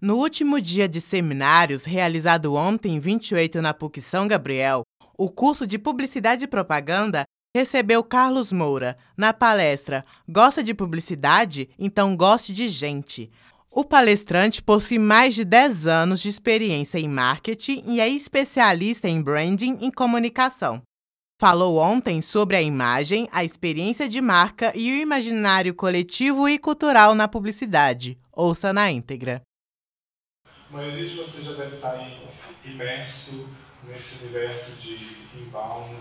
No 0.00 0.16
último 0.16 0.58
dia 0.62 0.88
de 0.88 0.98
seminários, 0.98 1.84
realizado 1.84 2.54
ontem, 2.54 2.98
28, 2.98 3.60
na 3.60 3.74
PUC 3.74 4.00
São 4.00 4.26
Gabriel, 4.26 4.80
o 5.18 5.28
curso 5.28 5.66
de 5.66 5.78
Publicidade 5.78 6.44
e 6.44 6.48
Propaganda 6.48 7.24
recebeu 7.54 8.02
Carlos 8.02 8.50
Moura 8.50 8.96
na 9.14 9.34
palestra 9.34 10.02
Gosta 10.26 10.62
de 10.62 10.72
publicidade? 10.72 11.68
Então 11.78 12.16
goste 12.16 12.54
de 12.54 12.66
gente. 12.66 13.30
O 13.70 13.84
palestrante 13.84 14.62
possui 14.62 14.98
mais 14.98 15.34
de 15.34 15.44
10 15.44 15.86
anos 15.86 16.22
de 16.22 16.30
experiência 16.30 16.98
em 16.98 17.06
marketing 17.06 17.84
e 17.86 18.00
é 18.00 18.08
especialista 18.08 19.06
em 19.06 19.20
branding 19.20 19.80
e 19.82 19.92
comunicação. 19.92 20.80
Falou 21.38 21.76
ontem 21.76 22.22
sobre 22.22 22.56
a 22.56 22.62
imagem, 22.62 23.28
a 23.30 23.44
experiência 23.44 24.08
de 24.08 24.22
marca 24.22 24.72
e 24.74 24.92
o 24.92 25.02
imaginário 25.02 25.74
coletivo 25.74 26.48
e 26.48 26.58
cultural 26.58 27.14
na 27.14 27.28
publicidade. 27.28 28.18
Ouça 28.32 28.72
na 28.72 28.90
íntegra. 28.90 29.42
A 30.70 30.76
maioria 30.76 31.04
de 31.04 31.16
vocês 31.16 31.44
já 31.44 31.52
deve 31.54 31.74
estar 31.74 31.98
imerso 32.64 33.48
nesse 33.82 34.22
universo 34.22 34.70
de 34.70 34.94
inbound, 35.36 35.96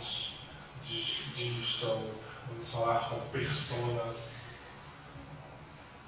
de 0.83 1.23
digital, 1.33 2.03
vamos 2.47 2.69
falar 2.69 3.09
com 3.09 3.19
personas. 3.31 4.45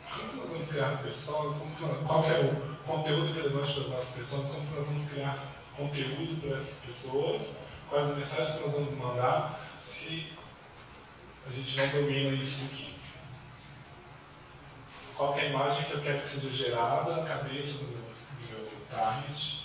Como 0.07 0.33
nós 0.33 0.49
vamos 0.49 0.67
criar 0.67 1.01
pessoas? 1.01 1.55
Como, 1.55 2.05
qual 2.05 2.23
é 2.23 2.39
o 2.39 2.77
conteúdo 2.85 3.33
relevante 3.33 3.73
para 3.73 3.81
as 3.81 3.89
nossas 3.89 4.09
pessoas? 4.09 4.47
Como 4.47 4.75
nós 4.75 4.85
vamos 4.85 5.09
criar 5.09 5.43
conteúdo 5.75 6.39
para 6.41 6.57
essas 6.57 6.85
pessoas? 6.85 7.57
Quais 7.89 8.11
as 8.11 8.17
mensagens 8.17 8.57
que 8.57 8.61
nós 8.63 8.73
vamos 8.73 8.93
mandar 8.93 9.59
se 9.79 10.33
a 11.47 11.51
gente 11.51 11.77
não 11.77 11.87
domina 11.87 12.35
isso 12.35 12.63
aqui? 12.63 12.93
Qual 15.17 15.35
é 15.35 15.41
a 15.41 15.45
imagem 15.45 15.83
que 15.85 15.93
eu 15.93 16.01
quero 16.01 16.21
que 16.21 16.27
seja 16.27 16.49
gerada 16.51 17.15
na 17.15 17.27
cabeça 17.27 17.73
do 17.73 17.87
meu 17.87 18.00
target, 18.91 19.63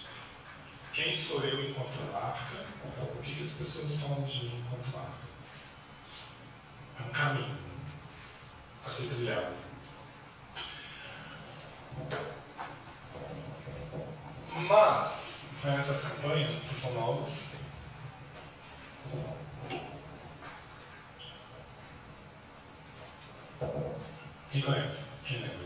quem 0.93 1.15
sou 1.15 1.43
eu 1.43 1.69
enquanto 1.69 2.13
marca, 2.13 2.65
o 3.03 3.23
que, 3.23 3.35
que 3.35 3.43
as 3.43 3.51
pessoas 3.51 4.01
falam 4.01 4.23
de 4.23 4.45
mim 4.45 4.65
enquanto 4.65 4.97
marca. 4.97 5.27
É 6.99 7.03
um 7.03 7.11
caminho 7.11 7.59
a 8.87 8.89
ser 8.89 9.09
trilhado. 9.09 9.55
Mas, 14.69 15.45
com 15.61 15.69
essas 15.69 16.01
campanhas 16.01 16.49
que 16.49 16.81
são 16.81 16.95
novas, 16.95 17.33
quem 24.51 24.63
conhece? 24.63 25.05
Quem 25.27 25.41
lembra? 25.41 25.66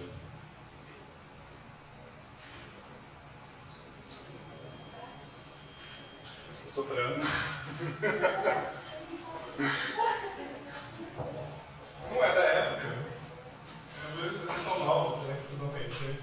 Soprano. 6.70 7.16
Não 12.08 12.24
é 12.24 12.34
da 12.34 12.40
época. 12.40 12.98
Eles 14.22 14.64
são 14.64 14.84
novos, 14.84 15.26
né? 15.26 15.36
Vocês 15.40 15.60
não 15.60 15.68
conhecer. 15.68 16.20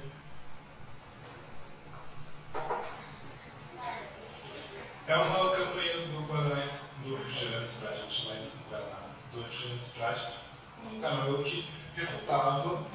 É 5.08 5.16
uma 5.18 5.52
campanha 5.52 5.98
do 6.08 6.28
Guaraná, 6.28 6.64
do 7.04 7.16
Refrigerante 7.18 7.74
Prático, 7.80 8.28
mais 8.28 8.48
Guaraná, 8.70 9.00
do 9.34 9.42
Refrigerante 9.42 9.90
Prático, 9.98 10.32
um 10.94 11.02
canal 11.02 11.44
que 11.44 11.68
refutava 11.96 12.86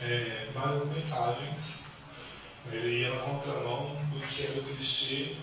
é, 0.00 0.50
várias 0.54 0.86
mensagens. 0.86 1.78
Ele 2.72 3.00
ia 3.00 3.14
na 3.14 3.20
contramão 3.20 3.94
do 3.94 4.20
que 4.26 4.44
era 4.44 4.60
o 4.60 4.64
clichê 4.64 5.36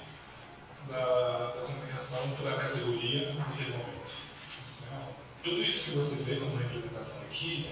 da, 0.89 1.51
da 1.55 1.61
comunicação 1.61 2.31
para 2.31 2.51
a 2.51 2.59
categoria 2.59 3.33
naquele 3.33 3.71
momento. 3.71 3.95
Tudo 5.43 5.61
isso 5.61 5.83
que 5.83 5.97
você 5.97 6.15
vê 6.23 6.37
como 6.37 6.57
representação 6.57 7.21
aqui 7.21 7.69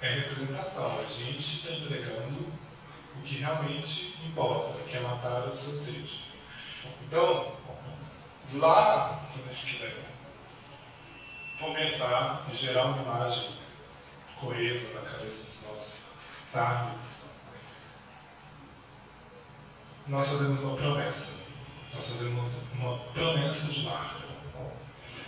é 0.00 0.08
representação. 0.08 0.98
A 0.98 1.02
gente 1.02 1.38
está 1.38 1.72
entregando 1.72 2.46
o 3.16 3.22
que 3.22 3.36
realmente 3.36 4.16
importa, 4.24 4.80
que 4.82 4.96
é 4.96 5.00
matar 5.00 5.42
a 5.42 5.50
sua 5.50 5.74
sede. 5.74 6.24
Então, 7.02 7.52
lá, 8.54 9.28
quando 9.32 9.50
a 9.50 9.52
gente 9.52 9.76
quiser 9.76 10.04
fomentar 11.58 12.46
e 12.50 12.56
gerar 12.56 12.86
uma 12.86 13.02
imagem 13.02 13.50
coesa 14.40 14.94
na 14.94 15.02
cabeça 15.02 15.44
dos 15.44 15.62
nossos 15.68 15.94
targets, 16.50 17.20
nós 20.06 20.26
fazemos 20.26 20.60
uma 20.60 20.76
promessa. 20.76 21.39
Nós 21.94 22.06
fazemos 22.06 22.52
uma 22.74 22.98
promessa 23.12 23.66
de 23.66 23.84
marca. 23.84 24.20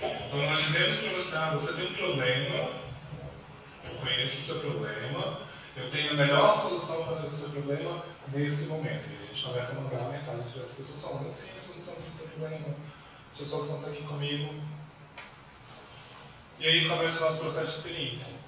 Então 0.02 0.46
nós 0.46 0.58
dizemos 0.64 0.98
para 0.98 1.10
você, 1.10 1.36
ah, 1.36 1.58
você 1.60 1.72
tem 1.74 1.92
um 1.92 1.94
problema, 1.94 2.70
eu 3.84 3.94
conheço 4.00 4.36
o 4.36 4.40
seu 4.40 4.60
problema, 4.60 5.38
eu 5.76 5.90
tenho 5.90 6.10
a 6.10 6.14
melhor 6.14 6.56
solução 6.56 7.04
para 7.04 7.26
o 7.26 7.30
seu 7.30 7.50
problema 7.50 8.04
nesse 8.28 8.64
momento. 8.64 9.08
E 9.10 9.22
a 9.22 9.26
gente 9.26 9.44
começa 9.44 9.72
a 9.72 9.80
mandar 9.80 10.10
mensagem 10.10 10.42
para 10.52 10.62
as 10.62 10.70
pessoas 10.70 11.00
falando, 11.00 11.26
eu 11.26 11.34
tenho 11.34 11.56
a 11.56 11.60
solução 11.60 11.94
para 11.94 12.08
o 12.08 12.16
seu 12.16 12.26
problema, 12.28 12.76
sua 13.32 13.46
solução 13.46 13.76
está 13.76 13.88
aqui 13.90 14.02
comigo. 14.02 14.54
E 16.58 16.66
aí 16.66 16.88
começa 16.88 17.18
o 17.18 17.20
nosso 17.20 17.38
processo 17.38 17.66
de 17.66 17.76
experiência. 17.78 18.42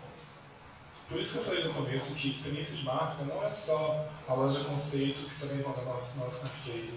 Por 1.09 1.21
isso 1.21 1.33
que 1.33 1.39
eu 1.39 1.45
falei 1.45 1.65
no 1.65 1.75
começo 1.75 2.15
que 2.15 2.31
experiência 2.31 2.75
de 2.75 2.85
marca 2.85 3.23
não 3.25 3.45
é 3.45 3.51
só 3.51 4.09
a 4.27 4.35
loja 4.35 4.65
conceito 4.65 5.29
que 5.29 5.35
você 5.35 5.47
vai 5.47 5.57
encontrar 5.59 5.85
no 5.85 6.25
nosso 6.25 6.41
café 6.41 6.89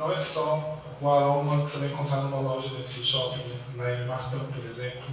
não 0.00 0.10
é 0.10 0.18
só 0.18 0.78
o 0.98 1.10
aroma 1.10 1.66
que 1.66 1.72
você 1.72 1.78
vai 1.78 1.88
encontrar 1.88 2.22
numa 2.22 2.40
loja 2.40 2.70
dentro 2.70 3.00
do 3.00 3.04
shopping, 3.04 3.42
na 3.74 4.06
Martão, 4.06 4.46
por 4.46 4.64
exemplo. 4.64 5.04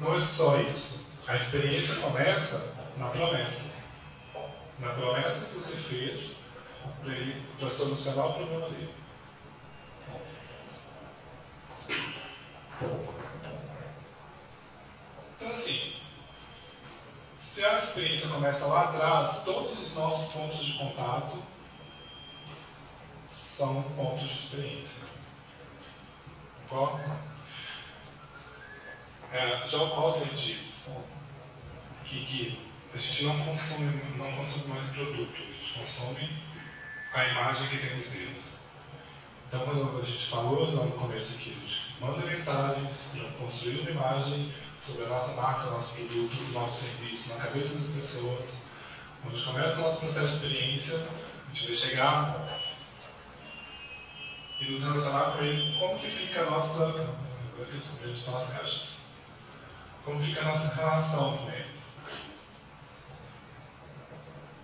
Não 0.00 0.14
é 0.14 0.20
só 0.20 0.58
isso. 0.58 1.04
A 1.26 1.36
experiência 1.36 1.96
começa 1.96 2.76
na 2.96 3.08
promessa. 3.08 3.64
Na 4.78 4.88
promessa 4.94 5.44
que 5.44 5.54
você 5.54 5.76
fez 5.76 6.36
para 7.58 7.68
solucionar 7.68 8.28
o 8.28 8.32
problema 8.32 8.70
dele. 8.70 8.94
Então, 15.36 15.50
assim, 15.50 15.92
se 17.38 17.62
a 17.62 17.78
experiência 17.80 18.28
começa 18.28 18.64
lá 18.64 18.84
atrás, 18.84 19.42
todos 19.44 19.78
os 19.78 19.94
nossos 19.94 20.32
pontos 20.32 20.64
de 20.64 20.78
contato 20.78 21.50
são 23.60 23.82
pontos 23.94 24.26
de 24.26 24.38
experiência. 24.38 25.02
Concorda? 26.66 27.20
É, 29.30 29.56
John 29.56 29.90
Cosler 29.90 30.28
diz 30.34 30.86
que, 32.06 32.24
que, 32.24 32.58
a 32.94 32.96
gente 32.96 33.24
não 33.24 33.38
consome, 33.38 34.00
não 34.16 34.32
consome 34.32 34.66
mais 34.66 34.86
produto, 34.88 35.34
a 35.34 35.40
gente 35.40 35.78
consome 35.78 36.42
a 37.12 37.24
imagem 37.26 37.68
que 37.68 37.86
temos 37.86 38.06
deles. 38.06 38.42
Então, 39.46 39.60
quando 39.60 39.98
a 39.98 40.02
gente 40.02 40.26
falou 40.26 40.74
lá 40.74 40.86
no 40.86 40.92
começo 40.92 41.34
aqui, 41.34 41.54
a 41.54 41.68
gente 41.68 42.00
manda 42.00 42.26
mensagens 42.26 42.88
construir 43.38 43.80
uma 43.80 43.90
imagem 43.90 44.54
sobre 44.86 45.04
a 45.04 45.08
nossa 45.08 45.32
marca, 45.34 45.70
nosso 45.70 45.92
produto, 45.92 46.52
nosso 46.54 46.80
serviço 46.80 47.28
na 47.28 47.44
cabeça 47.44 47.68
das 47.74 47.88
pessoas. 47.88 48.70
Gente 49.30 49.44
começa 49.44 49.78
o 49.80 49.82
nosso 49.82 49.98
processo 49.98 50.28
de 50.28 50.46
experiência, 50.46 50.94
a 50.96 51.54
gente 51.54 51.66
vai 51.66 51.76
chegar 51.76 52.69
e 54.60 54.70
nos 54.70 54.82
relacionar 54.82 55.32
com 55.32 55.44
ele, 55.44 55.78
como 55.78 55.98
que 55.98 56.10
fica 56.10 56.42
a 56.42 56.50
nossa. 56.50 56.82
Eu 58.02 58.12
estou 58.12 58.34
nas 58.34 58.46
caixas. 58.48 58.90
Como 60.04 60.22
fica 60.22 60.40
a 60.40 60.44
nossa 60.44 60.74
relação 60.74 61.38
com 61.38 61.50
ele. 61.50 61.70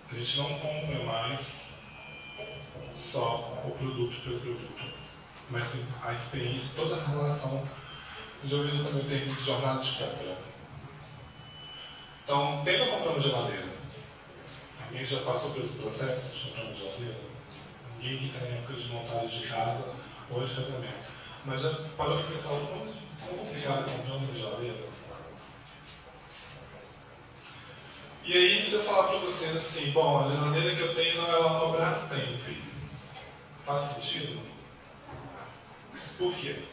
A 0.09 0.15
gente 0.15 0.37
não 0.37 0.59
compra 0.59 1.03
mais 1.03 1.67
só 2.95 3.61
o 3.65 3.71
produto 3.71 4.21
pelo 4.21 4.39
produto, 4.39 4.93
mas 5.49 5.63
sim 5.63 5.85
a 6.03 6.13
experiência, 6.13 6.69
toda 6.75 6.95
a 6.95 7.05
relação. 7.05 7.67
Já 8.43 8.57
ouviram 8.57 8.85
também 8.85 9.01
o 9.01 9.09
termo 9.09 9.25
de 9.25 9.43
jornada 9.43 9.81
de 9.81 9.91
compra. 9.91 10.37
Então, 12.23 12.61
tenta 12.63 12.85
comprar 12.85 13.11
uma 13.11 13.19
geladeira. 13.19 13.67
Alguém 14.85 15.05
já 15.05 15.19
passou 15.21 15.51
por 15.51 15.63
esse 15.63 15.77
processo 15.77 16.33
de 16.33 16.49
comprar 16.49 16.63
uma 16.63 16.75
geladeira? 16.75 17.36
Está 18.01 18.45
em 18.45 18.57
época 18.57 18.73
de 18.73 18.87
montagem 18.89 19.39
de 19.39 19.47
casa 19.47 19.93
ou 20.29 20.43
de 20.43 20.53
casamento. 20.53 21.11
Mas 21.45 21.61
já 21.61 21.73
parou 21.97 22.17
para 22.17 22.35
pensar 22.35 22.53
o 22.53 22.67
quanto 22.67 22.93
complicado 23.27 23.91
comprar 23.91 24.15
uma 24.15 24.33
geladeira? 24.33 24.87
E 28.23 28.33
aí, 28.33 28.61
se 28.61 28.73
eu 28.73 28.83
falar 28.83 29.07
para 29.07 29.19
vocês 29.19 29.55
assim, 29.55 29.91
bom, 29.91 30.25
a 30.25 30.29
geladeira 30.29 30.75
que 30.75 30.81
eu 30.81 30.95
tenho 30.95 31.21
não 31.21 31.31
é 31.31 31.39
uma 31.39 31.71
Brastemp, 31.71 32.41
faz 33.65 33.91
sentido? 33.93 34.41
Por 36.17 36.33
quê? 36.35 36.63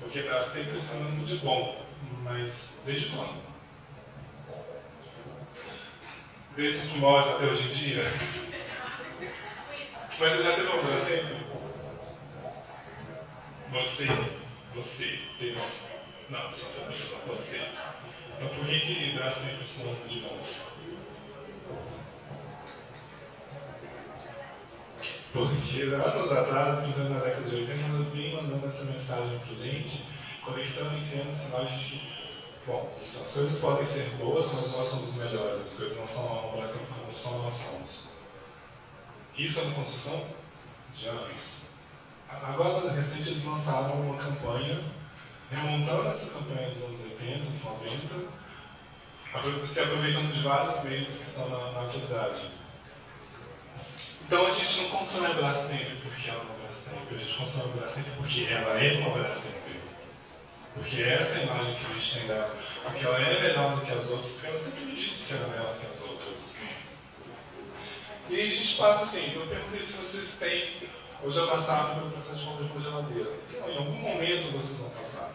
Porque 0.00 0.22
Brastemp 0.22 0.68
é 0.76 0.80
sinônimo 0.80 1.24
de 1.24 1.36
bom, 1.36 1.86
mas 2.24 2.74
desde 2.84 3.10
quando? 3.10 3.43
Vezes 6.56 6.90
que 6.90 6.98
mostra 6.98 7.34
até 7.34 7.46
hoje 7.46 7.68
em 7.68 7.72
dia. 7.72 8.04
Mas 10.18 10.32
você 10.32 10.42
já 10.42 10.52
teve 10.52 10.68
um 10.68 10.84
bracemp? 10.84 11.44
Você, 13.72 14.06
você, 14.74 15.18
tem 15.38 15.56
Não, 16.30 16.52
só 16.52 17.16
você. 17.26 17.60
Então 18.36 18.48
por 18.48 18.66
que 18.66 18.80
que 18.80 19.12
bracemp 19.12 19.60
é 19.60 19.64
sinônimo 19.64 20.08
de 20.08 20.20
novo? 20.20 20.74
Porque 25.32 25.82
anos 25.82 26.30
atrás, 26.30 26.78
principalmente 26.78 27.12
na 27.12 27.24
década 27.24 27.50
de 27.50 27.56
80, 27.56 27.88
nós 27.88 28.12
vinha 28.12 28.40
mandando 28.40 28.68
essa 28.68 28.84
mensagem 28.84 29.40
para 29.40 29.56
gente, 29.56 30.04
conectando 30.44 30.96
e 30.96 31.10
criando 31.10 31.36
sinais 31.36 31.80
de 31.80 32.13
bom, 32.66 32.96
as 32.98 33.30
coisas 33.30 33.60
podem 33.60 33.86
ser 33.86 34.10
boas, 34.18 34.46
mas 34.46 34.76
nós 34.76 34.88
somos 34.88 35.14
melhores, 35.16 35.66
as 35.66 35.72
coisas 35.74 35.96
não 35.96 36.06
são 36.06 36.24
uma 36.24 36.64
assim 36.64 36.78
como 36.86 37.12
só 37.12 37.30
nós 37.38 37.54
somos. 37.54 38.08
Isso 39.36 39.60
é 39.60 39.62
uma 39.62 39.74
construção 39.74 40.24
de 40.94 41.08
anos. 41.08 41.54
Agora, 42.28 42.92
recente, 42.92 43.28
eles 43.28 43.44
lançaram 43.44 44.00
uma 44.00 44.16
campanha, 44.16 44.82
remontando 45.50 46.08
essa 46.08 46.26
campanha 46.26 46.68
dos 46.68 46.82
anos 46.82 47.00
80, 47.00 47.44
90, 47.64 48.34
se 49.72 49.80
aproveitando 49.80 50.32
de 50.32 50.42
vários 50.42 50.84
meios 50.84 51.14
que 51.14 51.28
estão 51.28 51.48
na, 51.48 51.72
na 51.72 51.80
atualidade. 51.82 52.50
Então 54.26 54.46
a 54.46 54.50
gente 54.50 54.82
não 54.82 54.88
consome 54.90 55.26
a 55.26 55.34
Brastemp 55.34 56.02
porque 56.02 56.30
ela 56.30 56.40
é 56.40 56.42
uma 56.42 56.54
Brastemp, 56.54 57.12
a 57.12 57.22
gente 57.22 57.36
consome 57.36 57.62
a 57.62 57.76
Brastemp 57.76 58.06
porque 58.16 58.46
ela 58.50 58.82
é 58.82 58.98
uma 58.98 59.10
Brastemp. 59.10 59.63
Porque 60.74 61.02
essa 61.02 61.38
imagem 61.38 61.76
que 61.76 61.94
gente 61.94 62.18
tem 62.18 62.26
dela. 62.26 62.56
Porque 62.82 63.06
ela 63.06 63.20
é 63.20 63.42
melhor 63.42 63.76
do 63.76 63.86
que 63.86 63.92
as 63.92 64.10
outras, 64.10 64.32
porque 64.32 64.46
ela 64.46 64.58
sempre 64.58 64.84
me 64.84 64.94
disse 64.94 65.22
que 65.22 65.34
era 65.34 65.46
melhor 65.46 65.74
do 65.74 65.80
que 65.80 65.86
as 65.86 66.10
outras. 66.10 66.38
E 68.28 68.40
a 68.40 68.46
gente 68.46 68.76
passa 68.76 69.02
assim, 69.02 69.32
eu 69.34 69.46
perguntei 69.46 69.80
se 69.80 69.92
vocês 69.92 70.30
têm, 70.38 70.90
ou 71.22 71.30
já 71.30 71.46
passaram 71.46 71.94
pelo 71.94 72.10
processo 72.10 72.40
de 72.40 72.46
compra 72.46 72.78
de 72.78 72.84
geladeira. 72.84 73.30
Não, 73.60 73.70
em 73.70 73.78
algum 73.78 73.92
momento 73.92 74.52
vocês 74.52 74.78
vão 74.78 74.90
passar. 74.90 75.32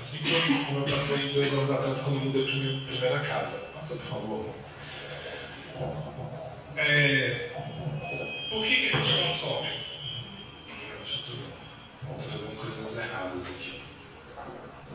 Assim 0.00 0.64
como 0.66 0.80
eu 0.80 0.84
passei 0.84 1.32
dois 1.32 1.52
anos 1.52 1.70
atrás 1.70 1.98
quando 2.00 2.20
mudei 2.20 2.44
para 2.44 2.54
minha 2.54 2.86
primeira 2.86 3.20
casa. 3.20 3.58
Passa, 3.74 3.96
por 3.96 4.06
favor. 4.06 4.54
É, 6.76 7.50
por 8.50 8.62
que, 8.64 8.90
que 8.90 8.96
a 8.96 9.00
gente 9.00 9.28
consome? 9.28 9.78
Estou 11.04 12.18
fazendo 12.18 12.56
coisas 12.60 12.96
erradas 12.96 13.46
aqui. 13.46 13.77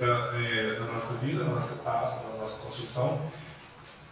da, 0.00 0.32
é, 0.34 0.74
da 0.80 0.86
nossa 0.86 1.12
vida, 1.14 1.44
da 1.44 1.50
nossa 1.50 1.74
etapa, 1.74 2.26
da 2.26 2.38
nossa 2.38 2.58
construção. 2.58 3.20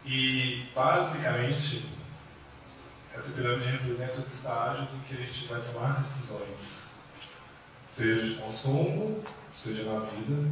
E, 0.04 0.66
basicamente, 0.74 1.88
essa 3.14 3.32
pirâmide 3.32 3.70
representa 3.70 4.20
os 4.20 4.32
estágios 4.32 4.88
em 4.92 5.00
que 5.08 5.14
a 5.14 5.24
gente 5.26 5.46
vai 5.48 5.60
tomar 5.62 6.02
decisões, 6.02 6.60
seja 7.90 8.28
de 8.28 8.34
consumo, 8.34 9.24
seja 9.64 9.82
na 9.84 10.00
vida. 10.00 10.48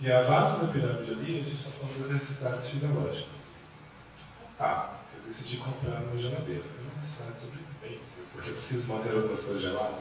E 0.00 0.12
a 0.12 0.22
base 0.22 0.60
da 0.60 0.72
pirâmide 0.72 1.12
ali, 1.12 1.40
a 1.40 1.44
gente 1.44 1.56
está 1.56 1.70
falando 1.70 2.02
das 2.02 2.12
necessidades 2.12 2.68
fisiológicas. 2.68 3.34
Tá, 4.58 5.00
eu 5.16 5.28
decidi 5.28 5.56
comprar 5.56 6.00
uma 6.02 6.16
geladeira. 6.16 6.62
É 6.62 6.80
uma 6.80 7.02
necessidade 7.02 7.40
sobre 7.40 7.64
porque 8.34 8.50
eu 8.50 8.54
preciso 8.54 8.86
manter 8.88 9.14
algumas 9.14 9.40
coisas 9.40 9.62
geladas, 9.62 10.00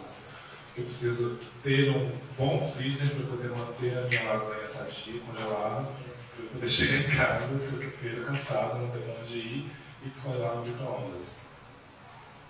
eu 0.76 0.86
preciso 0.86 1.38
ter 1.62 1.90
um 1.92 2.12
bom 2.36 2.74
freezer 2.76 3.08
para 3.16 3.28
poder 3.28 3.50
manter 3.50 3.96
a 3.96 4.08
minha 4.08 4.24
lasanha 4.24 4.68
sadia, 4.68 5.22
congelada, 5.22 5.88
para 6.36 6.46
poder 6.52 6.70
chegar 6.70 6.98
em 6.98 7.16
casa 7.16 7.60
sexta-feira 7.60 8.26
cansado, 8.26 8.80
não 8.80 8.90
ter 8.90 9.16
onde 9.22 9.38
ir 9.38 9.72
e 10.04 10.10
descongelar 10.10 10.56
no 10.56 10.66
micro-ondas. 10.66 11.28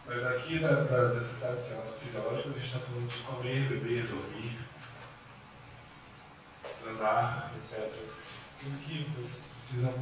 Mas 0.08 0.25
aqui 0.25 0.60
das 0.60 1.16
necessidades 1.16 1.66
fisiológicas, 2.02 2.52
a 2.52 2.60
gente 2.60 2.66
está 2.66 2.80
falando 2.80 3.08
de 3.10 3.18
comer, 3.24 3.68
beber, 3.68 4.06
dormir, 4.06 4.58
transar, 6.81 7.52
etc. 7.58 7.92
Tudo 8.62 8.78
que 8.86 9.06
vocês 9.16 9.44
precisam 9.54 9.94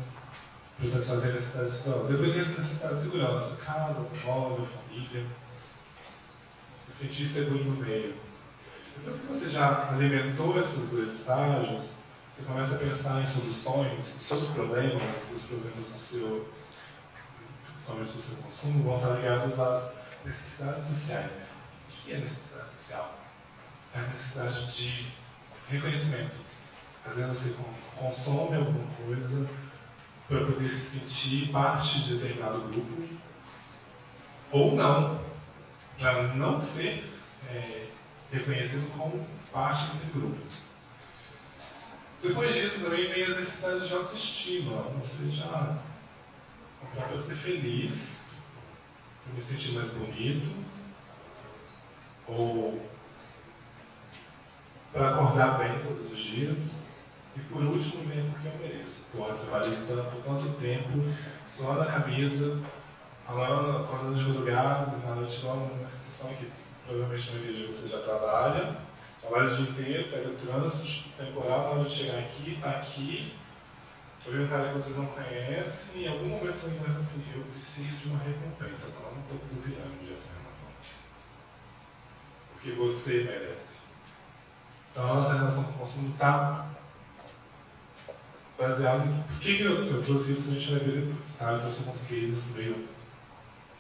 para 0.78 0.90
satisfazer 0.90 1.34
necessidades 1.34 1.78
fisiológicas. 1.78 2.12
Depois 2.12 2.34
tem 2.34 2.42
as 2.42 2.48
necessidades 2.50 2.98
de 2.98 3.04
segurança, 3.04 3.56
casa, 3.66 4.08
móvel, 4.24 4.68
família 4.68 5.26
sentir 7.01 7.27
seguro 7.27 7.63
no 7.63 7.77
meio. 7.77 8.15
Depois 8.98 9.21
que 9.21 9.27
você 9.27 9.50
já 9.50 9.89
alimentou 9.89 10.59
esses 10.59 10.89
dois 10.89 11.13
estágios, 11.13 11.83
você 12.36 12.44
começa 12.45 12.75
a 12.75 12.77
pensar 12.77 13.19
em 13.19 13.25
soluções, 13.25 14.15
seus 14.19 14.50
problemas, 14.50 15.31
os 15.36 15.42
problemas 15.44 15.88
do 15.88 16.00
seu, 16.00 16.51
principalmente 17.74 18.12
do 18.12 18.21
seu 18.21 18.38
consumo, 18.38 18.83
vão 18.83 18.98
estar 18.98 19.15
ligados 19.15 19.59
às 19.59 19.94
necessidades 20.24 20.88
sociais. 20.88 21.31
O 21.31 22.03
que 22.03 22.12
é 22.13 22.18
necessidade 22.18 22.69
social? 22.81 23.19
É 23.95 24.00
a 24.00 24.01
necessidade 24.03 24.75
de 24.75 25.07
reconhecimento. 25.69 26.36
Às 27.03 27.15
vezes 27.15 27.33
você 27.33 27.56
consome 27.98 28.57
alguma 28.57 28.88
coisa 29.06 29.48
para 30.27 30.45
poder 30.45 30.69
se 30.69 31.00
sentir 31.00 31.51
parte 31.51 32.03
de 32.03 32.15
determinado 32.15 32.62
grupo, 32.69 33.03
ou 34.51 34.75
não 34.75 35.21
para 36.01 36.24
não 36.33 36.59
ser 36.59 37.13
é, 37.48 37.86
reconhecido 38.31 38.92
como 38.98 39.24
parte 39.53 39.98
do 39.98 40.13
grupo. 40.19 40.42
Depois 42.24 42.53
disso 42.53 42.81
também 42.81 43.07
vem 43.07 43.24
as 43.24 43.38
necessidades 43.38 43.88
de 43.88 43.94
autoestima, 43.94 44.74
ou 44.74 45.01
seja, 45.03 45.80
para 46.95 47.21
ser 47.21 47.36
feliz, 47.36 48.33
para 49.24 49.33
me 49.36 49.42
sentir 49.42 49.74
mais 49.74 49.91
bonito, 49.91 50.55
ou 52.27 52.84
para 54.91 55.10
acordar 55.12 55.60
bem 55.60 55.79
todos 55.84 56.12
os 56.12 56.20
dias. 56.20 56.81
E 57.36 57.39
por 57.41 57.63
último, 57.63 58.03
vem 58.10 58.29
porque 58.29 58.48
eu 58.48 58.58
mereço. 58.58 59.01
Porra, 59.12 59.36
trabalhei 59.36 59.77
tanto, 59.88 60.22
tanto 60.24 60.60
tempo, 60.60 60.89
só 61.50 61.74
na 61.74 61.86
camisa, 61.86 62.60
Agora, 63.32 63.80
acordando 63.80 64.16
de 64.16 64.24
madrugada, 64.26 64.98
na 65.08 65.16
noite, 65.16 65.40
vamos 65.42 65.72
uma 65.72 65.88
reflexão 65.88 66.34
que 66.36 66.52
provavelmente 66.86 67.32
no 67.32 67.54
dia 67.54 67.68
você 67.68 67.88
já 67.88 68.00
trabalha, 68.00 68.76
trabalha 69.22 69.54
o 69.54 69.56
dia 69.56 69.70
inteiro, 69.70 70.10
pega 70.12 70.28
o 70.28 70.36
trânsito 70.36 71.10
temporal, 71.18 71.62
na 71.62 71.70
hora 71.70 71.84
de 71.86 71.96
chegar 71.96 72.20
aqui, 72.20 72.56
está 72.56 72.72
aqui, 72.72 73.34
eu 74.26 74.34
vi 74.34 74.40
um 74.40 74.48
cara 74.50 74.68
que 74.68 74.74
vocês 74.74 74.98
não 74.98 75.06
conhecem, 75.06 76.02
e 76.02 76.04
em 76.04 76.08
algum 76.10 76.28
momento 76.28 76.56
você 76.56 76.78
vai 76.78 77.02
assim, 77.02 77.24
eu 77.34 77.44
preciso 77.44 77.96
de 77.96 78.10
uma 78.10 78.20
recompensa, 78.20 78.88
está 78.88 79.00
lá 79.00 79.12
no 79.14 79.24
topo 79.24 79.46
do 79.46 79.64
pirâmide 79.64 80.12
essa 80.12 80.28
relação. 80.36 80.70
Porque 82.52 82.72
você 82.72 83.24
merece. 83.24 83.78
Então 84.92 85.10
a 85.10 85.14
nossa 85.16 85.34
relação 85.36 85.64
com 85.64 85.72
o 85.72 85.78
consumo 85.78 86.10
está 86.10 86.68
baseada 88.60 89.06
em. 89.06 89.24
Por 89.24 89.40
que 89.40 89.62
eu, 89.62 89.86
eu 89.86 90.04
trouxe 90.04 90.34
isso? 90.34 90.50
A 90.50 90.54
gente 90.54 90.72
vai 90.72 90.80
ver 90.80 91.06
depois, 91.06 91.36
tá? 91.38 91.54
Eu 91.54 91.62
trouxe 91.62 91.80
alguns 91.80 92.02
cases 92.02 92.56
meio 92.56 93.00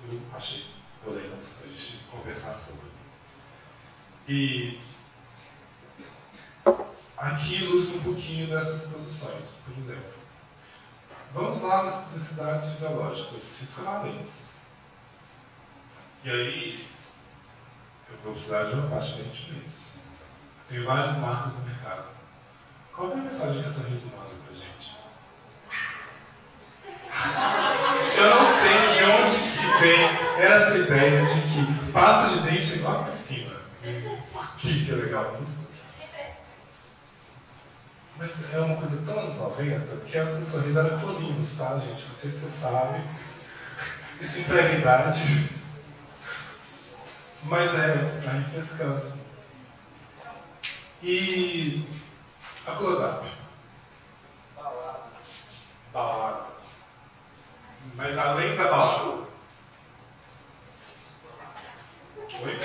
eu 0.09 0.21
achei 0.35 0.81
podemos 1.03 1.45
a 1.63 1.67
gente 1.67 2.03
conversar 2.09 2.53
sobre. 2.53 2.91
E 4.27 4.79
aqui 7.17 7.55
ilustra 7.63 7.97
um 7.97 8.03
pouquinho 8.03 8.47
dessas 8.47 8.89
posições. 8.91 9.45
Por 9.65 9.77
exemplo, 9.77 10.13
vamos 11.33 11.61
lá 11.61 11.83
nas 11.83 12.11
necessidades 12.11 12.71
fisiológicas. 12.71 13.41
Eu 13.59 14.03
lentes. 14.03 14.41
E 16.23 16.29
aí, 16.29 16.87
eu 18.09 18.17
vou 18.23 18.33
precisar 18.33 18.65
de 18.65 18.75
uma 18.75 18.89
faixa 18.89 19.15
para 19.17 19.53
isso. 19.65 19.81
Tem 20.69 20.83
várias 20.83 21.17
marcas 21.17 21.53
no 21.53 21.65
mercado. 21.65 22.11
Qual 22.95 23.09
é 23.09 23.13
a 23.13 23.17
mensagem 23.17 23.63
que 23.63 23.69
a 23.69 23.73
Sorriso 23.73 24.05
manda 24.05 24.35
pra 24.45 24.53
gente? 24.53 24.95
Eu 28.17 28.29
não 28.29 28.45
sei 28.61 28.87
de 28.87 29.03
onde 29.11 29.50
vem 29.79 30.03
essa 30.39 30.77
ideia 30.77 31.25
de 31.25 31.41
que 31.41 31.91
pasta 31.91 32.35
de 32.35 32.41
dente 32.43 32.73
é 32.73 32.75
igual 32.75 33.01
a 33.01 33.03
piscina. 33.05 33.55
Que, 34.57 34.85
que 34.85 34.91
é 34.91 34.95
legal 34.95 35.37
isso. 35.41 35.61
Mas 38.17 38.31
é 38.53 38.59
uma 38.59 38.75
coisa 38.75 39.01
tão 39.03 39.19
anos 39.19 39.35
90 39.35 40.05
que 40.05 40.17
essa 40.17 40.45
sorriso 40.45 40.77
era 40.77 40.97
colinhos, 40.99 41.57
tá, 41.57 41.79
gente? 41.79 42.07
Não 42.07 42.15
sei 42.15 42.31
se 42.31 42.37
você 42.37 42.61
sabe. 42.61 43.01
e 44.19 44.23
simplicidade, 44.23 45.49
mas 47.43 47.73
é 47.73 48.21
a 48.27 48.31
refrescância. 48.31 49.21
E 51.01 51.83
a 52.67 52.71
close-up. 52.73 53.27
Balada. 55.91 56.45
Mas 57.95 58.17
além 58.17 58.55
da 58.55 58.65
balada. 58.65 59.30
Oi? 62.43 62.57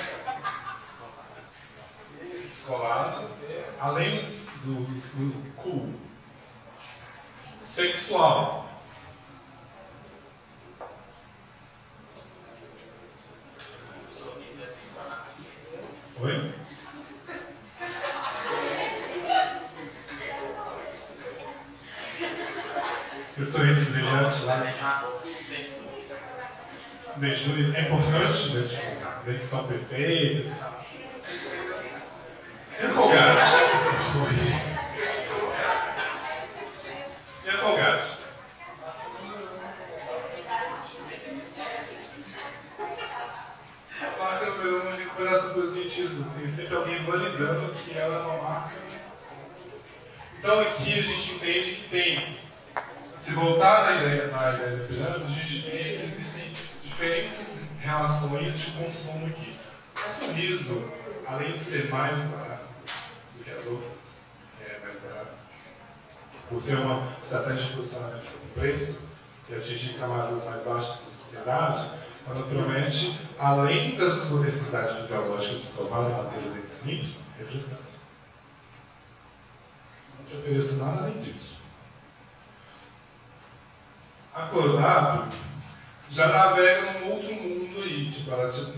Escolado. 2.44 3.28
Além 3.78 4.24
do, 4.64 4.84
do 4.84 5.52
cool. 5.56 5.92
Sexual. 7.62 8.70
Oi? 16.20 16.54
Eu 23.38 23.46
sou 23.52 23.66
entre 23.66 23.84
brilhante 23.84 24.42
lá. 24.44 25.02
Bonito. 27.16 27.76
É 27.76 27.82
importante, 27.82 29.05
dentição 29.26 29.66
perfeita. 29.66 30.56
E 32.80 32.86
a 32.86 32.92
Colgate? 32.92 33.76
E 37.44 37.48
a 44.04 44.18
marca 44.18 44.46
número 44.46 44.86
um 44.86 44.90
de 44.92 45.02
recuperação 45.02 45.54
dos 45.54 45.74
dentistas. 45.74 46.26
Tem 46.38 46.52
sempre 46.52 46.76
alguém 46.76 47.02
validando 47.02 47.74
que 47.74 47.98
ela 47.98 48.14
é 48.14 48.18
uma 48.20 48.42
marca. 48.42 48.76
Então 50.38 50.60
aqui 50.60 50.98
a 50.98 51.02
gente 51.02 51.32
entende 51.32 51.70
que 51.72 51.88
tem 51.88 52.38
se 53.24 53.32
voltar 53.32 53.86
na 53.86 54.02
ideia, 54.02 54.28
na 54.28 54.52
ideia 54.52 54.76
da 54.76 54.86
pirâmide, 54.86 55.24
a 55.24 55.44
gente 55.44 55.62
que 55.62 55.76
existem 56.04 56.52
diferentes 56.84 57.55
relações 57.86 58.58
de 58.58 58.72
consumo 58.72 59.26
aqui. 59.26 59.56
O 59.94 60.02
consumismo, 60.02 60.92
além 61.26 61.52
de 61.52 61.58
ser 61.58 61.88
mais 61.88 62.20
barato 62.22 62.66
do 63.36 63.44
que 63.44 63.50
as 63.50 63.64
outras, 63.66 63.92
é 64.60 64.80
mais 64.80 65.00
barato, 65.00 65.30
por 66.48 66.62
ter 66.62 66.76
uma 66.78 67.08
estratégia 67.22 67.64
de 67.66 67.76
posicionamento 67.76 68.24
do 68.24 68.54
preço 68.54 68.98
e 69.48 69.54
atingir 69.54 69.98
camadas 69.98 70.44
mais 70.44 70.62
baixas 70.64 70.98
da 70.98 71.10
sociedade, 71.10 71.90
ela 72.28 72.46
promete, 72.46 73.20
além 73.38 73.96
das 73.96 74.14
suas 74.14 74.44
necessidades 74.44 75.02
fisiológicas 75.02 75.62
de 75.62 75.68
tomar 75.68 76.10
e 76.10 76.12
manter 76.12 76.38
os 76.38 76.56
entes 76.56 76.84
limpos, 76.84 77.10
refrescância. 77.38 78.00
Não 80.18 80.24
te 80.24 80.36
ofereço 80.36 80.74
nada 80.74 81.02
além 81.02 81.20
disso. 81.20 81.54
A 84.34 84.42
COSAP 84.48 85.28
já 86.10 86.28
navega 86.28 86.92
num 86.92 87.12
outro 87.12 87.34
mundo 87.34 87.82
aí, 87.82 88.24
ela 88.28 88.50
te 88.50 88.72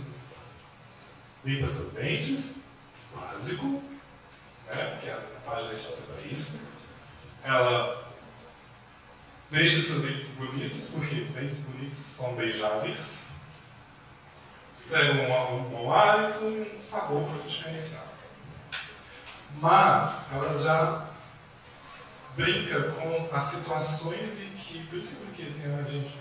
limpa 1.44 1.66
seus 1.66 1.92
dentes, 1.92 2.56
básico, 3.14 3.82
né? 4.66 4.84
Porque 4.92 5.10
a 5.10 5.20
página 5.44 5.72
você 5.72 6.02
para 6.02 6.20
isso. 6.22 6.60
Ela 7.42 8.12
deixa 9.50 9.82
seus 9.82 10.02
dentes 10.02 10.28
bonitos, 10.28 10.88
porque 10.90 11.14
dentes 11.14 11.58
bonitos 11.60 11.98
são 12.16 12.34
beijáveis. 12.34 13.28
Pega 14.88 15.12
um, 15.12 15.56
um 15.56 15.62
bom 15.64 15.92
hálito 15.92 16.44
e 16.44 16.78
um 16.78 16.82
sabor 16.82 17.28
diferenciado. 17.46 18.08
Mas 19.60 20.24
ela 20.32 20.58
já 20.58 21.08
brinca 22.36 22.92
com 22.92 23.28
as 23.34 23.44
situações 23.44 24.40
em 24.40 24.50
que, 24.50 24.86
por 24.86 24.98
isso 24.98 25.10
que 25.34 25.46
assim, 25.46 25.74
a 25.74 25.82
gente, 25.82 26.14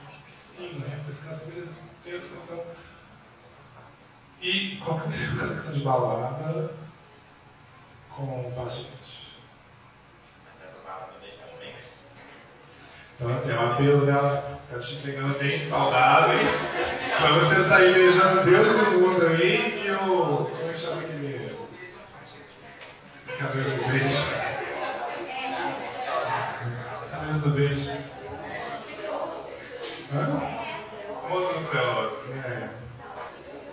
sim, 0.57 0.79
né? 0.79 0.99
Porque 1.05 1.63
tem 2.03 2.15
essa 2.15 2.27
situação. 2.27 2.63
E 4.41 4.77
qualquer 4.77 5.37
conexão 5.37 5.73
de 5.73 5.79
balada 5.81 6.71
com 8.09 8.23
o 8.23 8.51
paciente. 8.55 9.27
Então, 13.15 13.35
assim, 13.35 13.51
é 13.51 13.59
um 13.59 13.71
apelo 13.71 14.05
dela, 14.05 14.59
está 14.63 14.79
te 14.79 14.95
entregando 14.95 15.39
bem 15.39 15.65
saudáveis, 15.67 16.49
para 17.17 17.39
você 17.39 17.63
sair 17.67 17.93
beijando 17.93 18.43
Deus 18.43 18.67
e 18.67 18.95
o 18.95 19.01
mundo 19.01 19.25
aí 19.25 19.83
e 19.85 19.91
o. 19.91 20.45
Como 20.45 20.69
é 20.69 20.73
que 20.73 20.79
chama 20.79 21.01
aquele. 21.01 21.57
Cabeça 23.39 23.89
beijo? 23.89 24.07
Cabeça 27.11 27.49
beijo. 27.49 28.06
Hã? 30.13 30.41
Moço 31.29 31.59
do 31.59 31.69
Pelotas, 31.69 32.29
né? 32.29 32.69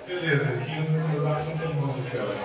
Beleza, 0.04 0.44
aqui 0.44 0.80
no 0.80 1.24
WhatsApp 1.24 1.48
não 1.48 1.58
tem 1.58 1.74
nome 1.74 2.00
do 2.00 2.10
Pelotas. 2.10 2.38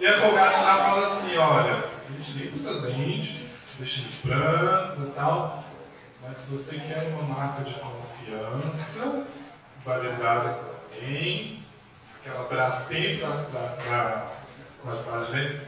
E 0.00 0.06
a 0.06 0.20
Colgate 0.20 0.62
lá 0.62 0.76
fala 0.78 1.06
assim: 1.06 1.36
olha, 1.36 1.74
a 1.74 2.12
gente 2.12 2.38
limpa 2.38 2.56
os 2.56 2.62
seus 2.62 2.82
dentes, 2.82 3.46
deixa 3.78 4.00
eles 4.00 4.20
brancos 4.24 5.06
e 5.06 5.10
tal, 5.12 5.64
mas 6.22 6.36
se 6.38 6.46
você 6.46 6.78
quer 6.78 7.12
uma 7.12 7.34
marca 7.34 7.62
de 7.62 7.74
confiança, 7.74 9.26
balizada 9.84 10.58
também, 10.90 11.62
aquela 12.24 12.48
bracem 12.48 13.20
com 13.20 14.90
as 14.90 14.98
páginas. 15.00 15.60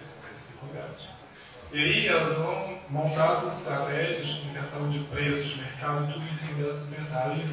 E 1.71 1.78
aí 1.78 2.09
elas 2.09 2.35
vão 2.38 2.77
montar 2.90 3.37
suas 3.37 3.59
estratégias 3.59 4.38
comunicação 4.59 4.88
de 4.88 4.99
preços, 5.00 5.50
de 5.50 5.62
mercado, 5.62 6.12
tudo 6.12 6.26
isso 6.26 6.45
em 6.50 6.62
dessas 6.62 6.88
mensagens. 6.88 7.47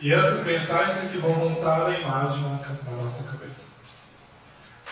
E 0.00 0.12
essas 0.12 0.44
mensagens 0.44 1.04
é 1.04 1.08
que 1.10 1.18
vão 1.18 1.32
montar 1.32 1.86
a 1.86 1.98
imagem 1.98 2.42
na, 2.42 2.50
nossa 2.50 3.24
cabeça. 3.24 3.64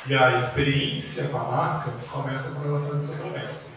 E 0.07 0.15
a 0.15 0.39
experiência 0.39 1.25
com 1.25 1.37
a 1.37 1.45
marca 1.45 1.91
começa 2.11 2.51
quando 2.51 2.69
ela 2.69 2.89
faz 2.89 3.05
essa 3.05 3.19
promessa. 3.19 3.73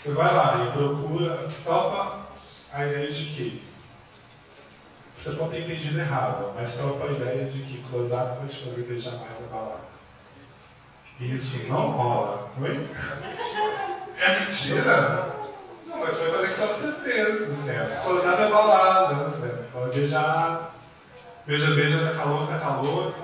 Você 0.00 0.12
vai 0.12 0.34
lá 0.34 0.66
e 0.66 0.72
procura, 0.72 1.46
topa 1.64 2.26
a 2.72 2.86
ideia 2.86 3.10
de 3.10 3.24
que 3.24 3.62
você 5.16 5.30
pode 5.32 5.50
ter 5.50 5.62
entendido 5.62 5.98
errado, 5.98 6.52
mas 6.54 6.74
topa 6.74 7.04
a 7.04 7.12
ideia 7.12 7.44
de 7.46 7.58
que 7.62 7.82
close-up 7.90 8.38
vai 8.38 8.48
te 8.48 8.64
fazer 8.64 8.82
beijar 8.82 9.16
mais 9.16 9.52
a. 9.52 9.80
Isso 11.18 11.66
não 11.68 11.90
rola. 11.90 12.50
Oi? 12.60 12.88
É 14.18 14.40
mentira? 14.40 15.35
Mas 16.00 16.18
foi 16.18 16.30
conexão 16.30 16.68
que 16.68 16.80
você 16.80 16.92
fez, 16.92 17.64
certo? 17.64 18.02
Closada 18.02 18.42
é 18.42 18.50
balada, 18.50 19.30
certo? 19.30 19.72
Pode 19.72 19.98
beijar. 19.98 20.74
Beija, 21.46 21.74
beija, 21.74 22.04
dá 22.04 22.14
calor, 22.14 22.46
dá 22.46 22.58
calor. 22.58 23.14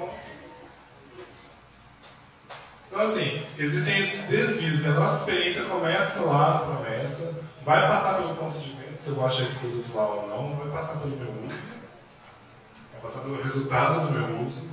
Então, 2.88 3.00
assim, 3.00 3.42
existem 3.58 3.98
esses 3.98 4.28
desvios. 4.28 4.80
que 4.80 4.88
A 4.88 4.92
nossa 4.92 5.18
experiência 5.18 5.64
começa 5.64 6.20
lá 6.20 6.50
na 6.50 6.58
promessa, 6.60 7.34
vai 7.62 7.88
passar 7.88 8.16
pelo 8.16 8.36
ponto 8.36 8.58
de 8.58 8.70
venda, 8.72 8.96
se 8.96 9.08
eu 9.08 9.14
gosto 9.14 9.42
desse 9.42 9.58
produto 9.58 9.96
lá 9.96 10.06
ou 10.06 10.28
não, 10.28 10.56
vai 10.56 10.68
passar 10.70 11.00
pelo 11.00 11.16
meu 11.16 11.30
uso, 11.46 11.56
vai 12.92 13.00
passar 13.02 13.20
pelo 13.20 13.42
resultado 13.42 14.06
do 14.06 14.12
meu 14.12 14.46
uso. 14.46 14.68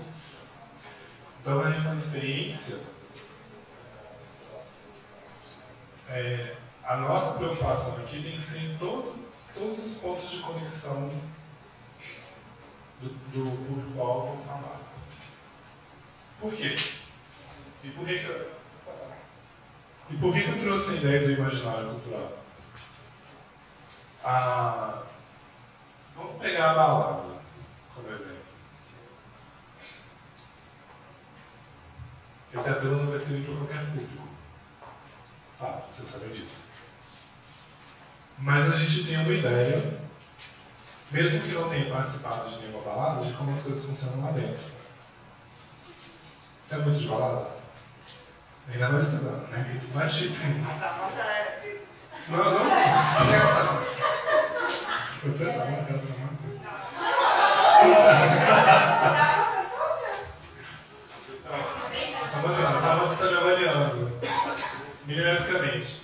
Então 1.41 1.61
a 1.61 1.71
gente 1.71 1.81
faz 1.81 1.99
experiência 1.99 2.75
é, 6.09 6.55
a 6.89 6.97
nossa 6.97 7.37
preocupação 7.37 7.97
aqui 7.97 8.19
tem 8.23 8.31
que 8.31 8.41
ser 8.41 8.63
em 8.63 8.77
todo, 8.79 9.15
todos 9.53 9.85
os 9.85 9.97
pontos 9.99 10.27
de 10.27 10.39
conexão 10.39 11.07
do, 12.99 13.09
do 13.09 13.65
público-alvo 13.67 14.43
com 14.43 14.51
a 14.51 14.55
marca. 14.55 14.79
Por 16.41 16.51
quê? 16.51 16.75
E 17.83 17.89
por 17.91 18.07
que, 18.07 18.19
que 18.19 18.25
eu, 18.25 18.51
e 20.09 20.17
por 20.17 20.33
que, 20.33 20.41
que 20.41 20.49
eu 20.49 20.59
trouxe 20.63 20.89
a 20.89 20.93
ideia 20.95 21.27
do 21.27 21.31
imaginário 21.33 21.91
cultural? 21.91 22.39
Ah, 24.23 25.03
vamos 26.15 26.41
pegar 26.41 26.71
a 26.71 26.73
balada 26.73 27.35
como 27.93 28.09
exemplo. 28.09 28.35
Esse 32.51 32.69
apelo 32.69 32.97
não 32.97 33.11
vai 33.11 33.19
servir 33.19 33.45
para 33.45 33.57
qualquer 33.57 33.85
público. 33.91 34.27
Ah, 35.61 35.81
você 35.95 36.11
sabe 36.11 36.33
disso. 36.33 36.58
Mas 38.41 38.73
a 38.73 38.77
gente 38.77 39.03
tem 39.05 39.17
uma 39.17 39.33
ideia, 39.33 39.99
mesmo 41.11 41.39
que 41.41 41.51
não 41.51 41.69
tenha 41.69 41.93
participado 41.93 42.49
de 42.49 42.59
nenhuma 42.59 42.81
balada, 42.81 43.25
de 43.25 43.33
como 43.33 43.53
as 43.53 43.61
coisas 43.61 43.83
funcionam 43.83 44.23
lá 44.25 44.31
dentro. 44.31 44.63
Você 46.67 46.75
é 46.75 46.77
muito 46.77 46.99
de 46.99 47.07
balada? 47.07 47.47
Ainda 48.71 48.89
mais 48.89 49.03
estudando, 49.05 49.47
né? 49.49 49.81
Mas 49.93 50.15
tipo. 50.15 50.35
Não, 52.29 52.37
não. 52.37 52.43
Você 55.21 55.45
tá 55.45 55.63
uma 55.65 55.83
casa 55.83 55.99
Estava 62.77 63.05
você 63.07 63.23
avaliando. 63.35 64.19
Milimetricamente. 65.05 66.01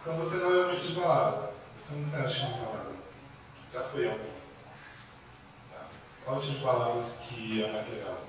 Então 0.00 0.16
você 0.16 0.36
não 0.36 0.52
é 0.52 0.66
muito 0.66 0.86
de 0.86 0.94
de 1.90 2.52
balada. 2.52 2.92
Já 3.72 3.82
foi 3.84 4.08
algum. 4.08 4.24
Tá. 5.70 6.38
Tipo 6.38 6.52
de 6.52 6.64
balada 6.64 7.02
que 7.28 7.64
é 7.64 7.72
mais 7.72 7.88
legal? 7.90 8.20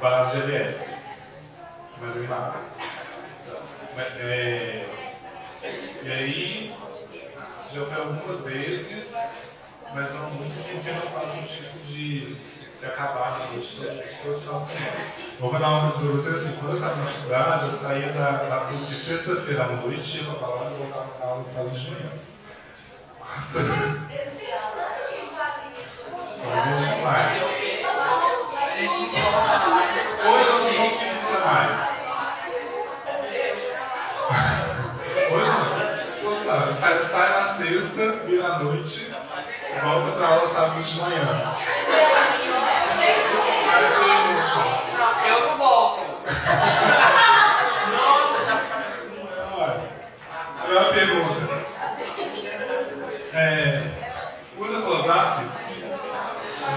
Balada 0.00 0.30
de 0.30 0.42
LS. 0.42 0.90
Mais 2.00 2.16
animada. 2.16 2.52
Tá. 2.52 4.02
É, 4.20 4.86
e 6.02 6.10
aí, 6.10 6.74
já 7.72 7.84
foi 7.84 7.94
algumas 7.94 8.40
vezes, 8.44 9.12
mas 9.94 10.14
não 10.14 10.30
muito 10.30 10.72
porque 10.72 10.90
não 10.90 11.02
faz 11.12 11.34
um 11.34 11.46
tipo 11.46 11.78
de, 11.86 12.34
de 12.82 12.88
acabar 12.88 13.28
a 13.28 13.56
de 13.56 13.64
semana. 13.64 14.02
Vou 15.38 15.52
dar 15.52 15.68
uma 15.68 15.92
para 15.92 16.00
vocês 16.00 16.34
assim, 16.34 16.56
quando 16.58 16.70
eu 16.70 16.76
estava 16.78 16.96
na 16.96 17.06
faculdade, 17.06 17.66
eu 17.66 17.78
saía 17.78 18.12
da, 18.12 18.30
da 18.30 18.56
PUC 18.62 18.76
de 18.76 18.94
sexta-feira 18.94 19.62
à 19.62 19.68
noite, 19.68 20.18
ia 20.18 20.24
para 20.24 20.32
a 20.32 20.38
palavra 20.40 20.70
e 20.72 20.74
voltava 20.74 21.04
para 21.06 21.24
a 21.24 21.30
aula 21.30 21.42
no 21.42 21.54
sábado 21.54 21.70
de 21.70 21.90
manhã. 21.92 22.10
Hoje 26.44 27.02
mais. 27.04 27.42
Hoje 30.24 30.48
eu 30.48 30.58
não 30.58 30.74
consigo 30.74 31.22
mais. 31.46 31.70
sai, 36.80 37.04
sai 37.04 37.28
na 37.30 37.54
sexta, 37.54 38.04
vira 38.26 38.46
à 38.46 38.58
noite, 38.58 39.14
volta 39.84 40.10
pra 40.10 40.26
aula 40.26 40.52
sábado 40.52 40.82
de 40.82 41.00
manhã. 41.00 42.51
Eu 45.26 45.40
não 45.48 45.56
volto. 45.56 46.00
Nossa, 47.92 48.44
já 48.44 48.56
fica 48.56 48.76
Olha, 49.58 50.80
uma 50.80 50.92
pergunta. 50.92 51.42
É, 53.34 53.82
usa 54.58 54.80
close-up? 54.82 55.44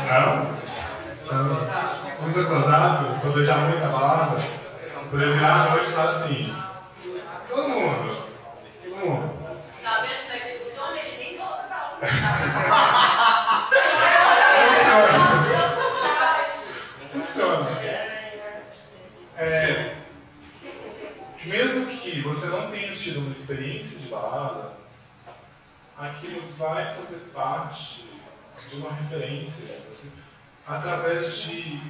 Não? 0.07 0.47
Não. 1.31 2.27
Usa 2.27 2.43
close-up? 2.45 2.97
Vou 3.23 3.33
deixar 3.33 3.57
muita 3.57 3.87
balada? 3.87 4.37
Poder 5.11 5.33
virar 5.33 5.53
à 5.53 5.69
noite 5.71 5.89
e 5.89 5.91
falar 5.91 6.11
assim. 6.11 6.64
Tido 23.05 23.19
uma 23.19 23.29
experiência 23.29 23.99
de 23.99 24.07
balada, 24.07 24.71
aquilo 25.95 26.41
vai 26.57 26.95
fazer 26.95 27.19
parte 27.31 28.09
de 28.67 28.77
uma 28.77 28.93
referência 28.93 29.75
assim, 29.91 30.11
através 30.65 31.37
de 31.37 31.81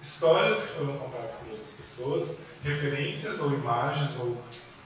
histórias 0.00 0.62
que 0.62 0.78
foram 0.78 0.98
contadas 0.98 1.32
por 1.32 1.50
outras 1.50 1.70
pessoas, 1.70 2.38
referências 2.62 3.40
ou 3.40 3.54
imagens 3.54 4.10
ou 4.20 4.40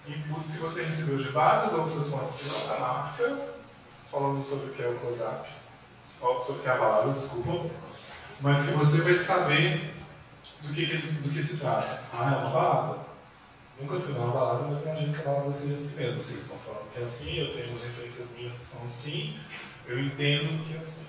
inputs 0.09 0.51
que 0.51 0.59
você 0.59 0.85
recebeu 0.85 1.19
de 1.19 1.29
várias 1.29 1.75
outras 1.75 2.09
fontes 2.09 2.37
que 2.37 2.49
não 2.49 2.67
da 2.67 2.81
marca, 2.81 3.49
falando 4.11 4.43
sobre 4.43 4.71
o 4.71 4.73
que 4.73 4.83
é 4.83 4.89
o 4.89 4.99
close-up, 4.99 5.47
sobre 6.19 6.61
o 6.61 6.63
que 6.63 6.69
é 6.69 6.73
a 6.73 6.79
balada, 6.79 7.13
desculpa, 7.13 7.71
mas 8.41 8.65
que 8.65 8.73
você 8.73 8.97
vai 8.97 9.15
saber 9.15 9.95
do 10.63 10.73
que, 10.73 10.87
do 10.87 11.30
que 11.30 11.43
se 11.43 11.59
trata. 11.59 12.02
Ah, 12.15 12.33
é 12.33 12.37
uma 12.39 12.50
balada. 12.50 13.03
Nunca 13.80 13.99
fui 13.99 14.15
numa 14.15 14.32
balada, 14.32 14.69
mas 14.69 14.82
imagino 14.82 15.13
que 15.13 15.21
a 15.21 15.25
balada 15.25 15.52
seja 15.52 15.75
assim 15.75 15.97
mesmo. 15.97 16.23
Vocês 16.23 16.41
estão 16.41 16.58
falando 16.58 16.93
que 16.93 17.00
é 17.00 17.04
assim, 17.04 17.34
eu 17.39 17.52
tenho 17.52 17.75
as 17.75 17.82
referências 17.82 18.30
minhas 18.30 18.56
que 18.56 18.65
são 18.65 18.84
assim, 18.84 19.39
eu 19.87 19.99
entendo 19.99 20.65
que 20.65 20.76
é 20.76 20.78
assim. 20.78 21.06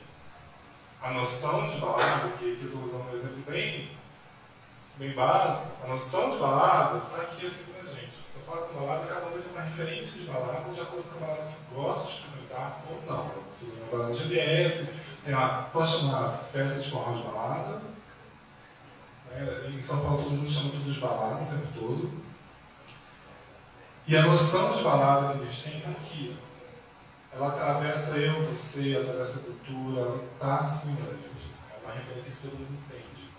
A 1.02 1.12
noção 1.12 1.68
de 1.68 1.78
balada, 1.78 2.30
que, 2.40 2.46
eu 2.46 2.66
estou 2.66 2.84
usando 2.84 3.12
um 3.12 3.16
exemplo 3.16 3.44
bem, 3.48 3.92
bem 4.98 5.14
básico, 5.14 5.68
a 5.84 5.88
noção 5.88 6.32
de 6.32 6.38
balada 6.38 6.98
está 6.98 7.22
aqui 7.22 7.46
assim 7.46 7.72
pra 7.72 7.92
gente. 7.92 8.14
Se 8.32 8.38
eu 8.38 8.42
falo 8.42 8.66
com 8.66 8.80
balada, 8.80 9.06
cada 9.06 9.28
um 9.28 9.32
tem 9.32 9.52
uma 9.52 9.62
referência 9.62 10.20
de 10.20 10.26
balada 10.26 10.74
de 10.74 10.82
acordo 10.82 11.04
com 11.04 11.24
a 11.24 11.28
balada 11.28 11.44
que 11.44 11.76
gosta 11.76 12.08
de 12.08 12.14
experimentar 12.14 12.82
ou 12.90 13.04
não. 13.06 13.32
Fiz 13.60 13.70
uma 13.74 13.92
balada 13.92 14.14
de 14.14 14.24
GBS, 14.24 14.90
tem 15.24 15.36
uma, 15.36 15.64
posso 15.72 16.00
chamar 16.00 16.30
festa 16.52 16.82
de 16.82 16.90
forró 16.90 17.16
de 17.16 17.24
balada. 17.24 17.82
Né? 19.30 19.72
Em 19.78 19.82
São 19.82 20.02
Paulo 20.02 20.24
todo 20.24 20.32
mundo 20.32 20.50
chama 20.50 20.72
tudo 20.72 20.92
de 20.92 21.00
balada 21.00 21.44
o 21.44 21.46
tempo 21.46 21.68
todo. 21.76 22.25
E 24.08 24.16
a 24.16 24.22
noção 24.22 24.72
de 24.72 24.84
balada 24.84 25.34
que 25.34 25.40
eles 25.40 25.62
têm 25.64 25.78
está 25.80 25.90
aqui. 25.90 26.38
Ela 27.34 27.48
atravessa 27.48 28.18
eu, 28.18 28.46
você, 28.46 28.96
atravessa 28.96 29.40
a 29.40 29.44
cultura, 29.44 30.02
ela 30.02 30.24
está 30.34 30.56
acima 30.58 31.02
da 31.02 31.14
gente. 31.14 31.52
É 31.74 31.84
uma 31.84 31.94
referência 31.94 32.32
que 32.32 32.42
todo 32.42 32.60
mundo 32.60 32.78
entende. 32.86 33.30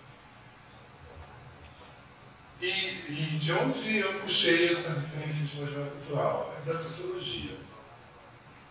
E, 2.59 3.35
e 3.35 3.37
de 3.37 3.51
onde 3.53 3.97
eu 3.97 4.19
puxei 4.19 4.73
essa 4.73 4.89
referência 4.89 5.45
de 5.45 5.57
imaginário 5.57 5.91
cultural? 5.91 6.55
É 6.59 6.71
da 6.71 6.77
sociologia. 6.77 7.57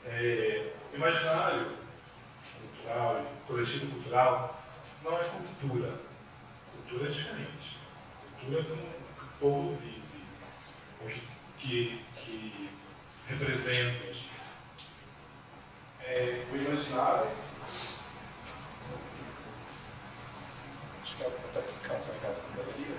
É, 0.04 0.72
imaginário 0.94 1.76
cultural 2.60 3.26
coletivo 3.46 3.86
cultural 3.92 4.62
não 5.02 5.16
é 5.16 5.24
cultura. 5.24 5.94
Cultura 6.72 7.08
é 7.08 7.12
diferente. 7.12 7.78
Cultura 8.40 8.60
é 8.60 8.64
como 8.64 8.82
o 8.82 9.38
povo 9.40 9.78
vive, 9.80 10.06
que, 11.58 12.04
que, 12.14 12.70
que 13.26 13.34
representa. 13.34 14.16
É, 16.00 16.44
o 16.52 16.56
imaginário. 16.56 17.30
Acho 21.02 21.16
que 21.16 21.22
ela 21.22 21.34
está 21.34 21.60
piscando, 21.60 22.00
essa 22.00 22.12
cara 22.20 22.34
com 22.34 22.56
bateria. 22.56 22.96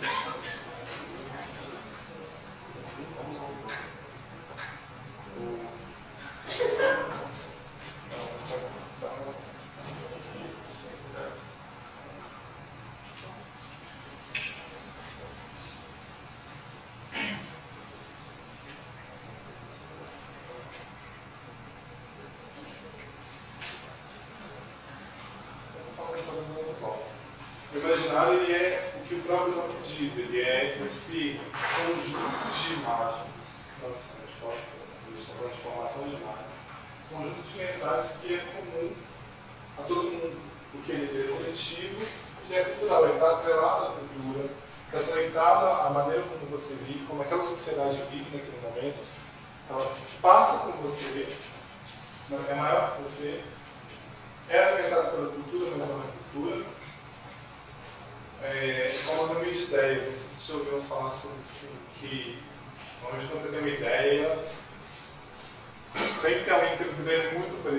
O 0.00 0.63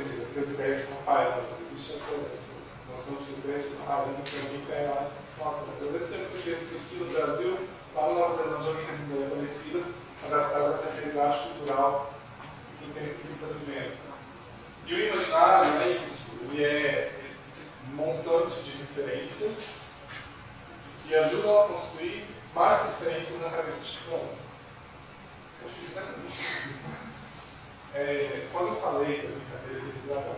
porque 0.03 0.39
as 0.39 0.49
ideias 0.49 0.81
se 0.81 0.87
comparando. 0.87 1.45
Existe 1.71 1.93
essa 1.93 2.11
noção 2.91 3.15
de 3.15 3.31
ideias 3.33 3.65
comparando, 3.65 4.21
que 4.23 4.37
alguém 4.37 4.65
pega 4.65 4.93
lá 4.93 5.07
e 5.09 5.39
fala 5.39 5.55
assim, 5.55 5.91
vezes 5.91 6.09
temos 6.09 6.43
que 6.43 6.49
isso 6.49 6.75
aqui 6.75 6.95
no 6.95 7.05
Brasil, 7.05 7.57
lá 7.95 8.07
no 8.07 8.19
Nova 8.19 8.43
Zelândia 8.43 8.69
alguém 8.69 8.85
tem 8.85 8.95
uma 8.95 9.15
ideia 9.15 9.29
parecida, 9.29 9.83
adaptada 10.25 10.65
à 10.65 10.93
realidade 10.93 11.39
cultural 11.49 12.13
do 12.81 12.93
tempo 12.93 13.15
que 13.15 13.33
está 13.33 13.47
vivendo. 13.47 13.97
E 14.87 14.93
o 14.93 15.13
imaginário 15.13 15.81
é 15.81 16.05
isso, 16.05 16.31
ele 16.43 16.63
é 16.63 17.11
esse 17.47 17.69
montante 17.93 18.61
de 18.63 18.77
referências 18.77 19.75
e 21.07 21.15
ajudam 21.15 21.63
a 21.63 21.67
construir 21.67 22.25
mais 22.53 22.81
referências 22.83 23.41
na 23.41 23.49
cabeça 23.49 23.79
de 23.79 23.97
cada 24.07 24.17
um. 24.17 24.45
é, 25.65 27.14
quando 28.51 28.75
eu 28.75 28.75
falei 28.75 29.21
da 29.21 29.29
brincadeira 29.29 29.79
de 29.79 30.07
dragão, 30.07 30.35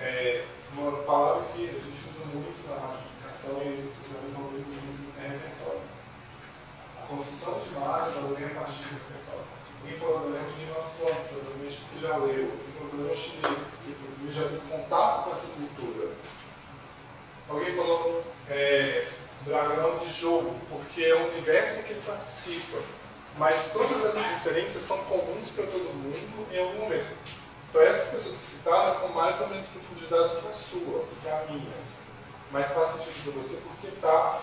é 0.00 0.44
uma 0.72 1.02
palavra 1.02 1.48
que 1.52 1.68
a 1.68 1.72
gente 1.72 2.08
usa 2.08 2.24
muito 2.32 2.66
na 2.66 2.76
radificação 2.76 3.60
e 3.60 3.92
devem 4.08 4.42
ouvir 4.42 4.64
muito 4.64 5.12
é 5.22 5.28
repertório. 5.28 5.82
A 6.98 7.06
construção 7.06 7.60
de 7.60 7.74
imagem 7.74 8.18
ela 8.18 8.34
vem 8.34 8.46
a 8.46 8.60
partir 8.60 8.84
do 8.84 8.94
repertório. 8.94 9.44
Alguém 9.82 9.98
falou 9.98 10.32
da 10.32 10.38
de 10.38 10.70
of 10.80 10.96
Thrones, 10.96 11.28
provavelmente 11.28 11.80
porque 11.82 12.06
já 12.06 12.16
leu, 12.16 12.52
e 12.54 12.72
falou 12.78 13.06
da 13.06 13.14
chinês, 13.14 13.58
provavelmente 13.84 14.32
já 14.32 14.42
teve 14.44 14.60
contato 14.70 15.24
com 15.24 15.32
essa 15.32 15.48
cultura. 15.48 16.08
Alguém 17.50 17.74
falou 17.76 18.24
é, 18.48 19.06
dragão 19.44 19.98
de 19.98 20.10
jogo, 20.10 20.58
porque 20.70 21.04
é 21.04 21.14
o 21.14 21.32
universo 21.32 21.82
que 21.82 21.92
ele 21.92 22.02
participa. 22.06 23.03
Mas 23.36 23.72
todas 23.72 24.04
essas 24.04 24.22
diferenças 24.34 24.82
são 24.82 24.98
comuns 25.04 25.50
para 25.50 25.66
todo 25.66 25.92
mundo 25.94 26.48
em 26.52 26.58
algum 26.58 26.78
momento. 26.80 27.12
Então 27.68 27.82
essas 27.82 28.10
pessoas 28.10 28.36
que 28.36 28.46
citaram 28.46 29.00
com 29.00 29.08
mais 29.08 29.40
ou 29.40 29.48
menos 29.48 29.66
profundidade 29.66 30.40
que 30.40 30.48
a 30.48 30.54
sua, 30.54 31.04
que 31.20 31.28
a 31.28 31.44
minha. 31.50 31.74
Mas 32.52 32.70
faz 32.70 32.92
sentido 32.92 33.32
para 33.32 33.42
você 33.42 33.56
porque 33.56 33.88
está 33.88 34.40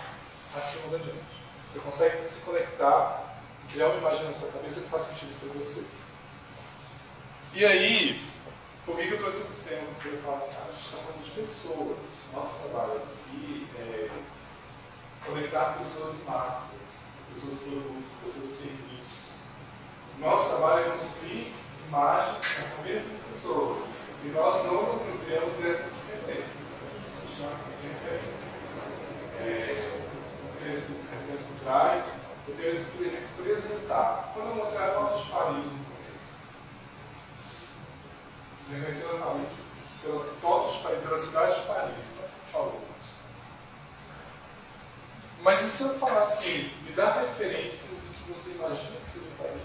acima 0.56 0.88
da 0.92 0.98
gente. 0.98 1.42
Você 1.72 1.80
consegue 1.80 2.26
se 2.26 2.42
conectar, 2.42 3.40
criar 3.72 3.88
uma 3.88 3.98
imagem 4.00 4.26
na 4.26 4.34
sua 4.34 4.52
cabeça 4.52 4.82
que 4.82 4.90
faz 4.90 5.08
sentido 5.08 5.40
para 5.40 5.62
você. 5.62 5.86
E 7.54 7.66
aí, 7.66 8.22
por 8.86 8.98
que 8.98 9.10
eu 9.10 9.18
trouxe 9.18 9.40
esse 9.40 9.70
tema? 9.70 9.88
Porque 9.94 10.10
eu 10.10 10.22
falo 10.22 10.38
assim, 10.38 10.56
ah, 10.58 10.66
a 10.68 10.72
gente 10.72 10.86
está 10.86 10.98
falando 10.98 11.24
de 11.24 11.32
pessoas. 11.32 11.98
Nosso 12.34 12.56
trabalho 12.60 12.96
aqui 12.96 13.68
é 13.78 14.10
conectar 15.26 15.78
pessoas 15.78 16.20
e 16.20 16.24
marcas, 16.30 16.81
pessoas 17.34 17.60
produtos, 17.60 18.12
pessoas 18.24 18.50
serviços. 18.50 19.20
Nosso 20.20 20.50
trabalho 20.50 20.86
é 20.86 20.90
construir 20.98 21.54
imagens 21.88 22.60
na 22.60 22.76
cabeça 22.76 23.10
das 23.10 23.24
pessoas. 23.24 23.78
E 24.24 24.28
nós 24.28 24.66
não 24.66 24.74
nos 24.84 24.96
apropriamos 24.96 25.54
dessas 25.54 25.94
referências. 26.08 26.58
A 26.62 27.26
gente 27.26 27.36
chama 27.36 27.56
de 27.82 27.88
referência. 27.88 28.42
É, 29.40 30.02
referências 30.54 31.48
culturais, 31.48 32.06
eu 32.48 32.56
tenho 32.56 32.74
isso 32.74 32.92
que 32.92 33.04
representar. 33.04 34.32
Quando 34.34 34.50
eu 34.50 34.56
mostrar 34.56 34.90
a 34.90 34.92
foto 34.92 35.24
de 35.24 35.32
Paris 35.32 35.66
no 35.66 35.86
começo, 35.86 36.32
vocês 38.54 38.80
reconheceram 38.80 39.20
Paris? 39.20 39.50
Pela 40.02 40.24
foto 40.24 40.72
de 40.72 40.84
Paris, 40.84 41.00
pela 41.02 41.18
cidade 41.18 41.62
de 41.62 41.68
Paris, 41.68 42.12
mas 42.20 42.30
você 42.30 42.52
falou. 42.52 42.91
Mas 45.44 45.66
e 45.66 45.70
se 45.70 45.82
eu 45.82 45.90
falar 45.96 46.22
assim, 46.22 46.72
me 46.84 46.92
dá 46.92 47.14
referências 47.22 47.90
do 47.90 48.14
que 48.14 48.32
você 48.32 48.52
imagina 48.52 48.98
que 49.04 49.10
seja 49.10 49.26
Paris? 49.40 49.62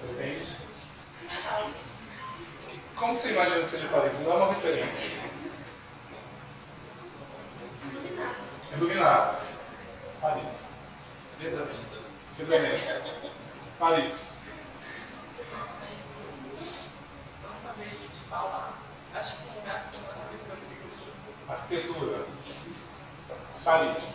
Pretende? 0.00 0.56
Como 2.96 3.14
você 3.14 3.32
imagina 3.32 3.60
que 3.60 3.68
seja 3.68 3.88
Paris? 3.88 4.18
Me 4.18 4.24
dá 4.24 4.34
uma 4.34 4.54
referência. 4.54 5.10
Iluminado. 8.72 9.46
Paris. 10.22 10.54
Fedorento. 11.38 12.94
Paris. 13.78 14.14
Nossa 17.42 17.74
meio 17.76 18.08
de 18.08 18.20
falar. 18.30 18.78
Acho 19.14 19.36
que 19.36 19.54
Arquitetura. 21.74 22.26
Paris. 23.64 24.13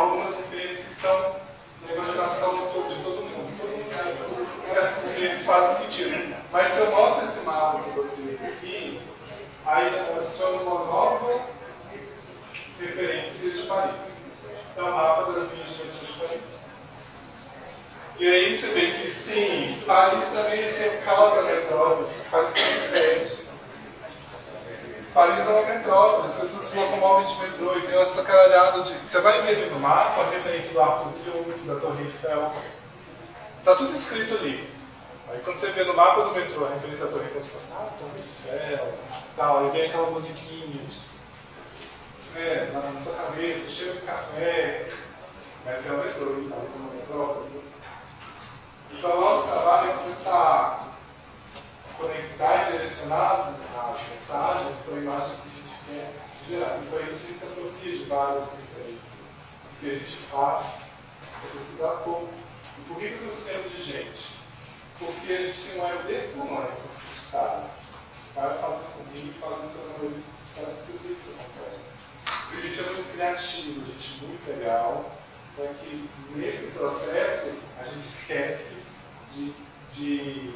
Algumas 0.00 0.34
referências 0.36 0.86
que 0.86 1.00
são 1.00 1.36
na 1.86 1.92
imaginação 1.92 2.56
de 2.56 2.72
todo 3.02 3.22
mundo. 3.22 3.58
Todo 3.58 3.70
mundo 3.70 3.80
essas 4.76 5.04
referências 5.04 5.44
fazem 5.44 5.84
sentido. 5.84 6.36
Mas 6.52 6.72
se 6.72 6.78
eu 6.78 6.90
mostro 6.90 7.28
esse 7.28 7.40
mapa 7.40 7.78
para 7.80 8.02
vocês 8.02 8.38
aqui, 8.42 9.00
aí 9.66 10.16
adiciono 10.18 10.62
uma 10.62 10.84
nova 10.84 11.40
referência 12.78 13.50
de 13.50 13.62
Paris. 13.62 14.00
É 14.76 14.82
o 14.82 14.90
mapa 14.90 15.32
das 15.32 15.52
linhas 15.52 15.68
de 15.68 16.18
Paris. 16.18 16.40
E 18.18 18.28
aí 18.28 18.58
você 18.58 18.66
vê 18.68 18.90
que 18.90 19.10
sim, 19.10 19.82
Paris 19.86 20.24
também 20.32 20.72
tem 20.72 21.00
causa 21.02 21.42
metrópole, 21.42 22.06
Paris 22.30 22.52
é 22.54 22.86
diferente. 22.86 23.39
Paris 25.12 25.44
é 25.44 25.50
uma 25.50 25.62
metrópole, 25.62 26.28
as 26.28 26.34
pessoas 26.34 26.62
se 26.62 26.78
locomovem 26.78 27.26
de 27.26 27.42
metrô 27.42 27.76
e 27.76 27.82
tem 27.82 28.00
essa 28.00 28.22
caralhada 28.22 28.80
de. 28.80 28.94
Você 28.94 29.20
vai 29.20 29.42
ver 29.42 29.70
no 29.70 29.80
mapa 29.80 30.20
a 30.20 30.30
referência 30.30 30.72
do 30.72 30.80
Arco 30.80 31.08
do 31.08 31.18
Triunfo, 31.18 31.66
da 31.66 31.80
Torre 31.80 32.04
Eiffel. 32.04 32.52
Está 33.58 33.74
tudo 33.74 33.92
escrito 33.92 34.34
ali. 34.34 34.70
Aí 35.28 35.40
quando 35.40 35.58
você 35.58 35.70
vê 35.72 35.84
no 35.84 35.94
mapa 35.94 36.22
do 36.22 36.34
metrô 36.34 36.64
a 36.64 36.70
referência 36.70 37.06
da 37.06 37.10
Torre 37.10 37.24
Eiffel, 37.24 37.42
você 37.42 37.48
fala 37.48 37.86
assim, 37.86 37.94
ah, 37.94 37.98
Torre 37.98 38.18
Eiffel, 38.18 38.94
tal, 39.36 39.58
aí 39.58 39.70
vem 39.70 39.86
aquela 39.86 40.10
musiquinha, 40.10 40.80
é, 42.36 42.70
na, 42.72 43.00
sua 43.00 43.14
cabeça, 43.14 43.68
cheiro 43.68 43.94
de 43.94 44.02
café, 44.02 44.88
mas 45.64 45.86
é 45.86 45.90
o 45.90 45.98
metrô, 45.98 46.26
Paris 46.26 46.70
é 46.72 46.78
uma 46.78 46.94
metrópole. 46.94 47.62
Então 48.92 49.18
o 49.18 49.20
nosso 49.20 49.48
trabalho 49.48 49.90
é 49.90 49.94
começar 49.94 50.89
conectar 52.00 52.68
e 52.68 52.72
direcionar 52.72 53.32
as, 53.32 53.48
as 53.48 54.08
mensagens 54.08 54.76
para 54.84 54.94
a 54.94 54.98
imagem 54.98 55.36
que 55.36 55.48
a 55.48 55.60
gente 55.60 55.74
quer 55.86 56.12
gerar. 56.48 56.78
E 56.78 56.86
para 56.86 57.02
isso 57.02 57.14
a 57.14 57.26
gente 57.28 57.38
se 57.38 57.44
apropria 57.44 57.98
de 57.98 58.04
várias 58.04 58.42
referências. 58.50 59.20
O 59.64 59.80
que 59.80 59.90
a 59.90 59.94
gente 59.94 60.16
faz 60.30 60.82
é 61.22 61.56
pesquisar 61.58 61.92
pouco. 62.04 62.32
E 62.78 62.88
por 62.88 62.96
que, 62.98 63.08
que 63.08 63.22
eu 63.22 63.28
estou 63.28 63.44
tempo 63.44 63.68
de 63.68 63.82
gente? 63.82 64.34
Porque 64.98 65.32
a 65.32 65.40
gente 65.40 65.62
tem 65.62 65.80
um 65.80 65.86
ego 65.86 66.02
desse 66.04 66.38
tamanho, 66.38 66.72
sabe? 67.30 67.66
O 68.30 68.34
cara 68.34 68.54
fala 68.54 68.80
isso 68.80 68.90
comigo, 68.92 69.34
fala 69.40 69.66
isso 69.66 69.76
com 69.76 70.02
meu 70.02 70.22
sabe 70.54 70.72
que 70.86 70.92
eu 70.92 70.98
que 70.98 71.12
isso 71.12 71.34
acontece. 71.38 71.90
A 72.26 72.60
gente 72.60 72.80
é 72.80 72.82
muito 72.82 73.12
criativo, 73.12 73.82
a 73.82 73.86
gente 73.86 74.24
é 74.24 74.26
muito 74.26 74.48
legal. 74.48 75.16
Só 75.56 75.62
que 75.66 76.08
nesse 76.34 76.70
processo 76.70 77.58
a 77.78 77.84
gente 77.84 78.06
esquece 78.06 78.82
de, 79.32 79.52
de 79.90 80.54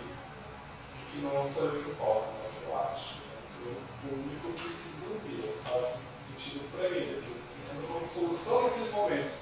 que 1.15 1.21
não 1.21 1.49
sou 1.49 1.67
eu 1.67 1.83
que 1.85 1.91
importa, 1.91 2.27
né, 2.27 2.51
eu 2.67 2.77
acho. 2.77 3.15
Que 3.55 3.69
o 3.69 3.77
público 4.03 4.53
precisa 4.53 5.07
ouvir, 5.13 5.55
faz 5.63 5.95
sentido 6.27 6.71
para 6.73 6.87
ele, 6.87 7.23
que 7.23 7.55
precisa 7.55 7.81
de 7.81 7.93
uma 7.93 8.09
solução 8.09 8.63
naquele 8.65 8.91
momento. 8.91 9.33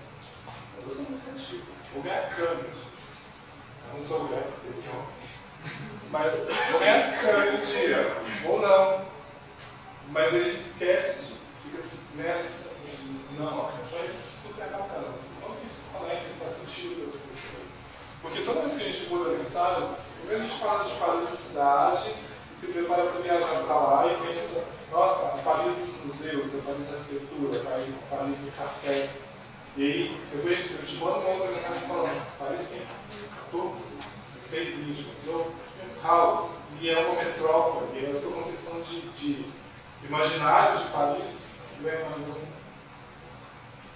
Mas 0.76 0.87
eu 0.87 0.94
sou 0.94 1.04
muito 1.06 1.24
criativo. 1.24 1.62
O 1.94 2.02
minha 2.02 2.22
câmera, 2.28 2.72
não 3.94 4.08
sou 4.08 4.24
mulher, 4.24 4.50
mas 6.11 6.35
não 6.70 6.82
é 6.82 6.90
a 6.90 7.18
câmera 7.18 7.66
dia, 7.66 8.16
ou 8.46 8.61
não. 8.61 9.12
Mas 10.08 10.35
a 10.35 10.38
gente 10.38 10.61
esquece, 10.61 11.38
fica 11.62 11.82
nessa, 12.16 12.72
não, 13.38 13.70
mas 13.90 14.14
isso 14.14 14.42
super 14.48 14.66
bacana, 14.66 15.14
quanto 15.40 15.64
isso 15.64 15.82
conecta 15.92 16.28
faz 16.38 16.56
sentido 16.56 17.04
as 17.04 17.12
pessoas. 17.12 17.62
Porque 18.20 18.42
toda 18.42 18.61
vez 18.61 18.76
que 18.76 18.82
a 18.82 18.92
gente 18.92 19.08
muda 19.08 19.30
a 19.30 19.38
mensagem, 19.38 19.88
primeiro 20.22 20.44
a 20.44 20.48
gente 20.48 20.61
fala 20.61 20.85
de 20.85 20.94
Paris 20.94 21.30
da 21.30 21.37
cidade, 21.37 22.14
se 22.61 22.66
prepara 22.68 23.02
para 23.06 23.20
viajar 23.20 23.62
para 23.66 23.74
lá 23.76 24.06
e 24.06 24.26
pensa, 24.26 24.64
nossa, 24.90 25.26
a 25.26 25.42
Paris 25.42 25.76
dos 25.76 26.04
museus, 26.04 26.54
a 26.54 26.62
Paris 26.62 26.87
da 26.88 26.98
arquitetura, 26.98 27.61
a 27.61 28.16
Paris 28.16 28.37
do 28.37 28.56
café. 28.56 29.11
E 29.76 29.82
aí, 29.82 30.20
eu 30.32 30.42
vejo, 30.42 30.74
eu 30.74 30.87
te 30.87 30.96
mando 30.96 31.18
uma 31.18 31.30
outra 31.30 31.50
mensagem 31.50 31.88
falando, 31.88 32.38
Paris 32.38 32.68
tem 32.68 32.82
14, 33.50 33.74
6 34.48 34.76
milhões, 34.76 35.06
caos, 36.02 36.50
e 36.80 36.90
é 36.90 36.98
uma 36.98 37.22
metrópole, 37.22 38.00
e 38.00 38.06
a 38.06 38.20
sua 38.20 38.32
concepção 38.32 38.80
de, 38.80 39.00
de 39.11 39.46
imaginário 40.04 40.78
de 40.78 40.85
Paris 40.90 41.48
não 41.80 41.90
é 41.90 42.04
mais 42.04 42.28
um. 42.28 42.42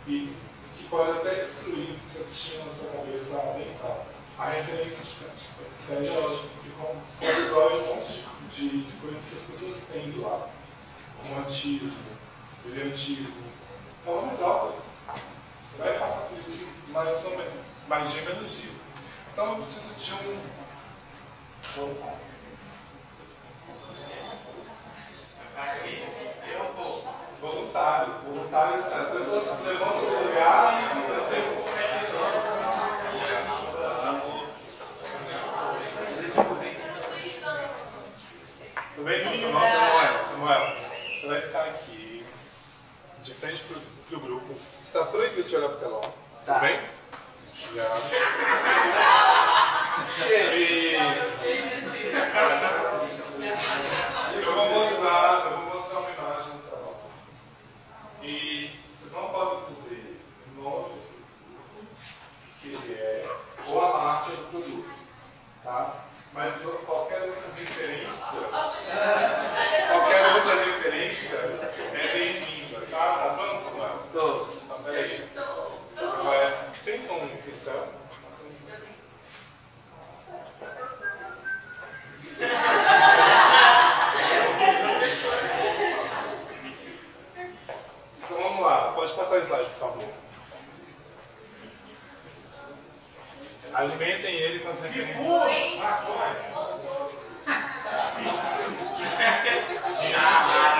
E 0.08 0.32
que 0.76 0.84
pode 0.88 1.10
até 1.10 1.36
destruir 1.36 1.90
o 1.90 2.24
que 2.24 2.34
tinha 2.34 2.64
na 2.64 2.72
sua 2.72 2.90
cabeça 2.90 3.34
mental. 3.58 4.06
A 4.38 4.50
referência 4.50 5.02
de 5.02 6.10
lógico, 6.10 6.48
que 6.62 6.70
constrói 6.70 7.80
um 7.80 7.86
monte 7.94 8.24
de, 8.50 8.82
de 8.82 8.92
coisas 9.00 9.24
que 9.24 9.36
as 9.36 9.60
pessoas 9.60 9.82
têm 9.90 10.10
de 10.10 10.20
lá. 10.20 10.48
Romantismo, 11.24 11.90
brilhantismo. 12.62 13.44
É 14.06 14.10
uma 14.10 14.30
metrópole. 14.30 14.74
Você 15.06 15.82
vai 15.82 15.98
passar 15.98 16.20
por 16.22 16.38
isso 16.38 16.68
mais 16.88 17.24
ou 17.24 17.30
menos, 17.30 17.52
mais 17.88 18.12
dia 18.12 18.22
menos 18.22 18.50
dia. 18.50 18.70
Então 19.32 19.48
eu 19.48 19.56
preciso 19.56 19.94
de 19.94 20.28
um. 20.28 20.40
Eu 26.46 26.74
vou. 26.74 27.04
Voluntário. 27.40 28.14
Voluntário, 28.26 28.80
as 28.80 29.08
pessoas 29.08 29.66
levantam 29.66 30.00
do 30.00 30.28
lugar 30.28 30.82
e 30.82 31.65
bem? 39.06 39.40
Samuel, 39.40 40.24
Samuel, 40.24 40.76
você 41.14 41.26
vai 41.28 41.40
ficar 41.40 41.62
aqui 41.62 42.26
de 43.22 43.34
frente 43.34 43.62
para 44.08 44.18
o 44.18 44.20
grupo. 44.20 44.52
Está 44.82 45.04
proibido 45.04 45.48
de 45.48 45.56
olhar 45.56 45.68
para 45.68 45.76
o 45.76 45.80
telão. 45.80 46.00
Tá. 46.44 46.54
Tudo 46.54 46.60
bem? 46.60 46.80
Obrigado. 47.68 48.02
E... 50.28 50.94
Eu 54.34 54.54
vou 54.54 54.70
mostrar, 54.70 55.46
eu 55.46 55.56
vou 55.56 55.74
mostrar 55.74 56.00
uma 56.00 56.10
imagem 56.10 56.52
do 56.52 56.58
telão. 56.68 56.94
E 58.22 58.70
vocês 58.90 59.12
não 59.12 59.28
podem 59.30 59.74
dizer 59.74 60.20
o 60.48 60.62
nome 60.62 61.00
que 62.60 62.68
ele 62.68 62.94
é 62.94 63.28
ou 63.66 63.84
a 63.84 63.98
marca 63.98 64.30
do 64.30 64.50
produto. 64.50 64.90
Tá? 65.62 66.06
Mas 66.36 66.60
qualquer 66.84 67.22
outra 67.22 67.50
referência, 67.56 68.40
qualquer 69.88 70.26
outra 70.34 70.54
referência 70.66 71.36
é 71.94 72.12
bem-vinda, 72.12 72.86
tá? 72.90 73.16
Tá 73.16 73.34
pronto, 73.34 73.62
Samuel? 73.62 74.02
Tô. 74.12 74.44
Tá, 74.44 74.74
peraí. 74.84 75.30
Samuel, 75.98 76.52
tem 76.84 77.00
um 77.10 77.36
pincel? 77.38 77.88
Então 88.18 88.36
vamos 88.42 88.60
lá, 88.60 88.92
pode 88.92 89.12
passar 89.14 89.36
o 89.36 89.42
slide, 89.42 89.70
por 89.70 89.78
favor. 89.78 90.05
Alimentem 93.74 94.34
ele 94.34 94.58
com 94.60 94.70
as 94.70 94.80
referências. 94.80 95.16
Mate! 95.78 96.06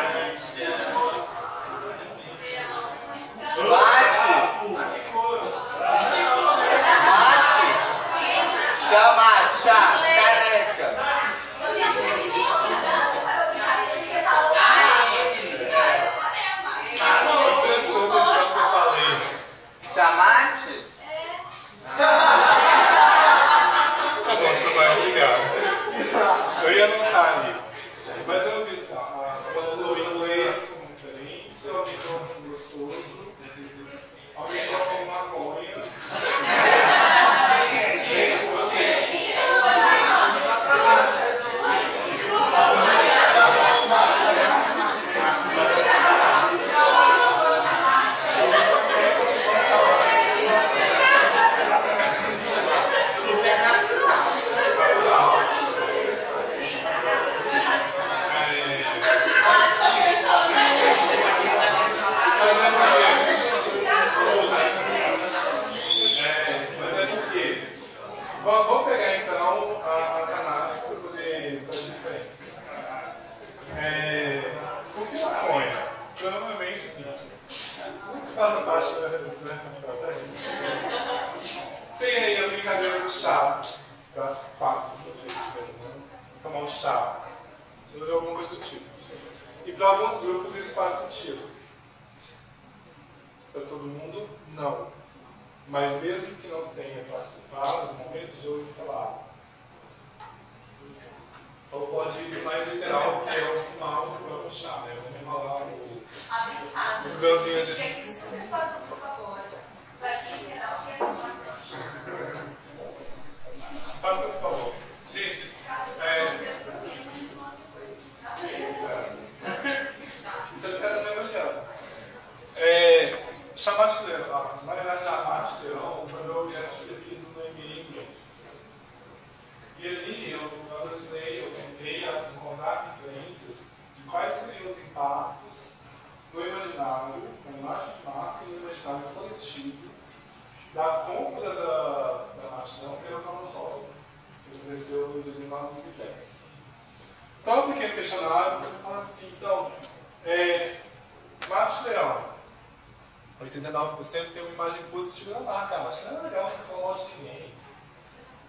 89% 153.96 154.32
tem 154.32 154.42
uma 154.42 154.52
imagem 154.52 154.82
positiva 154.84 155.34
da 155.34 155.40
marca. 155.40 155.76
Ah, 155.76 156.10
não 156.12 156.18
é 156.18 156.22
legal 156.22 156.50
ficar 156.50 156.76
longe 156.76 157.06
de 157.06 157.16
ninguém. 157.16 157.54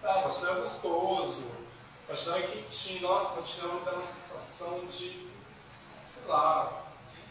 Não, 0.02 0.22
pastelão 0.22 0.56
é 0.56 0.60
gostoso. 0.60 1.50
Pastelão 2.06 2.38
é 2.38 2.42
quentinho. 2.42 3.08
Nossa, 3.08 3.40
pastelão 3.40 3.82
dá 3.84 3.92
uma 3.92 4.02
sensação 4.06 4.80
de, 4.86 5.28
sei 6.12 6.26
lá, 6.26 6.82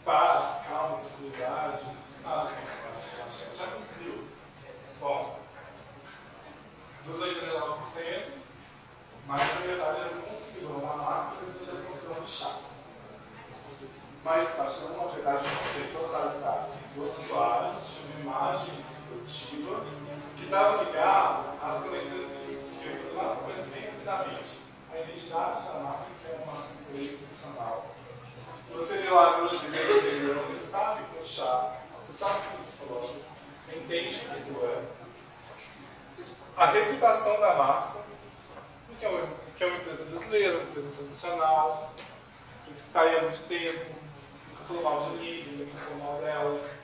paz, 0.04 0.66
calma, 0.68 1.00
tranquilidade. 1.00 1.84
Ah, 2.26 2.52
já 3.56 3.68
conseguiu. 3.68 4.28
Bom, 5.00 5.40
dos 7.06 7.20
89%, 7.20 8.32
mas 9.28 9.42
na 9.42 9.62
verdade 9.62 10.00
eu 10.00 10.16
não 10.16 10.22
consigo. 10.24 10.86
Na 10.86 10.96
marca 10.96 11.36
precisa 11.38 11.72
de 11.72 11.88
alguns 11.88 12.26
de 12.26 12.32
chás. 12.32 12.78
Mas 14.24 14.50
que 14.50 14.82
não 14.82 14.92
uma 14.92 15.12
verdade 15.12 15.44
de 15.44 15.56
conceito 15.56 15.98
totalidade. 15.98 16.87
Usuários 16.98 18.00
tinha 18.02 18.22
uma 18.22 18.22
imagem 18.22 18.74
dispositiva 18.82 19.86
que 20.36 20.46
estava 20.46 20.84
ligada 20.84 21.54
às 21.62 21.84
conexões 21.84 22.26
que 22.82 22.88
eu 22.88 22.96
fui 22.96 23.16
lá, 23.16 23.38
mas 23.46 23.66
bem 23.68 23.84
rapidamente. 23.84 24.50
A 24.92 25.00
identidade 25.00 25.68
da 25.68 25.80
marca 25.80 26.06
que 26.22 26.32
é 26.32 26.36
uma 26.44 26.64
coisa 26.92 27.18
funcional. 27.18 27.96
Você 28.74 28.98
vê 28.98 29.10
lá 29.10 29.38
no 29.38 29.46
anterior, 29.46 30.46
você 30.48 30.66
sabe 30.66 31.04
que 31.12 31.20
é 31.20 31.24
chá, 31.24 31.78
você 32.08 32.18
sabe 32.18 32.42
que 32.42 32.48
é 32.48 32.88
falou, 32.88 33.16
você 33.64 33.78
entende 33.78 34.28
o 34.50 34.60
que 34.60 34.66
é. 34.66 34.84
A 36.58 36.66
reputação 36.66 37.40
da 37.40 37.54
marca, 37.54 38.00
que 39.00 39.06
é 39.06 39.10
uma, 39.10 39.28
que 39.56 39.64
é 39.64 39.68
uma 39.68 39.78
empresa 39.78 40.06
brasileira, 40.06 40.58
uma 40.58 40.64
empresa 40.64 40.92
tradicional, 40.98 41.94
que 42.66 42.74
está 42.74 43.02
aí 43.02 43.18
há 43.18 43.22
muito 43.22 43.48
tempo, 43.48 43.96
falou 44.68 44.84
mal 44.84 45.02
de 45.02 45.18
Lívia, 45.18 45.52
ninguém 45.52 45.76
falou 45.76 46.04
mal 46.04 46.22
dela. 46.22 46.77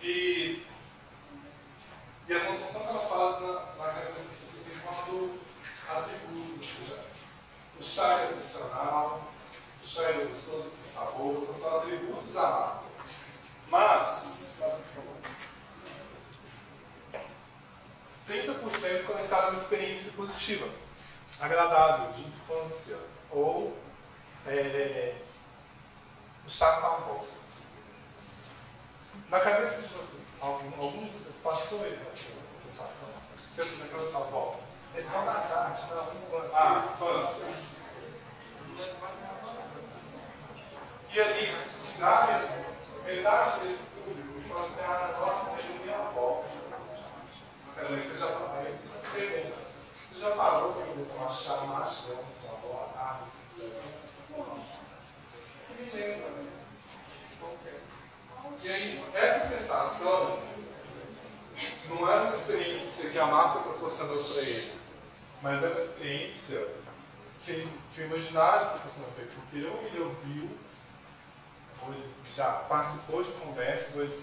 E, 0.00 0.64
e 2.28 2.32
a 2.32 2.40
construção 2.44 2.82
que 2.82 2.88
ela 2.88 3.08
faz 3.08 3.40
na, 3.40 3.84
na 3.84 3.92
cabeça 3.92 4.46
tem 4.64 4.78
quatro 4.80 5.40
atributos, 5.88 6.68
ou 6.80 6.86
seja, 6.86 7.04
o 7.80 7.82
chá 7.82 8.20
é 8.20 8.26
tradicional, 8.28 9.32
o 9.82 9.86
chá 9.86 10.02
é 10.02 10.24
gostoso, 10.24 10.70
tem 10.70 10.92
sabor, 10.92 11.42
então 11.42 11.54
são 11.58 11.78
atributos 11.78 12.32
da 12.32 12.42
marca. 12.42 12.84
Mas, 13.70 14.54
mas 14.60 14.76
por 14.76 14.84
favor. 14.86 15.18
30% 18.28 19.06
conectado 19.06 19.46
a 19.46 19.48
uma 19.50 19.60
experiência 19.60 20.12
positiva, 20.12 20.68
agradável, 21.40 22.12
de 22.12 22.22
infância, 22.22 22.98
ou 23.30 23.76
é, 24.46 25.16
o 26.46 26.50
chá 26.50 26.74
está 26.74 26.86
à 26.86 26.96
volta. 26.96 27.47
Na 29.30 29.40
cabeça 29.40 29.82
de 29.82 29.88
vocês, 29.88 30.22
algum, 30.40 30.72
algum 30.82 31.04
de 31.04 31.10
vocês 31.10 31.36
passou 31.42 31.84
essa 31.84 32.16
sensação? 32.16 33.08
Pensa 33.54 33.84
naquela 33.84 34.10
sua 34.10 34.20
volta. 34.20 34.58
Sessão 34.94 35.26
da 35.26 35.34
tarde, 35.34 35.82
não, 35.90 36.50
Ah, 36.54 36.88
infância. 36.90 37.76
E 41.12 41.20
ali, 41.20 41.52
na 41.98 42.26
metade 43.04 43.60
desse 43.60 43.82
estudo, 43.82 44.48
falou 44.48 44.64
assim, 44.64 44.80
ah, 44.80 45.18
nossa, 45.20 45.50
mas 45.50 45.64
eu 45.66 45.84
minha 45.84 45.98
avó. 45.98 46.44
Peraí, 47.74 48.00
você 48.00 48.18
já 48.18 48.26
parou? 48.28 48.78
Você 49.12 50.18
já 50.18 50.30
parou 50.30 50.72
para 50.72 51.04
tomar 51.04 51.30
chá 51.30 51.56
macho 51.66 52.02
com 52.04 52.24
sua 52.40 52.52
avó 52.56 52.90
à 52.90 52.98
tarde? 52.98 53.30
Não. 54.30 54.56
Me 55.76 55.90
lembra. 55.90 56.48
E 58.62 58.68
aí, 58.68 59.04
essa 59.14 59.46
sensação 59.46 60.40
não 61.88 62.10
era 62.10 62.22
uma 62.22 62.34
experiência 62.34 63.10
que 63.10 63.18
a 63.18 63.26
marca 63.26 63.60
proporcionou 63.60 64.22
para 64.22 64.42
ele, 64.42 64.72
mas 65.42 65.62
é 65.62 65.68
uma 65.68 65.80
experiência 65.80 66.68
que, 67.44 67.68
que 67.94 68.00
o 68.00 68.04
imaginário 68.04 68.70
proporcionou 68.70 69.10
para 69.12 69.22
ele, 69.22 69.32
porque 69.34 69.66
ou 69.66 69.86
ele 69.86 70.00
ouviu, 70.00 70.50
ou 71.82 71.92
ele 71.92 72.14
já 72.34 72.50
participou 72.52 73.22
de 73.22 73.32
conversas, 73.32 73.94
ou 73.94 74.02
ele 74.02 74.22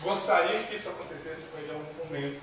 gostaria 0.00 0.64
que 0.64 0.76
isso 0.76 0.90
acontecesse 0.90 1.48
com 1.48 1.58
ele 1.58 1.72
em 1.72 1.74
algum 1.74 2.04
momento. 2.04 2.42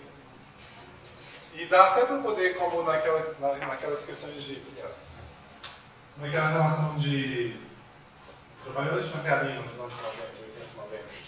E 1.53 1.65
dá 1.65 1.91
até 1.91 2.05
para 2.05 2.17
poder, 2.19 2.55
como 2.57 2.83
naquela, 2.83 3.35
naquelas 3.39 4.05
questões 4.05 4.41
de. 4.43 4.61
naquela 6.17 6.47
relação 6.47 6.95
de 6.95 7.59
trabalhadores 8.63 9.07
de 9.07 9.17
mercadinho 9.17 9.61
nos 9.63 9.71
anos 9.71 9.93
90 9.93 10.40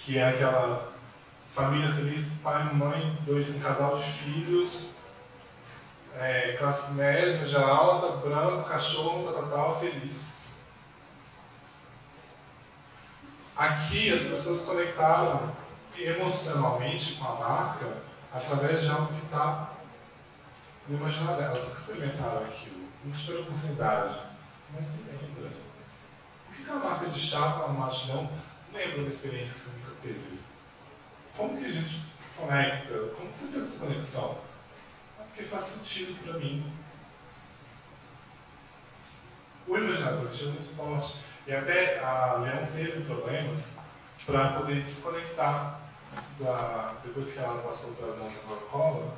que 0.05 0.17
é 0.17 0.29
aquela 0.29 0.93
família 1.49 1.93
feliz, 1.93 2.27
pai, 2.41 2.73
mãe, 2.73 3.17
dois 3.25 3.49
um 3.49 3.59
casal 3.59 3.97
de 3.97 4.11
filhos, 4.11 4.95
é, 6.15 6.55
classe 6.57 6.91
média, 6.91 7.45
já 7.45 7.65
alta, 7.65 8.17
branco, 8.17 8.67
cachorro, 8.67 9.31
tal, 9.31 9.49
tal, 9.49 9.79
feliz. 9.79 10.43
Aqui 13.55 14.11
as 14.11 14.21
pessoas 14.21 14.61
conectaram 14.63 15.53
emocionalmente 15.97 17.15
com 17.15 17.25
a 17.25 17.35
marca 17.35 17.97
através 18.33 18.81
de 18.81 18.89
algo 18.89 19.13
que 19.13 19.25
está 19.25 19.69
no 20.87 20.97
imaginário 20.97 21.37
delas, 21.37 21.63
que 21.63 21.79
experimentaram 21.79 22.43
aquilo, 22.45 22.87
não 23.05 23.11
tiveram 23.11 23.41
oportunidade, 23.43 24.15
mas 24.73 24.85
que 24.85 25.03
lembra. 25.07 25.51
Por 26.47 26.55
que 26.55 26.69
a 26.69 26.73
marca 26.73 27.05
de 27.05 27.19
chá 27.19 27.65
não 27.67 27.85
acha 27.85 28.13
não 28.13 28.29
lembra 28.73 28.99
uma 28.99 29.07
experiência 29.07 29.53
que 29.53 29.59
você 29.59 29.69
nunca 29.69 29.91
teve? 30.01 30.39
Como 31.37 31.57
que 31.57 31.65
a 31.65 31.71
gente 31.71 32.03
conecta? 32.35 32.93
Como 33.15 33.29
você 33.31 33.47
tem 33.51 33.61
essa 33.61 33.79
conexão? 33.79 34.37
É 35.19 35.23
porque 35.23 35.43
faz 35.43 35.65
sentido 35.65 36.23
para 36.23 36.39
mim. 36.39 36.71
O 39.67 39.77
imaginário 39.77 40.19
coletivo 40.19 40.49
é 40.49 40.53
muito 40.53 40.75
forte. 40.75 41.17
E 41.45 41.53
até 41.53 41.99
a 42.03 42.35
Leão 42.35 42.67
teve 42.73 43.03
problemas 43.03 43.71
para 44.25 44.53
poder 44.53 44.83
desconectar, 44.83 45.79
da, 46.39 46.95
depois 47.03 47.33
que 47.33 47.39
ela 47.39 47.61
passou 47.61 47.93
para 47.93 48.07
as 48.07 48.17
mãos 48.17 48.33
da 48.33 48.39
Coca-Cola, 48.41 49.15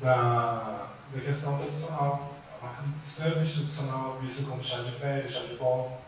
da, 0.00 0.88
da 1.12 1.20
questão 1.20 1.58
tradicional. 1.58 2.34
A 2.60 2.66
marca 2.66 2.82
extremamente 3.06 3.52
tradicional, 3.52 4.18
vista 4.20 4.42
como 4.48 4.64
chá 4.64 4.78
de 4.78 4.90
velho, 4.92 5.30
chá 5.30 5.40
de 5.40 5.56
vó. 5.56 5.98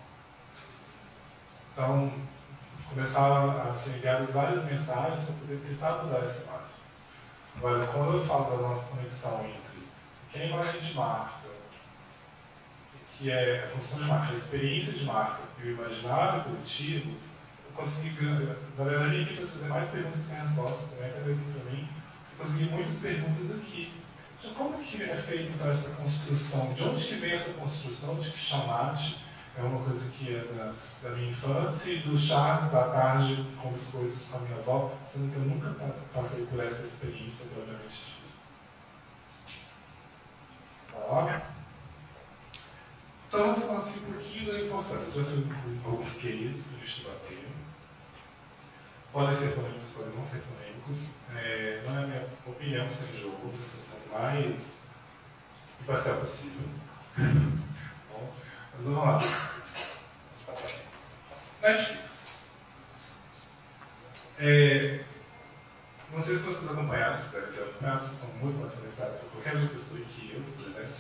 Então, 1.73 2.13
começaram 2.91 3.51
a 3.51 3.75
ser 3.75 3.91
enviadas 3.91 4.31
várias 4.31 4.65
mensagens 4.65 5.25
para 5.25 5.35
poder 5.35 5.61
tentar 5.67 6.03
mudar 6.03 6.19
essa 6.19 6.43
imagem. 6.43 6.71
Agora, 7.57 7.87
quando 7.87 8.15
eu 8.15 8.25
falo 8.25 8.57
da 8.57 8.69
nossa 8.69 8.87
conexão 8.87 9.45
entre 9.45 9.89
que 10.31 10.39
é 10.39 10.53
a 10.53 10.63
de 10.63 10.95
marca, 10.95 11.51
que 13.17 13.31
é 13.31 13.65
a 13.65 13.77
função 13.77 13.99
de 13.99 14.05
marca, 14.05 14.33
a 14.33 14.37
experiência 14.37 14.93
de 14.93 15.05
marca 15.05 15.43
e 15.63 15.69
o 15.69 15.71
imaginário 15.73 16.45
coletivo, 16.45 17.11
eu 17.11 17.73
consegui, 17.75 18.25
na 18.79 18.85
verdade, 18.85 19.23
aqui 19.23 19.37
para 19.37 19.47
trazer 19.47 19.69
mais 19.69 19.91
perguntas 19.91 20.21
que 20.27 20.33
respostas 20.33 20.99
também, 20.99 21.13
para 21.13 21.23
para 21.23 21.71
mim, 21.71 21.89
eu 22.33 22.45
consegui 22.45 22.65
muitas 22.65 22.97
perguntas 22.97 23.57
aqui. 23.57 23.93
Então, 24.39 24.55
como 24.55 24.83
que 24.83 25.03
é 25.03 25.17
feita 25.17 25.53
então, 25.53 25.71
essa 25.71 25.91
construção? 25.91 26.73
De 26.73 26.83
onde 26.83 27.05
que 27.05 27.15
vem 27.17 27.33
essa 27.33 27.53
construção 27.53 28.17
de 28.17 28.31
chamate 28.31 29.19
é 29.57 29.63
uma 29.63 29.85
coisa 29.85 30.09
que 30.11 30.35
é 30.35 30.41
da, 30.41 30.73
da 31.03 31.15
minha 31.17 31.31
infância 31.31 31.91
e 31.91 31.99
do 31.99 32.17
chá 32.17 32.69
da 32.73 32.85
tarde 32.85 33.45
com 33.61 33.73
biscoitos 33.73 34.25
com 34.31 34.39
a 34.39 34.41
minha 34.41 34.59
avó, 34.59 34.93
sendo 35.05 35.33
que 35.33 35.37
eu 35.37 35.45
nunca 35.45 35.75
passei 36.15 36.47
por 36.47 36.61
essa 36.61 36.83
experiência 36.83 37.47
propriamente 37.55 38.21
Tá? 41.11 41.43
Então, 43.27 43.47
vamos 43.47 43.65
falar 43.65 43.79
assim 43.79 44.01
um 44.01 44.13
pouquinho 44.13 44.53
da 44.53 44.61
importância. 44.61 45.07
Eu 45.07 45.13
trouxe 45.13 45.31
alguns 45.85 46.15
cases 46.15 46.65
para 46.65 46.77
a 46.77 46.87
gente 46.87 47.03
debater. 47.03 47.49
Podem 49.13 49.39
ser 49.39 49.55
polêmicos, 49.55 49.91
podem 49.95 50.15
não 50.15 50.25
ser 50.25 50.43
polêmicos. 50.43 51.11
É, 51.35 51.83
não 51.85 51.99
é 51.99 52.05
a 52.05 52.07
minha 52.07 52.27
opinião 52.47 52.87
sem 52.89 53.21
jogo, 53.21 53.51
estou 53.53 53.81
sendo 53.81 54.13
mais 54.13 54.81
imparcial 55.81 56.19
possível. 56.19 56.69
Mas 58.81 58.95
vamos 58.95 59.05
lá. 59.05 59.19
Netflix. 61.61 62.01
É, 64.39 65.05
não 66.11 66.23
sei 66.23 66.39
se 66.39 66.45
vocês 66.45 66.71
acompanharam, 66.71 67.15
se 67.15 67.29
devem 67.29 67.53
ter 67.53 67.61
são 68.01 68.29
muito 68.41 68.59
mais 68.59 68.73
conectados 68.73 69.21
com 69.21 69.29
qualquer 69.29 69.55
outra 69.57 69.69
pessoa 69.69 70.01
que 70.01 70.33
eu, 70.33 70.41
por 70.41 70.71
exemplo. 70.71 70.95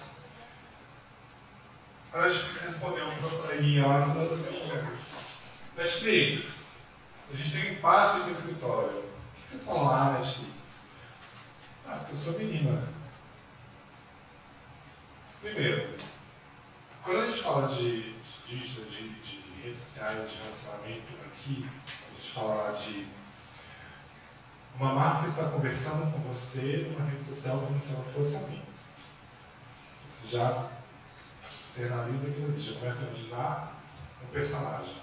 A 2.12 2.20
Netflix 2.20 2.60
respondeu 2.60 3.08
um 3.08 3.16
probleminha 3.16 3.86
lá 3.86 4.06
no 4.06 4.20
assim, 4.20 4.72
Netflix, 5.76 6.52
a 7.32 7.36
gente 7.36 7.52
tem 7.52 7.72
um 7.72 7.80
passe 7.80 8.18
no 8.18 8.32
escritório. 8.32 8.98
O 8.98 9.42
que 9.42 9.48
vocês 9.48 9.62
falam 9.64 9.84
lá, 9.84 10.18
Netflix? 10.18 10.52
Ah, 11.86 11.96
porque 11.96 12.12
eu 12.12 12.18
sou 12.18 12.38
menina. 12.38 12.82
Primeiro, 15.40 15.96
quando 17.02 17.22
a 17.22 17.26
gente 17.30 17.42
fala 17.42 17.68
de 17.68 18.14
dígito, 18.46 18.82
de, 18.90 19.08
de, 19.08 19.40
redes 19.62 19.82
sociais, 19.84 20.30
de 20.30 20.36
relacionamento 20.36 21.12
aqui, 21.26 21.68
a 21.86 22.20
gente 22.20 22.32
fala 22.32 22.72
de 22.72 23.06
Uma 24.76 24.94
marca 24.94 25.28
está 25.28 25.44
conversando 25.44 26.12
com 26.12 26.32
você 26.32 26.88
numa 26.90 27.08
rede 27.08 27.24
social 27.24 27.58
como 27.58 27.80
se 27.80 27.92
ela 27.92 28.04
fosse 28.14 28.36
a 28.36 28.40
mim. 28.48 28.62
Você 30.22 30.36
já 30.36 30.70
internaliza 31.76 32.28
aquilo 32.28 32.52
ali, 32.52 32.60
já 32.60 32.78
começa 32.78 32.98
a 33.00 33.08
imaginar 33.08 33.82
um 34.22 34.26
personagem 34.28 34.96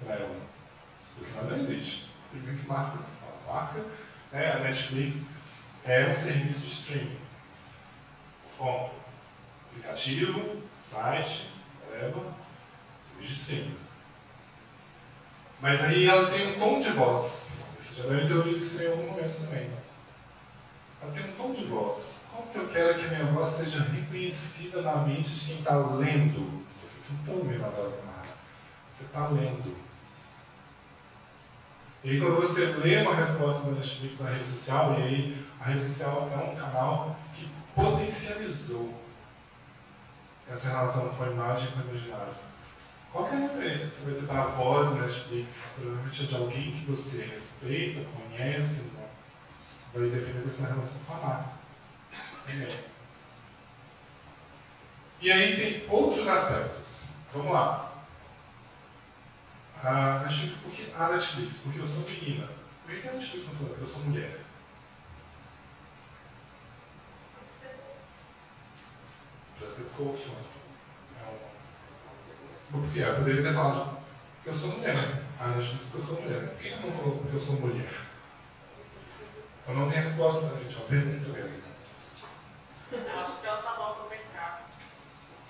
para 0.00 0.14
ela. 0.14 0.40
Esse 1.00 1.24
personagem 1.24 1.58
não 1.58 1.72
existe. 1.72 2.10
Por 2.30 2.40
que 2.40 2.66
marca? 2.66 2.98
A 3.48 3.52
marca, 3.52 3.84
né, 4.32 4.52
a 4.52 4.58
Netflix, 4.58 5.26
é 5.84 6.08
um 6.08 6.14
serviço 6.14 6.60
de 6.60 6.72
streaming. 6.72 7.18
Com 8.58 8.90
aplicativo, 9.76 10.62
site, 10.90 11.50
whatever, 11.88 12.22
serviço. 13.20 13.70
Mas 15.60 15.80
aí 15.82 16.06
ela 16.06 16.30
tem 16.30 16.54
um 16.54 16.58
tom 16.58 16.80
de 16.80 16.90
voz. 16.90 17.58
Você 17.78 18.02
já 18.02 18.08
deve 18.08 18.26
ter 18.26 18.34
ouvido 18.34 18.56
isso 18.56 18.82
em 18.82 18.86
algum 18.86 19.10
momento 19.10 19.40
também. 19.40 19.70
Ela 21.02 21.12
tem 21.12 21.30
um 21.30 21.36
tom 21.36 21.52
de 21.52 21.64
voz. 21.64 22.16
Como 22.30 22.50
que 22.50 22.58
eu 22.58 22.68
quero 22.68 22.98
que 22.98 23.06
a 23.06 23.08
minha 23.08 23.32
voz 23.32 23.54
seja 23.54 23.82
reconhecida 23.82 24.82
na 24.82 24.96
mente 24.96 25.30
de 25.30 25.46
quem 25.46 25.58
está 25.58 25.76
lendo? 25.76 26.64
Você 27.00 27.12
não 27.12 27.20
está 27.20 27.32
ouvindo 27.32 27.64
a 27.64 27.68
voz 27.68 27.94
da 27.94 28.02
Mara. 28.02 28.28
Você 28.96 29.04
está 29.04 29.28
lendo. 29.28 29.76
E 32.04 32.10
aí, 32.10 32.20
quando 32.20 32.36
você 32.36 32.66
lê 32.66 33.02
uma 33.02 33.14
resposta 33.14 33.62
da 33.62 33.72
Netflix 33.72 34.20
na 34.20 34.30
rede 34.30 34.44
social, 34.44 34.96
e 34.98 35.02
aí 35.02 35.46
a 35.58 35.64
rede 35.64 35.88
social 35.88 36.30
é 36.32 36.36
um 36.36 36.54
canal 36.54 37.16
que 37.34 37.48
potencializou 37.74 39.05
essa 40.48 40.68
relação 40.68 41.08
com 41.08 41.24
a 41.24 41.28
imagem 41.28 41.68
e 41.68 41.72
com 41.72 41.80
o 41.80 41.90
imaginário. 41.90 42.34
Qual 43.12 43.28
é 43.28 43.32
a 43.32 43.38
referência 43.38 43.86
que 43.86 44.04
você 44.04 44.10
vai 44.10 44.20
ter 44.20 44.30
a 44.30 44.44
voz 44.44 44.90
da 44.90 45.02
Netflix? 45.02 45.48
Provavelmente 45.74 46.22
é 46.22 46.26
de 46.26 46.36
alguém 46.36 46.72
que 46.72 46.90
você 46.90 47.22
respeita, 47.24 48.06
conhece, 48.10 48.82
né? 48.94 49.08
vai 49.94 50.10
depender 50.10 50.40
dessa 50.40 50.66
relação 50.66 51.00
com 51.06 51.14
a 51.14 51.16
marca. 51.16 51.56
E 55.20 55.32
aí 55.32 55.56
tem 55.56 55.90
outros 55.90 56.28
aspectos. 56.28 57.04
Vamos 57.32 57.52
lá. 57.52 58.04
A 59.82 60.20
Netflix, 60.20 60.56
por 60.58 60.72
que 60.72 60.92
a 60.96 61.08
Netflix? 61.08 61.56
Porque 61.58 61.78
eu 61.78 61.86
sou 61.86 62.04
menina. 62.08 62.48
Por 62.84 62.94
que 62.94 63.08
a 63.08 63.12
Netflix 63.12 63.46
não 63.46 63.54
falou 63.54 63.74
que 63.74 63.80
eu 63.80 63.86
sou 63.86 64.02
mulher? 64.02 64.45
Você 69.60 69.82
ficou 69.82 70.12
funcionando. 70.12 70.56
Por 72.70 72.92
quê? 72.92 73.00
Eu 73.00 73.14
poderia 73.16 73.42
ter 73.42 73.54
falado 73.54 73.98
que 74.42 74.48
eu 74.48 74.54
sou 74.54 74.72
mulher. 74.72 74.96
Ah, 75.38 75.54
a 75.56 75.60
gente 75.60 75.84
que 75.84 75.94
eu 75.94 76.02
sou 76.02 76.20
mulher. 76.20 76.40
Por 76.48 76.58
que 76.58 76.70
não 76.76 76.92
falou 76.92 77.24
que 77.30 77.34
eu 77.34 77.40
sou 77.40 77.60
mulher? 77.60 78.06
Eu 79.68 79.74
não 79.74 79.90
tenho 79.90 80.04
resposta 80.04 80.56
gente, 80.58 80.74
é 80.74 80.78
uma 80.78 80.86
pergunta 80.86 81.28
mesmo. 81.28 81.62
Acho 82.92 83.40
que 83.40 83.46
ela 83.46 83.62
tá 83.62 83.74
nova 83.78 84.02
no 84.04 84.08
mercado. 84.08 84.64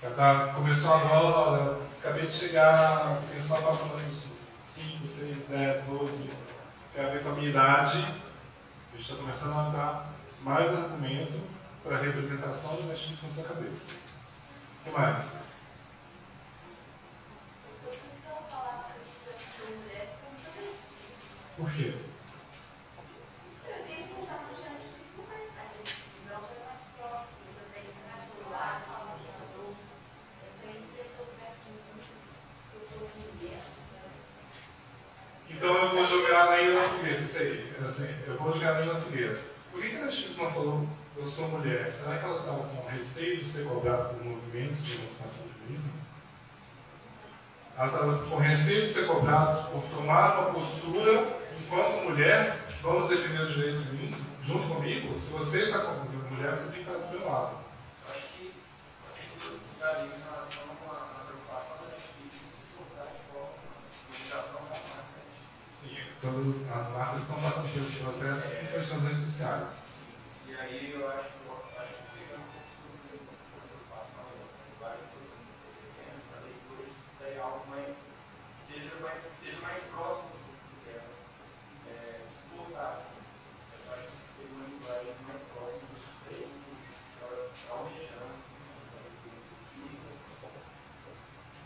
Ela 0.01 0.15
tá, 0.15 0.53
começou 0.53 0.93
agora, 0.93 1.77
acabei 1.99 2.25
de 2.25 2.31
chegar, 2.31 3.21
tenho 3.29 3.43
só 3.43 3.57
apaixonante 3.57 4.27
5, 4.73 5.07
6, 5.07 5.37
10, 5.49 5.85
12. 5.85 6.29
Tem 6.93 7.05
a 7.05 7.09
ver 7.09 7.23
com 7.23 7.29
a 7.29 7.33
minha 7.33 7.49
idade. 7.49 7.97
A 7.99 8.97
gente 8.97 9.11
está 9.11 9.15
começando 9.15 9.53
a 9.53 9.69
dar 9.69 10.09
mais 10.41 10.69
argumento 10.71 11.56
para 11.87 11.99
a 11.99 12.01
representação 12.01 12.75
do 12.75 12.83
Netflix 12.83 13.23
na 13.23 13.29
sua 13.29 13.43
cabeça. 13.45 13.95
O 14.81 14.83
que 14.83 14.91
mais? 14.91 15.23
Por 21.55 21.71
quê? 21.71 21.93
Então 35.49 35.73
eu 35.73 35.89
vou 35.89 36.05
jogar 36.05 36.41
a 36.41 36.49
lenha 36.49 36.81
na 36.81 36.89
fogueira, 36.89 37.19
isso 37.19 37.37
aí. 37.37 37.73
Assim, 37.83 38.15
eu 38.27 38.37
vou 38.37 38.53
jogar 38.53 38.75
a 38.75 38.79
lenha 38.79 38.93
na 38.93 38.99
fogueira. 38.99 39.39
Por 39.71 39.81
que, 39.81 39.89
que 39.89 39.95
a 39.95 40.01
Netflix 40.01 40.37
não 40.37 40.51
falou 40.51 40.87
eu 41.17 41.25
sou 41.25 41.47
mulher? 41.47 41.91
Será 41.91 42.17
que 42.17 42.25
ela 42.25 42.39
estava 42.39 42.59
com 42.59 42.87
receio 42.87 43.37
de 43.37 43.45
ser 43.45 43.65
cobrada 43.65 44.03
por 44.09 44.23
movimentos 44.23 44.85
de 44.85 44.93
emancipação 44.93 45.45
feminismo? 45.47 45.91
Ela 47.75 47.87
estava 47.87 48.17
com 48.29 48.35
receio 48.37 48.87
de 48.87 48.93
ser 48.93 49.07
cobrada 49.07 49.63
por 49.63 49.81
tomar 49.83 50.39
uma 50.39 50.53
postura 50.53 51.41
enquanto 51.59 52.03
mulher, 52.03 52.59
vamos 52.83 53.09
defender 53.09 53.41
os 53.41 53.55
direitos 53.55 53.85
femininos 53.85 54.19
junto 54.43 54.75
comigo? 54.75 55.19
Se 55.19 55.31
você 55.31 55.63
está 55.65 55.79
como 55.79 56.05
mulher, 56.29 56.51
você 56.51 56.71
tem 56.71 56.83
que 56.83 56.89
estar 56.89 57.07
do 57.07 57.17
meu 57.17 57.27
lado. 57.27 57.57
Acho 58.09 58.27
que 58.33 58.53
daria 59.79 60.05
em 60.05 60.23
relação 60.23 60.63
à 60.69 61.23
preocupação 61.25 61.77
da 61.77 61.87
Netflix 61.89 62.35
se 62.35 62.61
portar 62.77 63.07
de 63.07 63.33
forma 63.33 63.57
divulgação 64.13 64.61
da 64.65 64.77
marca. 64.77 65.17
Sim, 65.81 65.97
todas 66.21 66.69
as 66.69 66.93
marcas 66.93 67.21
estão 67.21 67.41
passando 67.41 67.73
pelo 67.73 68.11
processo 68.13 68.49
com 68.93 69.07
redes 69.07 69.25
sociais. 69.25 69.86
Aí 70.67 70.91
eu 70.91 71.09
acho 71.09 71.29
que 71.31 71.47
eu 71.47 71.55
acho 71.55 71.95
que 71.95 72.27
pegando 72.27 72.43
um 72.43 72.51
pouco 72.83 72.99
de 72.99 73.23
preocupação, 73.55 74.27
vai 74.81 74.97
tudo 75.15 75.31
que 75.31 75.63
você 75.63 75.87
quer 75.95 76.11
nessa 76.11 76.43
leitura, 76.43 76.91
daí 77.21 77.39
algo 77.39 77.63
mais 77.71 77.95
esteja 78.67 78.99
mais, 78.99 79.23
esteja 79.23 79.61
mais 79.63 79.79
próximo 79.87 80.27
do 80.27 80.43
público 80.43 80.75
dela. 80.83 81.07
É, 81.87 82.19
se 82.27 82.51
portar 82.51 82.89
assim. 82.89 83.15
Mas 83.71 83.79
eu 83.79 83.93
acho 83.95 84.11
que 84.11 84.27
seria 84.27 84.51
uma 84.59 84.67
linguagem 84.67 85.15
mais 85.23 85.39
próxima 85.47 85.87
dos 85.87 86.03
princípios 86.27 86.91
que 87.15 87.23
ela 87.23 87.47
está 87.47 87.75
pesquisa. 89.47 90.11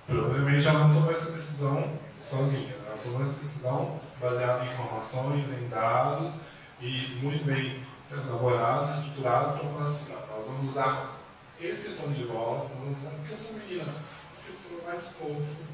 Provavelmente 0.05 0.67
ela 0.67 0.79
não 0.85 0.93
tomou 0.93 1.11
essa 1.11 1.31
decisão 1.31 1.97
sozinha. 2.29 2.75
Ela 2.85 2.97
tomou 3.01 3.23
essa 3.23 3.33
decisão 3.33 3.99
baseada 4.21 4.63
em 4.63 4.69
informações, 4.69 5.49
em 5.49 5.69
dados 5.69 6.35
e 6.79 7.17
muito 7.17 7.45
bem 7.45 7.89
elaborados, 8.11 8.97
estruturados 8.97 9.51
para 9.51 9.69
falar 9.69 9.83
assim, 9.83 10.11
nós 10.11 10.45
vamos 10.45 10.71
usar 10.71 11.17
esse 11.59 11.89
tom 11.91 12.11
de 12.11 12.23
voz, 12.23 12.69
nós 12.69 12.79
vamos 12.79 12.99
usar 12.99 13.09
porque 13.11 13.33
eu 13.33 13.37
sou 13.37 13.53
menina, 13.53 13.93
porque 14.35 14.53
sou 14.53 14.83
mais 14.83 15.03
fofo. 15.05 15.71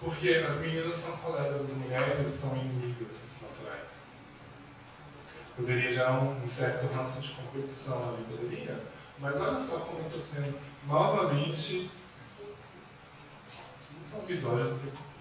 Porque 0.00 0.30
as 0.30 0.56
meninas 0.56 0.96
são 0.96 1.16
colegas 1.18 1.62
das 1.62 1.76
mulheres, 1.76 2.34
são 2.34 2.56
inimigas 2.56 3.36
naturais. 3.40 3.88
Poderia 5.56 5.92
gerar 5.92 6.20
um 6.20 6.46
certo 6.48 6.92
ranço 6.92 7.20
de 7.20 7.32
competição 7.34 8.08
ali, 8.08 8.24
poderia, 8.24 8.82
mas 9.18 9.40
olha 9.40 9.60
só 9.60 9.78
como 9.78 10.00
eu 10.00 10.06
estou 10.06 10.20
sendo 10.20 10.58
novamente 10.86 11.90
um 14.12 14.18
episódio 14.18 14.78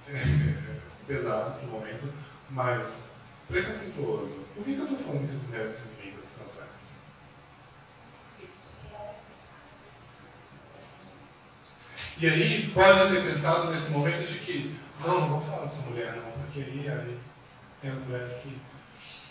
pesado 1.08 1.62
no 1.62 1.72
momento, 1.72 2.12
mas 2.50 3.02
preconceituoso. 3.48 4.42
Por 4.56 4.64
que, 4.64 4.74
que 4.74 4.80
eu 4.80 4.86
estou 4.86 4.98
falando 4.98 5.28
que 5.28 5.36
as 5.36 5.44
mulheres 5.44 5.76
são 5.76 5.86
inimigas 5.94 6.26
naturais? 6.40 6.72
E 12.20 12.28
aí, 12.28 12.72
pode 12.74 13.14
ter 13.14 13.24
pensado 13.24 13.72
nesse 13.72 13.90
momento 13.90 14.28
de 14.28 14.38
que, 14.40 14.76
não, 15.00 15.22
não 15.22 15.30
vou 15.30 15.42
falar 15.42 15.64
dessa 15.64 15.82
mulher 15.82 16.16
não, 16.16 16.32
porque 16.44 16.60
aí, 16.60 16.88
aí 16.88 17.18
tem 17.82 17.92
as 17.92 18.00
mulheres 18.00 18.34
que 18.44 18.58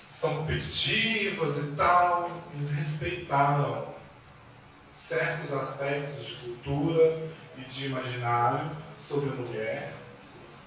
são 0.09 0.37
competitivas 0.37 1.57
e 1.59 1.72
tal, 1.76 2.31
eles 2.55 2.70
respeitaram 2.70 3.89
certos 4.93 5.53
aspectos 5.53 6.24
de 6.24 6.35
cultura 6.37 7.28
e 7.57 7.62
de 7.62 7.87
imaginário 7.87 8.70
sobre 8.99 9.31
a 9.31 9.33
mulher, 9.33 9.95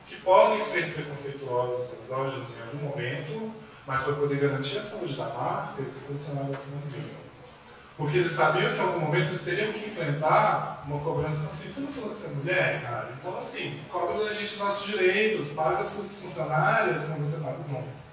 que 0.08 0.16
podem 0.18 0.62
ser 0.62 0.94
preconceituosos, 0.94 1.98
misóginos 2.02 2.50
em 2.50 2.62
algum 2.62 2.90
momento, 2.90 3.54
mas 3.86 4.04
para 4.04 4.14
poder 4.14 4.40
garantir 4.40 4.78
a 4.78 4.82
saúde 4.82 5.16
da 5.16 5.30
marca, 5.30 5.82
eles 5.82 5.98
posicionaram 6.00 6.54
acima 6.54 6.78
do 6.82 6.98
nível. 6.98 7.23
Porque 7.96 8.18
eles 8.18 8.32
sabiam 8.32 8.74
que 8.74 8.80
em 8.80 8.82
algum 8.82 9.00
momento 9.02 9.28
eles 9.30 9.44
teriam 9.44 9.72
que 9.72 9.88
enfrentar 9.88 10.82
uma 10.86 11.00
cobrança 11.00 11.46
assim, 11.46 11.72
você 11.72 11.80
não 11.80 11.92
falou 11.92 12.10
que 12.10 12.16
você 12.16 12.26
é 12.26 12.30
mulher, 12.30 12.82
cara? 12.82 13.14
Então 13.18 13.38
assim, 13.38 13.80
cobra 13.90 14.26
da 14.26 14.34
gente 14.34 14.58
nossos 14.58 14.88
direitos, 14.88 15.50
paga 15.50 15.84
suas 15.84 16.20
funcionárias 16.20 17.04
como 17.06 17.26
você 17.26 17.38
paga 17.38 17.60
os 17.60 17.70
homens. 17.70 18.04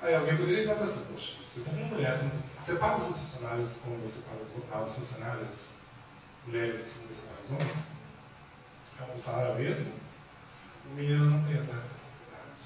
Aí 0.00 0.14
alguém 0.14 0.36
poderia 0.36 0.62
estar 0.62 0.74
pensando, 0.74 1.12
poxa, 1.12 1.32
você 1.42 1.60
é 1.60 1.72
uma 1.72 1.86
mulher, 1.86 2.18
você, 2.64 2.74
paga 2.76 2.96
os 2.96 3.16
funcionários 3.16 3.68
como 3.82 3.98
você 3.98 4.20
paga 4.70 4.84
os 4.84 4.94
funcionários 4.94 5.68
mulheres 6.46 6.86
como 6.94 7.08
você 7.08 7.22
paga 7.26 7.42
os 7.44 7.50
homens? 7.50 7.94
É 9.00 9.14
um 9.14 9.20
salário 9.20 9.54
mesmo? 9.56 9.92
O 10.86 10.94
menino 10.94 11.24
não 11.30 11.44
tem 11.44 11.54
essa 11.54 11.72
responsabilidade. 11.72 12.64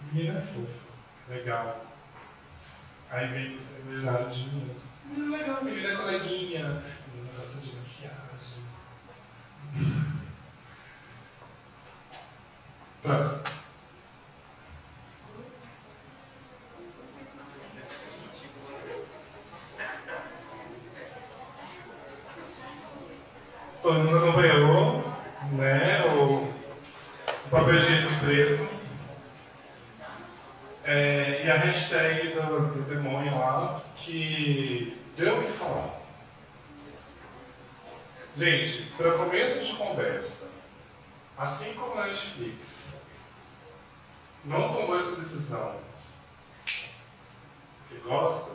O 0.00 0.14
menino 0.14 0.38
é 0.38 0.40
fofo, 0.42 0.88
legal. 1.28 1.87
Aí 3.10 3.26
vem 3.28 3.54
esse 3.54 4.40
de 4.42 4.68
Hum, 5.10 5.30
legal, 5.30 5.64
menina 5.64 5.96
coleguinha. 5.96 6.82
Menina 7.14 7.30
gosta 7.36 7.58
de 7.58 7.74
maquiagem. 7.74 8.62
Hum. 9.76 10.18
Próximo. 13.02 13.38
Todo 23.80 23.98
mundo 24.00 24.18
acompanhou, 24.18 25.14
né? 25.52 25.97
Gente, 38.38 38.82
para 38.96 39.18
começo 39.18 39.58
de 39.64 39.72
conversa, 39.76 40.46
assim 41.36 41.74
como 41.74 41.98
a 41.98 42.06
Netflix 42.06 42.68
não 44.44 44.72
tomou 44.72 44.96
essa 44.96 45.16
decisão 45.16 45.74
que 47.88 47.96
gosta, 47.96 48.52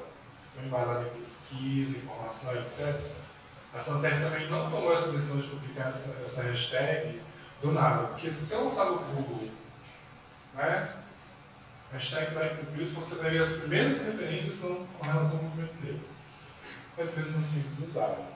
foi 0.56 0.64
embasada 0.64 1.06
em 1.06 1.20
pesquisa, 1.20 1.98
informação, 1.98 2.56
etc., 2.56 2.98
a 3.74 3.80
Santer 3.80 4.22
também 4.22 4.50
não 4.50 4.72
tomou 4.72 4.94
essa 4.94 5.12
decisão 5.12 5.38
de 5.38 5.48
publicar 5.48 5.90
essa, 5.90 6.16
essa 6.24 6.44
hashtag 6.44 7.22
do 7.62 7.74
nada. 7.74 8.08
Porque 8.08 8.30
se 8.30 8.46
você 8.46 8.56
lançar 8.56 8.86
no 8.86 9.00
Google, 9.00 9.52
né? 10.54 10.94
Hashtag 11.92 12.34
Black 12.34 12.66
Beauty, 12.68 12.94
você 12.94 13.16
vai 13.16 13.32
ver 13.32 13.44
as 13.44 13.58
primeiras 13.58 14.02
referências 14.02 14.60
com 14.60 14.88
relação 15.02 15.38
ao 15.38 15.44
movimento 15.44 15.76
negro. 15.84 16.08
Mas 16.98 17.18
mesmo 17.18 17.38
assim 17.38 17.60
eles 17.60 17.90
usaram. 17.90 18.33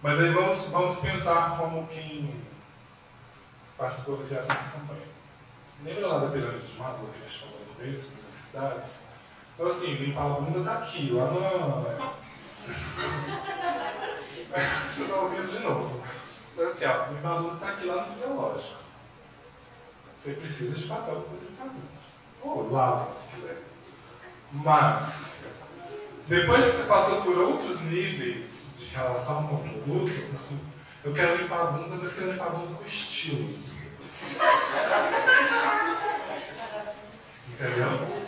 Mas 0.00 0.20
aí 0.20 0.30
vamos, 0.30 0.60
vamos 0.68 1.00
pensar 1.00 1.58
como 1.58 1.88
quem 1.88 2.32
participou 3.76 4.18
da 4.18 4.26
criação 4.26 4.54
dessa 4.54 4.70
campanha. 4.70 5.08
Lembra 5.84 6.06
lá 6.06 6.18
da 6.20 6.30
pirâmide 6.30 6.66
de 6.68 6.78
Maslow 6.78 7.10
que 7.10 7.18
a 7.18 7.28
gente 7.28 7.40
falou 7.40 7.60
no 7.60 7.74
começo, 7.74 8.12
das 8.12 8.24
necessidades? 8.24 8.98
Então 9.54 9.66
assim, 9.66 9.94
limpar 9.94 10.26
a 10.26 10.28
bunda 10.40 10.62
tá 10.70 10.78
aqui, 10.78 11.10
lá 11.10 11.24
no... 11.24 11.40
Vocês 14.94 15.08
vão 15.08 15.24
ouvir 15.24 15.40
isso 15.40 15.58
de 15.58 15.64
novo. 15.64 16.00
Então 16.54 16.68
assim, 16.68 16.84
ó, 16.84 17.06
limpar 17.10 17.38
a 17.38 17.56
tá 17.56 17.68
aqui 17.70 17.86
lá 17.86 18.06
no 18.06 18.12
fisiológico. 18.12 18.78
Você 20.22 20.32
precisa 20.32 20.74
de 20.76 20.86
papel 20.86 21.22
para 21.22 21.38
limpar 21.38 21.64
a 21.64 21.66
bunda. 21.66 21.88
Ou 22.42 22.70
lava, 22.70 23.12
se 23.12 23.34
quiser. 23.34 23.62
Mas, 24.52 25.34
depois 26.28 26.64
que 26.64 26.76
você 26.76 26.84
passou 26.84 27.20
por 27.20 27.36
outros 27.36 27.80
níveis 27.80 28.57
relação 28.98 29.46
com 29.46 29.54
o 29.56 29.58
produto, 29.58 30.10
assim, 30.34 30.60
eu 31.04 31.12
quero 31.12 31.36
limpar 31.36 31.60
a 31.60 31.64
bunda, 31.66 31.96
mas 31.96 32.12
quero 32.12 32.32
limpar 32.32 32.46
a 32.46 32.50
bunda 32.50 32.74
com 32.74 32.84
estilo. 32.84 33.48
Entendeu? 37.48 38.18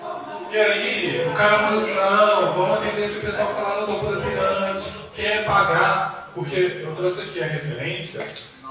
E 0.51 0.57
aí, 0.57 1.29
o 1.29 1.37
cara 1.37 1.59
falou 1.59 1.81
assim, 1.81 1.95
não, 1.95 2.53
vamos 2.53 2.79
atender 2.79 3.05
esse 3.07 3.21
pessoal 3.21 3.49
que 3.49 3.53
está 3.53 3.68
lá 3.68 3.81
no 3.81 3.87
topo 3.87 4.14
da 4.14 4.21
pirâmide, 4.21 4.93
quer 5.14 5.45
pagar, 5.45 6.31
porque 6.35 6.83
eu 6.85 6.95
trouxe 6.95 7.21
aqui 7.23 7.43
a 7.43 7.47
referência, 7.47 8.27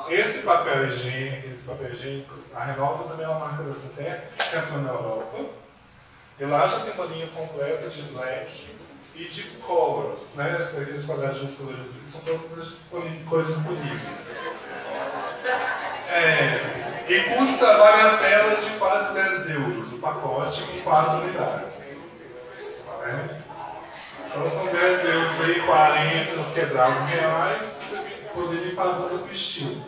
esse 0.09 0.39
papel 0.39 0.87
higiênico, 0.87 1.53
esse 1.53 1.63
papel 1.63 1.91
higiênico, 1.91 2.35
a 2.53 2.63
Renova 2.63 3.03
também 3.09 3.25
é 3.25 3.29
uma 3.29 3.39
marca 3.39 3.63
da 3.63 3.73
CETER, 3.73 4.23
que 4.37 4.55
atua 4.57 4.77
na 4.79 4.89
Europa, 4.89 5.45
e 6.39 6.45
lá 6.45 6.67
já 6.67 6.79
tem 6.79 6.93
uma 6.93 7.05
linha 7.05 7.27
completa 7.27 7.87
de 7.87 8.01
black 8.03 8.67
e 9.19 9.25
de 9.25 9.43
colors, 9.59 10.33
né? 10.35 10.57
Aqueles 10.61 11.05
quadradinhos 11.05 11.53
coloridos, 11.55 11.87
são 12.09 12.21
todas 12.21 12.57
as 12.57 12.73
cores 13.27 13.47
disponíveis. 13.47 14.01
É, 16.07 17.05
e 17.09 17.23
custa 17.23 17.69
a 17.69 17.77
bagatela 17.77 18.55
de 18.55 18.69
quase 18.79 19.13
10 19.13 19.49
euros 19.49 19.93
o 19.93 19.97
pacote 19.97 20.63
com 20.63 20.79
4 20.81 21.17
unidades. 21.17 21.67
Né? 23.01 23.41
Então 24.25 24.49
são 24.49 24.65
10 24.67 25.05
euros 25.05 25.41
aí, 25.41 25.61
40 25.61 26.39
os 26.39 26.51
quebrados 26.53 27.09
reais, 27.09 27.63
poderia 28.33 28.67
ir 28.67 28.75
pagando 28.75 29.19
com 29.19 29.29
estilo. 29.29 29.83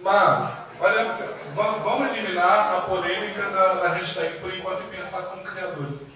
Mas, 0.00 0.62
olha, 0.80 1.14
vamos 1.54 2.08
eliminar 2.10 2.74
a 2.76 2.80
polêmica 2.82 3.42
da, 3.50 3.74
da 3.74 3.88
hashtag 3.90 4.40
por 4.40 4.52
enquanto 4.52 4.82
e 4.82 4.96
pensar 4.96 5.22
como 5.22 5.42
criadores 5.44 6.02
aqui. 6.02 6.13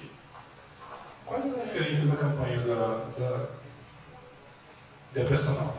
Quais 1.29 1.45
as 1.45 1.57
referências 1.57 2.09
da 2.09 2.17
campanha 2.17 2.59
da, 2.61 2.95
da 3.19 3.47
depressional? 5.13 5.77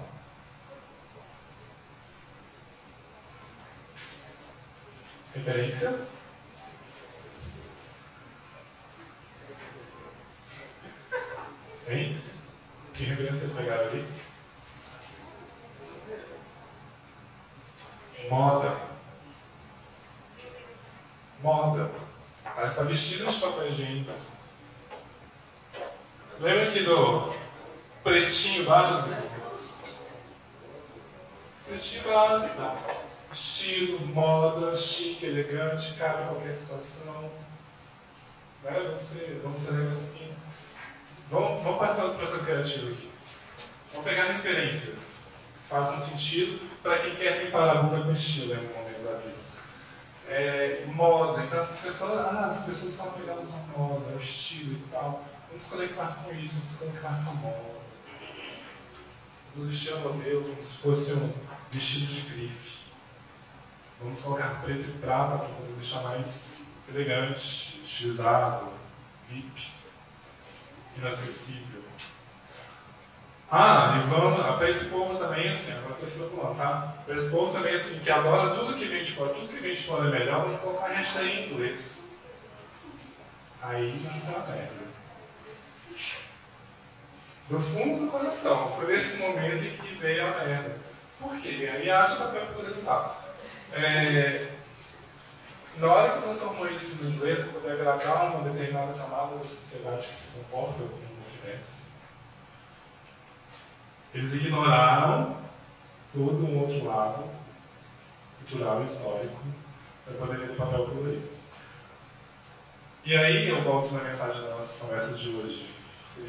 Referências? 5.34 6.02
Hein? 11.88 12.22
Que 12.94 13.04
referência 13.06 13.40
vocês 13.40 13.54
pegaram 13.54 13.88
ali? 13.88 14.08
Moda. 18.30 18.82
Moda. 21.42 21.92
Ela 22.46 22.68
está 22.68 22.84
vestida 22.84 23.32
de 23.32 23.40
papel 23.40 23.68
higiênico. 23.70 24.29
Lembra 26.42 26.70
aqui 26.70 26.84
do 26.84 27.36
pretinho 28.02 28.64
básico? 28.64 29.14
Pretinho 31.68 32.04
básico. 32.06 32.78
Estilo, 33.30 34.08
moda, 34.08 34.74
chique, 34.74 35.26
elegante, 35.26 35.96
cabe 35.96 36.24
em 36.24 36.28
qualquer 36.28 36.56
situação. 36.56 37.30
Né? 38.64 38.72
Vamos 38.72 39.02
ser, 39.10 39.42
vamos 39.44 39.62
ser 39.62 39.74
um 39.74 39.92
pouquinho. 39.92 40.36
Vamos, 41.30 41.62
vamos 41.62 41.80
passar 41.80 42.06
o 42.06 42.16
processo 42.16 42.46
criativo 42.46 42.94
aqui. 42.94 43.12
Vamos 43.92 44.10
pegar 44.10 44.24
referências. 44.24 44.98
Façam 45.70 46.00
sentido 46.00 46.58
para 46.82 47.00
quem 47.00 47.16
quer 47.16 47.44
limpar 47.44 47.70
a 47.70 47.84
bunda 47.84 48.02
com 48.06 48.14
estilo 48.14 48.54
em 48.54 48.58
algum 48.60 48.80
momento 48.80 49.04
da 49.04 49.18
vida. 49.18 49.40
É, 50.30 50.86
moda, 50.88 51.44
então 51.44 51.62
as 51.62 51.80
pessoas, 51.80 52.18
ah, 52.18 52.46
as 52.50 52.64
pessoas 52.64 52.94
são 52.94 53.14
ligadas 53.20 53.50
à 53.50 53.78
moda, 53.78 54.14
ao 54.14 54.18
estilo 54.18 54.76
e 54.76 54.84
tal. 54.90 55.26
Vamos 55.50 55.66
conectar 55.66 56.24
com 56.24 56.34
isso, 56.34 56.60
vamos 56.60 56.76
conectar 56.76 57.24
com 57.24 57.32
a 57.32 57.34
moda. 57.34 57.80
Vamos 59.56 59.70
vestir 59.70 59.94
o 59.94 60.00
modelo 60.00 60.44
como 60.44 60.64
se 60.64 60.78
fosse 60.78 61.14
um 61.14 61.34
vestido 61.72 62.06
de 62.06 62.22
grife. 62.30 62.80
Vamos 64.00 64.20
colocar 64.20 64.62
preto 64.62 64.90
e 64.90 64.98
prata 65.00 65.38
para 65.40 65.48
poder 65.48 65.74
deixar 65.74 66.04
mais 66.04 66.60
elegante, 66.88 67.82
estilizado, 67.84 68.70
VIP, 69.28 69.68
inacessível. 70.98 71.84
Ah, 73.52 74.04
e 74.04 74.08
vamos, 74.08 74.40
para 74.58 74.70
esse 74.70 74.86
povo 74.86 75.18
também, 75.18 75.50
assim, 75.50 75.72
agora 75.72 75.94
estou 75.94 76.08
extrapolando, 76.08 76.56
tá? 76.56 76.98
Para 77.04 77.16
esse 77.16 77.30
povo 77.30 77.52
também, 77.52 77.74
assim, 77.74 78.00
que 78.00 78.12
adora 78.12 78.56
tudo 78.56 78.78
que 78.78 78.86
vem 78.86 79.04
de 79.04 79.12
fora, 79.12 79.34
tudo 79.34 79.48
que 79.48 79.60
vem 79.60 79.76
de 79.76 79.82
fora 79.82 80.08
é 80.08 80.20
melhor, 80.20 80.44
vamos 80.44 80.62
colocar 80.62 80.86
a 80.86 80.94
hashtag 80.94 81.28
em 81.28 81.52
inglês. 81.52 82.12
Aí 83.62 84.00
nasceu 84.04 84.36
a 84.36 84.48
merda. 84.48 84.79
Do 87.50 87.60
fundo 87.60 88.06
do 88.06 88.12
coração, 88.12 88.72
foi 88.76 88.86
nesse 88.86 89.18
momento 89.18 89.66
em 89.66 89.78
que 89.78 89.96
veio 89.96 90.24
a 90.24 90.46
merda. 90.46 90.78
Por 91.20 91.36
quê? 91.42 91.68
Aí 91.74 91.90
acha 91.90 92.16
papel 92.18 92.46
para 92.46 92.56
poder 92.56 92.76
lutar. 92.76 93.26
É, 93.74 94.52
na 95.78 95.88
hora 95.88 96.12
que 96.14 96.22
transformou 96.22 96.70
isso 96.72 97.04
em 97.04 97.08
inglês, 97.08 97.40
para 97.40 97.54
poder 97.54 97.72
agradar 97.72 98.36
uma 98.36 98.50
determinada 98.50 98.94
camada 98.94 99.36
da 99.36 99.44
sociedade 99.44 100.08
que 100.08 100.14
se 100.14 100.38
comporta 100.38 100.74
como 100.74 100.92
não 100.92 101.42
tivesse, 101.42 101.82
eles 104.14 104.34
ignoraram 104.34 105.38
todo 106.14 106.46
um 106.46 106.60
outro 106.60 106.86
lado 106.86 107.24
cultural 108.38 108.84
e 108.84 108.86
histórico 108.86 109.40
para 110.06 110.14
poder 110.14 110.48
ter 110.48 110.56
papel 110.56 110.86
colorido. 110.86 111.30
E 113.06 113.16
aí 113.16 113.50
eu 113.50 113.64
volto 113.64 113.92
na 113.94 114.04
mensagem 114.04 114.42
da 114.42 114.50
nossa 114.50 114.78
conversa 114.78 115.14
de 115.14 115.30
hoje. 115.30 115.74
Se 116.08 116.22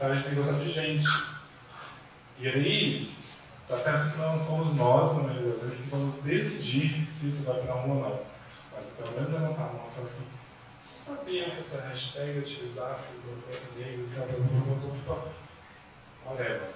a 0.00 0.14
gente 0.14 0.24
tem 0.24 0.34
que 0.34 0.40
gostar 0.40 0.58
de 0.58 0.72
gente. 0.72 1.06
E 2.38 2.48
aí, 2.48 3.14
tá 3.68 3.78
certo 3.78 4.12
que 4.12 4.18
não 4.18 4.44
somos 4.44 4.74
nós, 4.76 5.16
na 5.16 5.22
maioria 5.22 5.52
das 5.52 5.62
vezes, 5.62 5.80
que 5.80 5.90
vamos 5.90 6.14
decidir 6.22 7.06
se 7.08 7.28
isso 7.28 7.44
vai 7.44 7.60
para 7.60 7.76
um 7.76 7.90
ou 7.90 8.00
não. 8.02 8.20
Mas 8.74 8.86
pelo 8.86 9.12
menos 9.12 9.32
levantar 9.32 9.62
a 9.62 9.72
mão 9.72 9.88
e 9.88 9.94
falar 9.94 10.08
assim, 10.08 10.26
sabia 11.04 11.50
que 11.50 11.60
essa 11.60 11.80
hashtag 11.82 12.38
utilizar 12.38 12.98
o 13.24 13.78
negro, 13.78 14.08
whatever. 16.26 16.70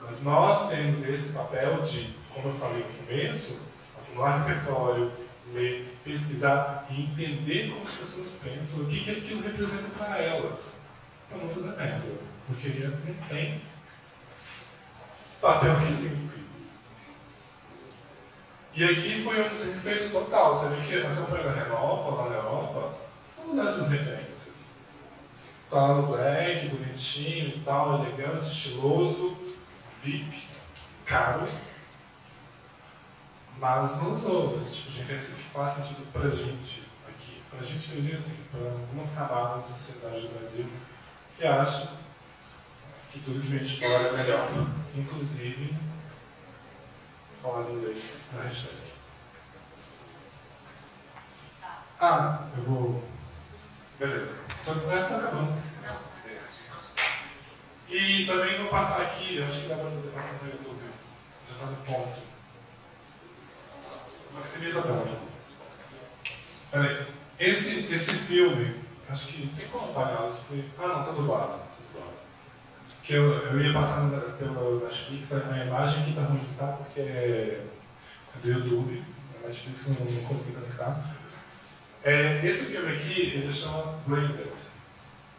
Mas 0.00 0.22
nós 0.22 0.68
temos 0.68 1.04
esse 1.06 1.28
papel 1.32 1.82
de, 1.82 2.14
como 2.34 2.48
eu 2.48 2.54
falei 2.54 2.84
no 2.84 3.06
começo, 3.06 3.60
acumular 3.96 4.44
repertório, 4.44 5.12
ler, 5.52 5.96
pesquisar 6.04 6.86
e 6.90 7.02
entender 7.02 7.70
como 7.70 7.82
as 7.82 7.94
pessoas 7.94 8.32
pensam, 8.42 8.82
o 8.82 8.86
que, 8.86 9.04
que 9.04 9.10
aquilo 9.10 9.42
representa 9.42 9.88
para 9.96 10.18
elas. 10.18 10.74
Para 11.28 11.38
não 11.38 11.48
fazer 11.48 11.76
merda. 11.76 12.35
Porque 12.46 12.68
não 12.68 13.28
tem 13.28 13.60
papel 15.40 15.76
que 15.80 15.84
limpe. 15.84 16.26
E 18.74 18.84
aqui 18.84 19.22
foi 19.22 19.44
um 19.44 19.48
desrespeito 19.48 20.10
total. 20.10 20.54
Você 20.54 20.68
vê 20.68 20.86
que 20.86 21.06
a 21.06 21.14
campanha 21.14 21.44
da 21.44 21.52
Renova, 21.52 22.22
lá 22.22 22.28
na 22.28 22.36
Europa, 22.36 22.98
vamos 23.38 23.56
dar 23.56 23.64
essas 23.64 23.90
referências. 23.90 24.26
Tá 25.70 25.88
no 25.94 26.08
black, 26.08 26.68
bonitinho 26.68 27.48
e 27.56 27.62
tal, 27.64 28.04
elegante, 28.04 28.46
estiloso 28.46 29.36
VIP. 30.02 30.46
caro, 31.04 31.48
mas 33.58 33.96
não 33.96 34.16
sou 34.16 34.60
esse 34.60 34.76
tipo 34.76 34.90
de 34.90 34.98
referência 34.98 35.34
que 35.34 35.42
faz 35.42 35.70
sentido 35.70 36.12
pra 36.12 36.28
gente 36.28 36.82
aqui. 37.08 37.42
Pra 37.50 37.62
gente, 37.62 37.94
eu 37.94 38.02
digo 38.02 38.14
assim, 38.14 38.36
para 38.50 38.70
algumas 38.70 39.10
camadas 39.14 39.62
da 39.62 39.68
sociedade 39.68 40.28
do 40.28 40.38
Brasil 40.38 40.66
que 41.36 41.46
acham 41.46 41.88
que 43.16 43.24
tudo 43.24 43.40
que 43.40 43.48
vem 43.48 43.62
de 43.62 43.80
fora 43.80 44.08
é 44.08 44.12
melhor, 44.12 44.50
inclusive 44.94 45.74
falar 47.42 47.70
inglês 47.70 48.20
na 48.32 48.42
hashtag. 48.42 48.76
Ah, 51.98 52.48
eu 52.56 52.62
vou. 52.64 53.02
Beleza. 53.98 54.30
Então, 54.60 54.74
é, 54.92 55.02
tá 55.02 55.16
acabando. 55.16 55.62
E 57.88 58.26
também 58.26 58.58
vou 58.58 58.68
passar 58.68 59.02
aqui, 59.02 59.42
acho 59.42 59.62
que 59.62 59.68
dá 59.68 59.76
para 59.76 59.90
poder 59.90 60.10
passar 60.10 60.32
no 60.42 60.50
YouTube. 60.50 60.82
Já 61.48 61.54
está 61.54 61.66
no 61.66 61.76
ponto. 61.76 62.18
Maximiza 64.34 64.78
a 64.80 64.82
tela. 64.82 65.20
Peraí. 66.70 67.06
Esse, 67.38 67.92
esse 67.92 68.14
filme, 68.14 68.74
acho 69.08 69.28
que 69.28 69.46
tem 69.56 69.68
como 69.68 69.90
apagar. 69.90 70.30
Ah 70.78 70.88
não, 70.88 71.04
tá 71.04 71.12
do 71.12 71.26
lado. 71.26 71.65
Que 73.06 73.14
eu, 73.14 73.32
eu 73.32 73.60
ia 73.60 73.72
passar 73.72 74.10
pela 74.36 74.80
Netflix, 74.80 75.32
a 75.32 75.64
imagem 75.64 76.02
aqui 76.02 76.12
tá 76.12 76.22
ruim, 76.22 76.40
tá? 76.58 76.66
Porque 76.66 77.00
é 77.00 77.64
do 78.42 78.48
YouTube. 78.48 79.04
A 79.42 79.46
Netflix 79.46 79.86
não, 79.86 80.06
não 80.06 80.22
consegui 80.24 80.52
conectar. 80.52 81.00
É, 82.02 82.40
esse 82.44 82.64
filme 82.64 82.96
aqui, 82.96 83.20
ele 83.20 83.52
chama 83.52 83.98
Braindead. 84.06 84.50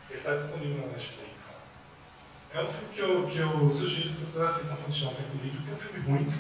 Ele 0.10 0.20
está 0.20 0.36
disponível 0.36 0.88
na 0.88 0.94
Netflix. 0.94 1.60
É 2.54 2.62
um 2.62 2.68
filme 2.68 2.88
que 2.94 3.00
eu, 3.00 3.28
que 3.28 3.38
eu 3.38 3.70
sugiro 3.70 4.16
que 4.16 4.26
vocês 4.26 4.44
assistam 4.44 4.76
quando 4.76 4.94
tiver 4.94 5.12
um 5.12 5.16
tempo 5.16 5.44
livre, 5.44 5.58
porque 5.58 5.72
é 5.72 5.74
um 5.74 5.78
filme 5.78 6.00
ruim. 6.08 6.34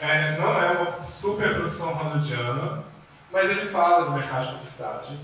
É, 0.00 0.38
não 0.38 0.58
é 0.58 0.70
uma 0.72 1.02
super 1.02 1.54
produção 1.54 1.92
hollywoodiana, 1.92 2.84
mas 3.30 3.50
ele 3.50 3.70
fala 3.70 4.06
do 4.06 4.12
mercado 4.12 4.46
de 4.46 4.52
publicidade 4.52 5.18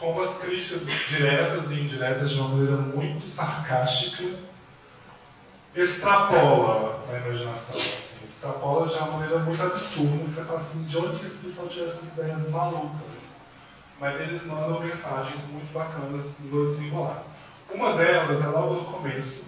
com 0.00 0.12
umas 0.12 0.38
críticas 0.38 0.80
diretas 1.08 1.70
e 1.70 1.74
indiretas 1.74 2.30
de 2.30 2.40
uma 2.40 2.48
maneira 2.48 2.76
muito 2.78 3.26
sarcástica, 3.26 4.24
extrapola 5.76 7.04
a 7.06 7.18
imaginação. 7.18 7.76
Assim, 7.76 8.24
extrapola 8.26 8.88
de 8.88 8.94
uma 8.94 9.10
maneira 9.10 9.38
muito 9.40 9.62
absurda. 9.62 10.24
Você 10.24 10.42
fala 10.42 10.58
assim, 10.58 10.84
de 10.84 10.96
onde 10.96 11.18
que 11.18 11.26
esse 11.26 11.36
pessoal 11.36 11.68
tira 11.68 11.86
essas 11.90 12.02
ideias 12.02 12.50
malucas? 12.50 13.34
Mas 14.00 14.18
eles 14.18 14.46
mandam 14.46 14.80
mensagens 14.80 15.42
muito 15.50 15.70
bacanas 15.74 16.24
no 16.40 16.66
desenrolar. 16.66 17.22
Uma 17.68 17.92
delas 17.92 18.42
é 18.42 18.48
logo 18.48 18.74
no 18.74 18.84
começo, 18.86 19.44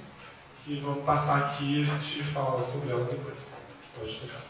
que 0.62 0.78
vamos 0.80 1.02
passar 1.04 1.38
aqui 1.38 1.78
e 1.78 1.82
a 1.82 1.84
gente 1.84 2.22
fala 2.24 2.62
sobre 2.70 2.90
ela 2.90 3.04
depois. 3.06 3.38
Pode 3.98 4.16
tocar. 4.16 4.42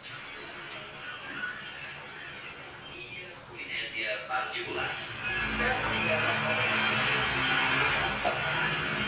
particular. 4.28 5.11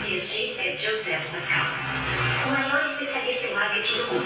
Este 0.07 0.55
é 0.59 0.77
Joseph 0.77 1.31
Pascal, 1.31 1.65
o 2.45 2.49
maior 2.49 2.85
especialista 2.91 3.47
em 3.47 3.53
marketing 3.53 3.97
do 3.97 4.13
mundo. 4.13 4.25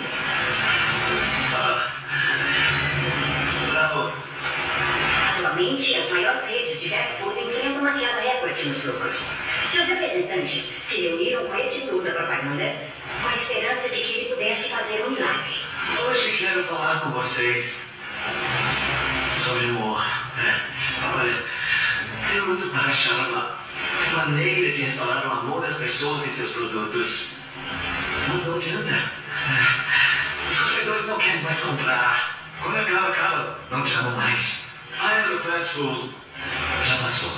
Ah. 1.55 1.91
Bravo. 3.71 4.13
Atualmente, 5.37 5.95
as 5.95 6.09
maiores 6.09 6.43
redes 6.45 6.81
de 6.81 6.89
fast 6.89 7.13
food 7.21 7.39
enfrentam 7.39 7.81
uma 7.81 7.93
queda 7.97 8.19
recorde 8.19 8.67
nos 8.67 8.85
lucros. 8.85 9.29
Seus 9.65 9.87
representantes 9.87 10.65
se 10.87 11.01
reuniram 11.01 11.45
com 11.45 11.55
este 11.55 11.87
tour 11.87 12.03
da 12.03 12.11
propaganda 12.11 12.75
com 13.21 13.27
a 13.27 13.35
esperança 13.35 13.89
de 13.89 13.95
que 13.95 14.13
ele 14.13 14.35
pudesse 14.35 14.69
fazer 14.69 15.05
um 15.05 15.11
milagre. 15.11 15.55
Hoje 16.07 16.37
quero 16.37 16.63
falar 16.65 17.01
com 17.01 17.11
vocês 17.11 17.75
sobre 19.43 19.65
humor. 19.67 20.05
Olha, 21.15 21.43
luto 22.37 22.67
para 22.69 22.81
achar 22.81 23.27
uma 23.29 23.55
maneira 24.15 24.71
de 24.71 24.83
restaurar 24.83 25.27
o 25.27 25.31
amor 25.31 25.61
das 25.61 25.75
pessoas 25.77 26.25
em 26.27 26.31
seus 26.31 26.51
produtos. 26.51 27.31
Mas 28.27 28.45
não 28.45 28.55
adianta. 28.55 29.11
Os 30.51 30.59
consumidores 30.59 31.05
não 31.07 31.17
querem 31.17 31.43
mais 31.43 31.59
comprar. 31.59 32.37
Quando 32.61 32.77
acaba, 32.77 33.07
acaba. 33.09 33.59
Não 33.71 33.83
te 33.83 33.93
amam 33.93 34.15
mais. 34.15 34.65
A 35.01 35.11
era 35.13 35.29
do 35.29 35.39
fast 35.39 35.73
food 35.73 36.11
já 36.87 36.97
passou. 36.97 37.31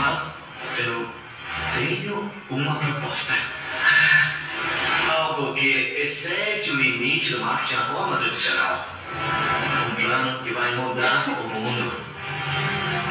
Mas 0.00 0.18
eu 0.78 1.08
tenho 1.74 2.30
uma 2.50 2.74
proposta. 2.76 3.34
Algo 5.10 5.54
que 5.54 5.68
excede 5.68 6.70
o 6.70 6.76
limite 6.76 7.34
do 7.34 7.40
marketing 7.40 7.74
na 7.74 7.84
forma 7.86 8.16
tradicional. 8.16 8.86
Um 9.90 9.94
plano 9.94 10.42
que 10.42 10.52
vai 10.52 10.74
mudar 10.74 11.24
o 11.28 11.48
mundo. 11.48 12.11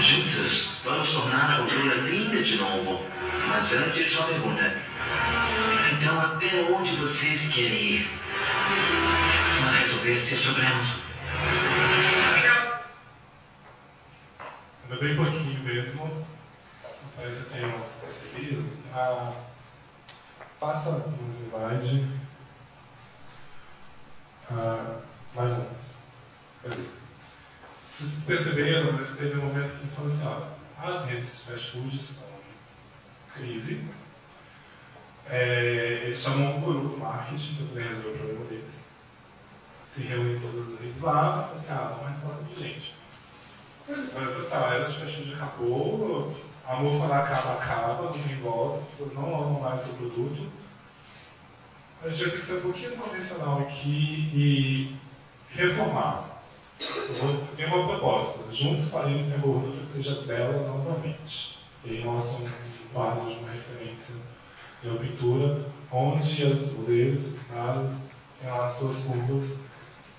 Juntos, 0.02 0.82
vamos 0.84 1.12
tornar 1.12 1.52
a 1.52 1.58
cultura 1.58 1.96
linda 1.96 2.42
de 2.42 2.56
novo. 2.58 3.06
Mas 3.48 3.72
antes, 3.74 4.16
uma 4.18 4.28
pergunta. 4.28 4.74
Então, 5.94 6.20
até 6.20 6.64
onde 6.72 6.96
vocês 6.96 7.54
querem 7.54 7.84
ir? 7.84 8.20
Para 9.60 9.80
resolver 9.80 10.18
seus 10.18 10.42
problemas? 10.42 10.96
Ainda 14.84 15.02
bem 15.02 15.16
pouquinho 15.16 15.60
mesmo. 15.64 16.06
Não 16.06 17.10
sei 17.16 17.30
se 17.30 17.38
vocês 17.38 17.52
tenham 17.52 17.86
percebido. 18.02 18.70
Ah, 18.94 19.34
passa 20.60 20.90
um 20.90 21.50
slide. 21.50 22.08
Ah, 24.50 24.98
mais 25.36 25.52
um. 25.52 27.01
Vocês 28.02 28.24
perceberam, 28.26 28.94
mas 28.94 29.16
teve 29.16 29.38
um 29.38 29.46
momento 29.46 29.80
que 29.80 29.88
falou 29.90 30.12
assim, 30.12 30.26
ó, 30.26 30.88
as 30.88 31.06
redes 31.06 31.42
fast 31.42 31.70
food 31.70 31.96
estão 31.96 32.26
em 32.26 33.40
crise. 33.40 33.86
É, 35.30 36.02
eles 36.06 36.18
chamam 36.18 36.58
um 36.58 36.62
do 36.62 36.98
marketing 36.98 37.58
para 37.58 37.66
poder 37.68 37.84
resolver 37.84 38.10
o 38.10 38.18
problema 38.18 38.46
deles. 38.46 38.66
Se 39.94 40.02
reúnem 40.02 40.40
todas 40.40 40.74
as 40.74 40.80
redes 40.80 41.00
lá, 41.00 41.44
falam 41.44 41.58
assim, 41.58 41.74
ah, 41.74 41.98
uma 42.00 42.10
resposta 42.10 42.44
de 42.44 42.60
gente. 42.60 42.96
Mas, 43.88 44.00
assim, 44.00 44.56
a 44.56 44.74
era 44.74 44.90
de 44.90 45.00
fast 45.00 45.18
food 45.18 45.34
acabou, 45.36 46.36
amor 46.68 46.98
quando 46.98 47.14
acaba, 47.14 47.54
acaba, 47.54 48.02
não 48.02 48.12
tem 48.12 48.38
volta, 48.38 48.80
as 48.80 48.90
pessoas 48.90 49.14
não 49.14 49.28
amam 49.28 49.62
mais 49.62 49.86
o 49.86 49.94
produto. 49.94 50.50
A 52.04 52.10
gente 52.10 52.32
vai 52.32 52.42
ser 52.42 52.54
um 52.54 52.62
pouquinho 52.62 52.98
convencional 52.98 53.60
aqui 53.60 54.32
e 54.34 54.96
reformar. 55.52 56.31
Tenho 57.56 57.76
uma 57.76 57.88
proposta. 57.88 58.52
Juntos 58.52 58.90
faremos 58.90 59.26
que 59.28 59.34
a 59.34 59.38
gordura 59.38 59.86
seja 59.92 60.22
bela 60.22 60.68
novamente. 60.68 61.60
E 61.84 62.00
mostra 62.02 62.38
um 62.38 62.50
quadro 62.94 63.26
de 63.26 63.40
uma 63.40 63.52
referência 63.52 64.16
de 64.82 64.90
uma 64.90 65.00
pintura 65.00 65.66
onde 65.92 66.44
as 66.44 66.70
goleiros, 66.70 67.26
os 67.26 67.40
caras, 67.44 67.92
têm 68.40 68.50
as 68.50 68.78
suas 68.78 68.98
curvas. 69.04 69.58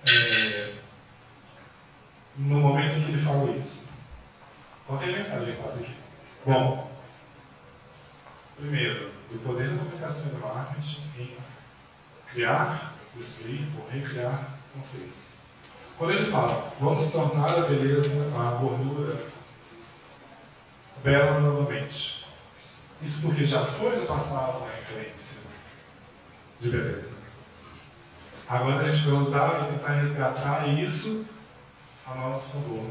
É, 0.08 0.74
no 2.36 2.60
momento 2.60 2.98
em 2.98 3.04
que 3.04 3.12
ele 3.12 3.22
fala 3.22 3.50
isso. 3.56 3.82
Qual 4.86 5.00
é 5.00 5.04
a 5.04 5.18
mensagem 5.18 5.54
que 5.54 5.62
aqui? 5.62 5.94
Bom, 6.44 6.90
primeiro, 8.56 9.12
o 9.30 9.38
poder 9.38 9.70
da 9.70 9.78
comunicação 9.78 10.26
e 10.26 10.30
do 10.30 10.38
marketing 10.40 11.02
em 11.18 11.36
criar, 12.32 12.94
destruir 13.16 13.68
ou 13.78 13.88
recriar 13.88 14.58
conceitos. 14.74 15.31
Quando 16.02 16.14
ele 16.14 16.32
fala, 16.32 16.68
vamos 16.80 17.12
tornar 17.12 17.58
a 17.58 17.60
beleza, 17.60 18.10
a 18.36 18.50
gordura 18.60 19.24
bela 21.04 21.38
novamente. 21.38 22.26
Isso 23.00 23.22
porque 23.22 23.44
já 23.44 23.64
foi 23.64 24.00
no 24.00 24.06
passado 24.06 24.58
uma 24.58 24.70
referência 24.72 25.36
de 26.60 26.70
beleza. 26.70 27.08
Agora 28.48 28.84
a 28.84 28.90
gente 28.90 29.08
vai 29.08 29.20
usar 29.20 29.60
e 29.60 29.72
tentar 29.74 29.92
resgatar 29.92 30.66
isso 30.70 31.24
a 32.04 32.16
nosso 32.16 32.48
favor 32.48 32.90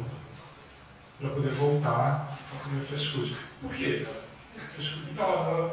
para 1.20 1.30
poder 1.32 1.54
voltar 1.54 2.38
a 2.56 2.64
comer 2.64 2.86
fast 2.86 3.10
food. 3.10 3.36
Por 3.62 3.74
quê? 3.74 4.08
Fast 4.56 4.90
food 4.90 5.14
tá, 5.18 5.70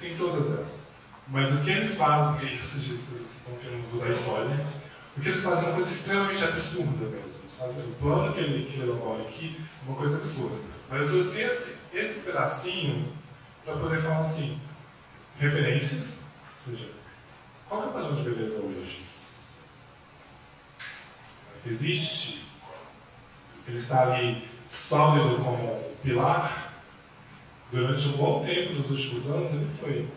tem 0.00 0.16
todas 0.16 0.58
essas. 0.58 0.86
Mas 1.28 1.52
o 1.52 1.62
que 1.62 1.70
eles 1.70 1.94
fazem, 1.98 2.38
que 2.38 2.56
vocês 2.56 2.82
estão 2.82 3.54
querendo 3.60 3.92
mudar 3.92 4.06
a 4.06 4.08
história, 4.08 4.66
o 5.16 5.20
que 5.20 5.28
eles 5.28 5.42
fazem 5.42 5.64
é 5.64 5.66
uma 5.68 5.74
coisa 5.76 5.90
extremamente 5.90 6.44
absurda 6.44 7.06
mesmo. 7.06 7.36
Fazem, 7.58 7.84
o 7.84 7.94
plano 8.00 8.34
que 8.34 8.40
ele, 8.40 8.66
que 8.66 8.78
ele 8.78 8.90
elabora 8.90 9.22
aqui 9.22 9.60
é 9.60 9.88
uma 9.88 9.96
coisa 9.96 10.16
absurda. 10.16 10.56
Mas 10.90 11.00
eu 11.00 11.08
trouxe 11.08 11.40
esse, 11.40 11.76
esse 11.92 12.20
pedacinho 12.20 13.12
para 13.64 13.76
poder 13.76 14.02
falar 14.02 14.20
assim, 14.20 14.60
referências, 15.38 16.18
ou 16.66 16.76
seja, 16.76 16.90
qual 17.68 17.82
é 17.82 17.86
o 17.86 17.92
padrão 17.92 18.14
de 18.14 18.22
beleza 18.22 18.58
hoje? 18.58 19.04
Existe? 21.64 22.46
Ele 23.66 23.78
está 23.78 24.02
ali 24.02 24.48
sólido 24.88 25.42
como 25.42 25.92
pilar? 26.02 26.74
Durante 27.72 28.08
um 28.08 28.12
bom 28.12 28.44
tempo, 28.44 28.74
nos 28.74 28.90
últimos 28.90 29.26
anos, 29.26 29.50
ele 29.50 29.68
foi. 29.80 30.08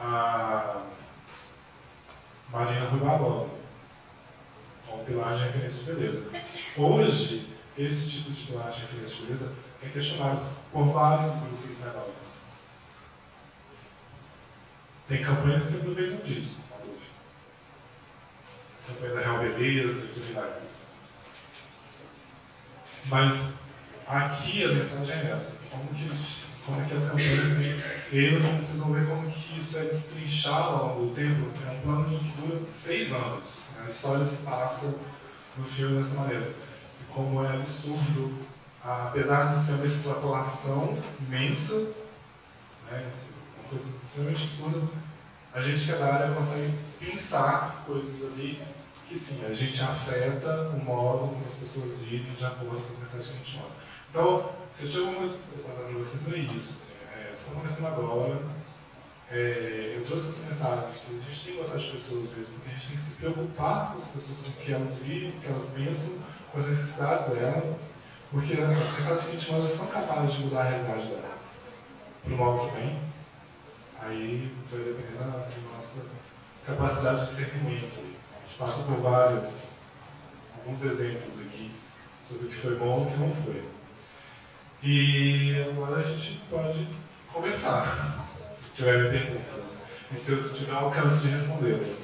a 0.00 0.82
Marina 2.50 2.88
Rui 2.88 3.00
Barbosa, 3.00 3.50
como 4.94 5.04
pilar 5.04 5.36
de 5.36 5.44
referência 5.44 5.82
de 5.82 5.92
beleza. 5.92 6.22
Hoje, 6.76 7.48
esse 7.76 8.10
tipo 8.10 8.30
de 8.30 8.42
pilar 8.44 8.70
de 8.70 8.80
referência 8.82 9.16
de 9.16 9.22
beleza 9.22 9.52
é 9.82 9.88
questionado 9.88 10.42
por 10.72 10.84
vários 10.92 11.34
grupos 11.34 11.78
menores. 11.78 12.14
Tem 15.08 15.22
campanhas 15.22 15.62
que 15.62 15.68
se 15.68 15.76
aproveitam 15.76 16.18
disso, 16.18 16.56
campanha 18.86 19.14
da 19.14 19.20
Real 19.20 19.38
Beleza 19.38 20.04
e. 20.04 20.74
Mas 23.06 23.38
aqui 24.06 24.64
a 24.64 24.68
mensagem 24.68 25.14
é 25.14 25.32
essa. 25.32 25.56
Como 25.70 25.88
que, 25.88 26.08
como 26.64 26.86
que 26.86 26.94
as 26.94 27.02
campanhas 27.02 27.58
têm. 27.58 28.18
Eles 28.18 28.46
precisam 28.46 28.92
ver 28.92 29.06
como 29.06 29.30
que 29.30 29.58
isso 29.58 29.76
é 29.76 29.84
destrinchado 29.84 30.68
ao 30.68 30.86
longo 30.86 31.06
do 31.06 31.14
tempo, 31.14 31.50
é 31.66 31.70
um 31.70 31.80
plano 31.80 32.18
que 32.18 32.40
dura 32.40 32.62
seis 32.70 33.12
anos. 33.12 33.63
A 33.84 33.90
história 33.90 34.24
se 34.24 34.36
passa 34.36 34.94
no 35.56 35.64
filme 35.64 36.02
dessa 36.02 36.14
maneira. 36.14 36.50
E 37.00 37.12
como 37.12 37.44
é 37.44 37.54
absurdo, 37.54 38.38
apesar 38.82 39.54
de 39.54 39.64
ser 39.64 39.72
uma 39.72 39.84
extrapolação 39.84 40.96
imensa, 41.20 41.74
né, 42.90 43.10
uma 43.58 43.68
coisa 43.68 43.84
extremamente 44.02 44.44
absurda, 44.44 44.88
a 45.52 45.60
gente 45.60 45.84
que 45.84 45.92
é 45.92 45.96
da 45.96 46.14
área 46.14 46.34
consegue 46.34 46.74
pensar 46.98 47.84
coisas 47.86 48.24
ali 48.24 48.60
que 49.06 49.18
sim, 49.18 49.44
a 49.44 49.52
gente 49.52 49.82
afeta 49.82 50.70
o 50.70 50.82
modo 50.82 51.28
como 51.28 51.44
as 51.46 51.54
pessoas 51.54 52.00
vivem 52.00 52.32
de 52.32 52.44
acordo 52.44 52.80
com 52.80 52.94
as 52.94 52.98
mensagens 53.00 53.26
que 53.26 53.32
a 53.32 53.44
gente 53.44 53.56
manda. 53.58 53.74
Então, 54.10 54.52
se 54.72 54.84
eu 54.84 54.90
chego 54.90 55.38
para 55.62 55.92
vocês 55.92 56.34
é 56.34 56.38
isso. 56.38 56.74
Assim, 56.74 57.28
é, 57.28 57.32
estamos 57.32 57.62
começando 57.62 57.86
agora. 57.86 58.53
É, 59.36 59.96
eu 59.96 60.06
trouxe 60.06 60.28
essa 60.28 60.46
mensagem 60.48 60.92
que 60.92 61.10
a 61.10 61.28
gente 61.28 61.44
tem 61.44 61.54
que 61.54 61.58
gostar 61.58 61.78
de 61.78 61.90
pessoas 61.90 62.22
mesmo, 62.36 62.54
a 62.64 62.70
gente 62.70 62.86
tem 62.86 62.96
que 62.96 63.02
se 63.02 63.10
preocupar 63.18 63.92
com 63.92 63.98
as 63.98 64.08
pessoas, 64.10 64.38
com 64.38 64.50
o 64.50 64.64
que 64.64 64.72
elas 64.72 64.94
vivem, 64.98 65.30
com 65.32 65.38
o 65.38 65.40
que 65.40 65.46
elas 65.48 65.68
pensam, 65.74 66.18
com 66.52 66.58
as 66.60 66.68
necessidades 66.68 67.28
delas, 67.30 67.76
porque 68.30 68.52
as 68.52 68.68
mensagens 68.68 69.22
que 69.24 69.30
a 69.30 69.36
gente 69.36 69.52
manda 69.52 69.76
são 69.76 69.86
capazes 69.88 70.34
de 70.34 70.44
mudar 70.44 70.60
a 70.60 70.68
realidade 70.68 71.08
delas. 71.08 71.56
Para 72.22 72.32
o 72.32 72.36
mal 72.36 72.58
que 72.60 72.76
vem, 72.76 73.00
aí 74.00 74.54
vai 74.70 74.80
depender 74.80 75.18
da 75.18 75.26
nossa 75.26 76.06
capacidade 76.64 77.20
de 77.26 77.30
discernimento. 77.34 77.98
A 77.98 78.46
gente 78.46 78.56
passa 78.56 78.82
por 78.84 79.00
vários, 79.00 79.64
alguns 80.56 80.80
exemplos 80.80 81.40
aqui 81.44 81.72
sobre 82.28 82.46
o 82.46 82.50
que 82.50 82.56
foi 82.56 82.76
bom 82.76 83.00
e 83.00 83.02
o 83.02 83.10
que 83.10 83.18
não 83.18 83.34
foi. 83.42 83.64
E 84.80 85.66
agora 85.70 85.96
a 85.96 86.02
gente 86.02 86.40
pode 86.48 86.86
conversar, 87.32 88.23
tiverem 88.74 89.10
perguntas. 89.10 89.78
E 90.12 90.16
se 90.16 90.32
eu 90.32 90.48
tiver 90.52 90.74
alcance 90.74 91.22
de 91.22 91.28
respondê-las. 91.28 92.03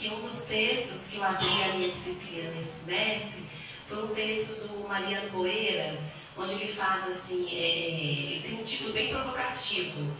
que 0.00 0.08
um 0.08 0.20
dos 0.22 0.44
textos 0.44 1.08
que 1.08 1.18
eu 1.18 1.24
abri 1.24 1.62
a 1.62 1.74
minha 1.74 1.90
disciplina 1.90 2.50
nesse 2.52 2.84
semestre 2.84 3.44
foi 3.86 4.02
um 4.02 4.14
texto 4.14 4.66
do 4.66 4.88
Mariano 4.88 5.28
Boeira, 5.30 6.00
onde 6.38 6.54
ele 6.54 6.72
faz 6.72 7.06
assim, 7.06 7.46
é, 7.50 7.58
é, 7.58 8.00
ele 8.00 8.40
tem 8.42 8.58
um 8.58 8.64
título 8.64 8.94
bem 8.94 9.12
provocativo. 9.12 10.16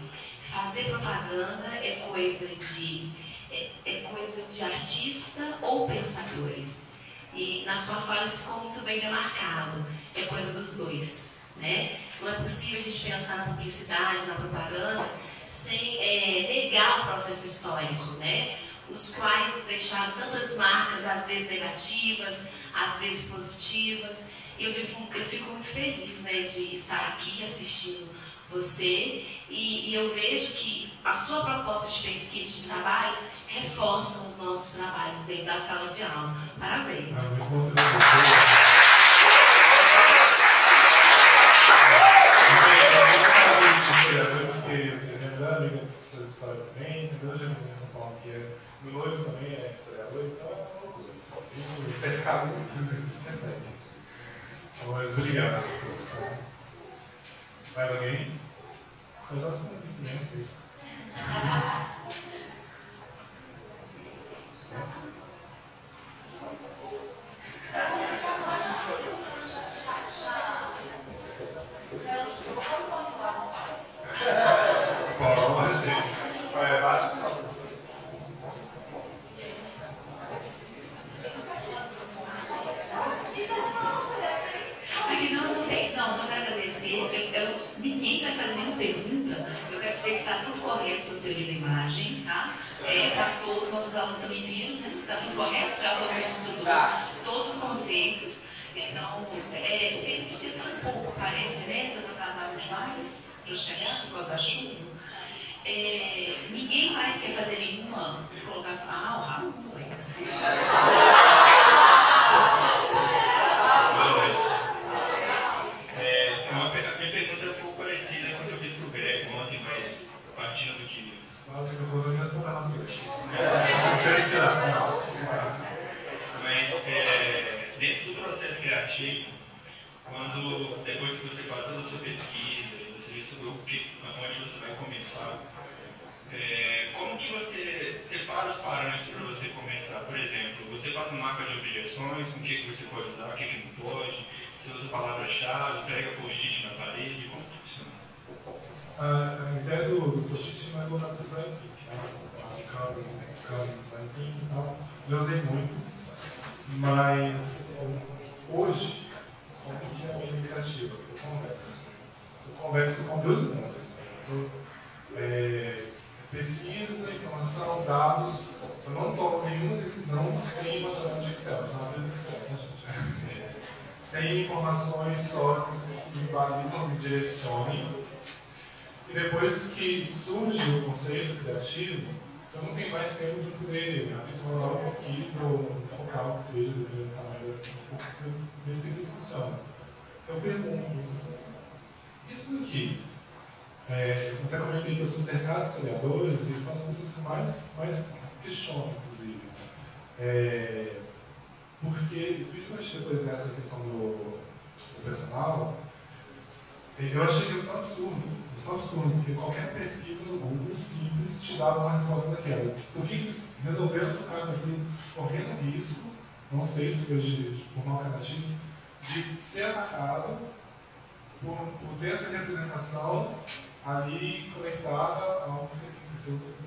Fazer 0.53 0.85
propaganda 0.85 1.69
é 1.77 2.05
coisa 2.07 2.47
de 2.47 3.09
é, 3.51 3.71
é 3.87 4.01
coisa 4.03 4.43
de 4.43 4.63
artista 4.63 5.59
ou 5.63 5.89
pensadores. 5.89 6.69
E 7.33 7.63
na 7.65 7.79
sua 7.79 8.03
fala 8.03 8.27
isso 8.27 8.39
ficou 8.39 8.65
muito 8.65 8.85
bem 8.85 9.01
demarcado. 9.01 9.87
É 10.15 10.23
coisa 10.23 10.53
dos 10.53 10.77
dois. 10.77 11.39
Né? 11.57 12.01
Não 12.21 12.29
é 12.29 12.35
possível 12.35 12.81
a 12.81 12.83
gente 12.83 13.11
pensar 13.11 13.37
na 13.39 13.45
publicidade, 13.45 14.27
na 14.27 14.35
propaganda, 14.35 15.09
sem 15.51 15.97
é, 15.99 16.49
negar 16.49 17.01
o 17.01 17.07
processo 17.07 17.47
histórico, 17.47 18.05
né? 18.19 18.59
Os 18.93 19.15
quais 19.15 19.65
deixaram 19.67 20.13
tantas 20.13 20.57
marcas, 20.57 21.07
às 21.07 21.27
vezes 21.27 21.51
negativas, 21.51 22.37
às 22.75 22.99
vezes 22.99 23.31
positivas. 23.31 24.17
Eu 24.59 24.75
fico, 24.75 25.15
eu 25.15 25.25
fico 25.29 25.51
muito 25.51 25.67
feliz 25.69 26.21
né, 26.21 26.43
de 26.43 26.77
estar 26.77 27.09
aqui 27.09 27.43
assistindo 27.45 28.11
você 28.51 29.25
e, 29.49 29.91
e, 29.91 29.95
eu 29.95 30.13
vejo 30.13 30.53
que 30.55 30.93
a 31.05 31.15
sua 31.15 31.45
proposta 31.45 31.89
de 31.89 32.09
pesquisa 32.09 32.63
de 32.63 32.69
trabalho 32.69 33.17
reforça 33.47 34.27
os 34.27 34.39
nossos 34.39 34.77
trabalhos 34.77 35.21
dentro 35.21 35.47
da 35.47 35.59
sala 35.59 35.89
de 35.89 36.03
aula. 36.03 36.37
Parabéns. 36.59 37.15
Meu 48.83 48.95
noivo 48.95 49.25
também 49.25 49.53
é 49.53 49.77
historiador, 49.79 50.25
então 50.25 50.47
é 50.49 50.55
uma 50.55 50.81
loucura. 50.81 51.13
Cercado 52.01 52.49
Mas 54.87 55.19
obrigado. 55.19 55.65
Mais 57.77 57.91
alguém? 57.91 58.41
Eu 59.31 59.37
já 59.37 59.51
sou 59.51 59.61
muito 59.61 60.03
Nossa, 60.03 60.35
eu 60.35 60.47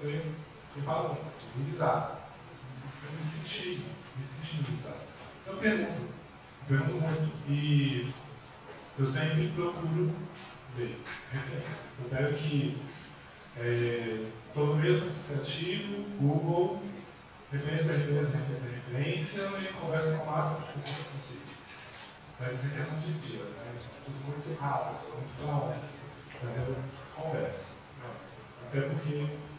você 0.03 0.21
preparou, 0.73 1.17
utilizar. 1.55 2.19
Eu 3.03 3.11
me 3.11 3.31
senti, 3.31 3.85
me 4.17 4.25
senti 4.27 4.59
utilizado. 4.61 4.97
Eu 5.47 5.57
pergunto, 5.57 6.09
pergunto 6.67 7.01
muito, 7.01 7.49
e 7.49 8.11
eu 8.99 9.05
sempre 9.05 9.47
procuro 9.55 10.13
ver 10.75 10.99
referências. 11.31 11.77
Eu 12.03 12.09
quero 12.09 12.33
que 12.33 12.81
é, 13.57 14.25
todo 14.53 14.75
meio 14.75 15.09
criativo, 15.27 16.03
Google, 16.19 16.83
referência, 17.51 17.93
referência, 17.93 18.39
referência, 18.39 19.41
e 19.61 19.73
conversa 19.73 20.17
com 20.17 20.23
o 20.23 20.31
máximo 20.31 20.59
de 20.59 20.73
pessoas 20.73 21.07
possível. 21.07 21.53
Vai 22.39 22.55
dizer 22.55 22.75
questão 22.75 22.99
de 22.99 23.13
dias, 23.13 23.47
né? 23.47 23.75
Tudo 24.03 24.17
muito 24.25 24.59
rápido, 24.59 25.15
muito 25.15 25.37
pra 25.37 26.49
Mas 26.49 26.57
eu 26.57 26.75
converso. 27.15 27.73
Até 28.67 28.81
porque 28.81 29.52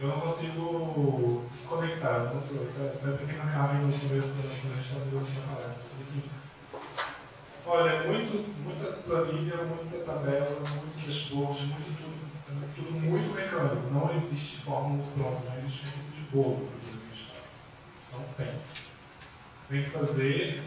eu 0.00 0.08
não 0.08 0.20
consigo 0.20 1.44
desconectar, 1.50 2.14
eu 2.14 2.24
não 2.24 2.32
consigo. 2.32 2.68
Até 2.76 3.16
porque 3.16 3.32
na 3.32 3.52
Carmen, 3.52 3.86
no 3.86 3.92
começo 3.92 4.28
da 4.28 4.42
a 4.42 4.76
gente 4.76 4.88
fazendo 4.88 5.20
essa 5.20 5.40
palestra, 5.46 5.84
assim, 6.00 6.22
olha, 7.66 7.90
é 7.90 8.06
muito, 8.08 8.34
muita 8.64 8.92
planilha, 8.92 9.56
muita 9.58 10.04
tabela, 10.04 10.58
muito 10.58 11.06
dashboard, 11.06 11.66
muito 11.66 11.96
tudo, 12.02 12.74
tudo 12.74 12.92
muito 13.00 13.34
mecânico. 13.34 13.90
Não 13.92 14.16
existe 14.16 14.62
fórmula 14.62 15.04
pronta, 15.14 15.50
não 15.50 15.58
existe 15.58 15.84
receita 15.84 16.10
de 16.14 16.20
bolo 16.32 16.66
para 16.66 16.78
que 16.80 16.88
a 16.88 16.92
gente 16.92 17.24
faz. 17.30 17.48
Não 18.12 18.22
tem. 18.34 18.52
Você 19.60 19.68
tem 19.68 19.84
que 19.84 19.90
fazer, 19.90 20.62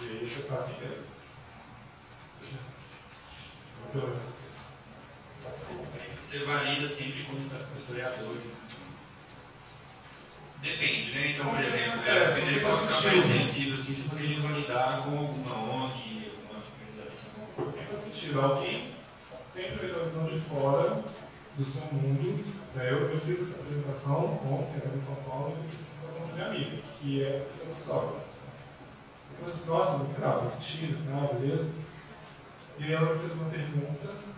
e 0.00 0.08
aí 0.08 0.26
você 0.26 0.42
faz 0.48 0.70
inteiro. 0.70 1.04
Pelo 3.92 4.08
menos 4.08 4.43
você 6.34 6.44
valida 6.44 6.88
sempre 6.88 7.24
com 7.24 7.36
os 7.36 7.78
historiadores. 7.78 8.42
Depende, 10.60 11.12
né? 11.12 11.32
Então, 11.32 11.50
por 11.50 11.60
exemplo, 11.60 12.00
é, 12.08 12.32
se 12.32 12.40
ele 12.40 12.58
for 12.58 12.78
ficar 12.80 13.02
mais 13.02 13.24
sensível, 13.24 13.74
assim, 13.74 13.94
você 13.94 14.08
poderia 14.08 14.40
validar 14.40 15.02
com 15.02 15.18
alguma 15.18 15.54
ONG, 15.54 16.32
alguma 16.32 16.64
organização. 17.58 18.04
Sentido. 18.04 18.40
Alguém 18.40 18.92
sempre 19.52 19.76
fez 19.76 19.96
a 19.96 20.04
visão 20.04 20.26
de 20.26 20.40
fora 20.40 21.04
do 21.56 21.64
seu 21.64 21.82
mundo. 21.92 22.44
Né? 22.74 22.90
Eu, 22.90 23.10
eu 23.10 23.20
fiz 23.20 23.40
essa 23.40 23.60
apresentação 23.60 24.24
ontem, 24.24 24.78
aqui 24.78 24.96
em 24.96 25.04
São 25.04 25.16
Paulo, 25.16 25.56
e 25.64 25.68
fiz 25.68 25.78
a 25.78 26.06
apresentação 26.06 26.26
da 26.26 26.34
minha 26.34 26.46
amiga, 26.46 26.82
que 26.98 27.22
é 27.22 27.46
história. 27.70 28.08
Eu 28.08 29.38
falei 29.38 29.54
assim, 29.54 29.68
nossa, 29.68 30.02
legal, 30.02 30.50
faz 30.50 30.64
sentido, 30.64 30.98
né? 31.04 31.28
beleza? 31.38 31.70
E 32.78 32.84
aí 32.84 32.92
ela 32.92 33.14
me 33.14 33.20
fez 33.20 33.32
uma 33.34 33.50
pergunta 33.50 34.33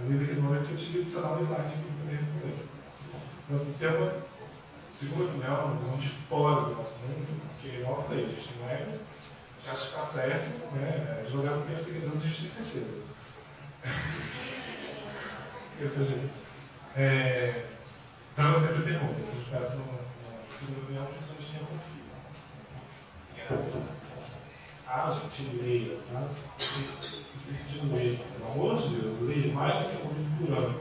Ali 0.00 0.18
naquele 0.18 0.40
momento 0.40 0.70
eu 0.70 0.76
tive 0.78 0.92
que 0.92 0.98
adicionar 1.00 1.32
um 1.32 1.44
slide 1.44 1.74
assim 1.74 1.92
para 1.92 2.16
responder. 2.16 2.54
Então, 3.44 3.56
assim, 3.56 3.74
tem 3.78 3.88
uma 3.88 4.12
segunda 4.98 5.24
opinião, 5.24 5.64
uma 5.66 5.76
visão 5.76 5.96
de 5.98 6.08
fora 6.08 6.60
do 6.62 6.70
nosso 6.76 6.94
mundo, 7.04 7.42
porque 7.50 7.78
nós 7.78 8.08
daí, 8.08 8.24
a 8.24 8.28
gente 8.28 8.58
não 8.58 8.68
é, 8.70 8.74
a 8.74 8.78
gente 8.78 9.70
acha 9.70 9.76
que 9.76 9.86
está 9.86 10.04
certo, 10.06 10.74
né? 10.74 11.26
Jogar 11.30 11.56
no 11.56 11.66
pensa 11.66 11.84
seguidor, 11.84 12.12
a 12.16 12.20
gente 12.20 12.48
tem 12.48 12.64
certeza. 12.64 13.02
Esse 15.80 16.04
jeito. 16.04 16.30
É, 16.96 17.66
então 18.32 18.52
eu 18.52 18.60
sempre 18.60 18.82
pergunto, 18.82 19.20
eu 19.20 19.26
peço 19.50 19.76
uma, 19.76 20.00
segunda 20.58 20.80
opinião, 20.80 21.06
principalmente 21.06 21.52
em 21.52 21.60
algum 21.60 21.78
filho. 21.78 22.00
Ah, 24.86 25.10
gente, 25.10 25.56
leia, 25.56 25.98
tá? 26.12 26.28
Preciso 27.50 27.80
de 27.80 27.94
ler. 27.96 28.20
Pelo 28.38 28.52
amor 28.52 28.76
de 28.76 28.88
Deus, 28.94 29.22
leia 29.22 29.52
mais 29.52 29.74
do 29.74 29.88
que 29.88 30.06
um 30.06 30.12
livro 30.12 30.46
por 30.46 30.56
ano. 30.56 30.80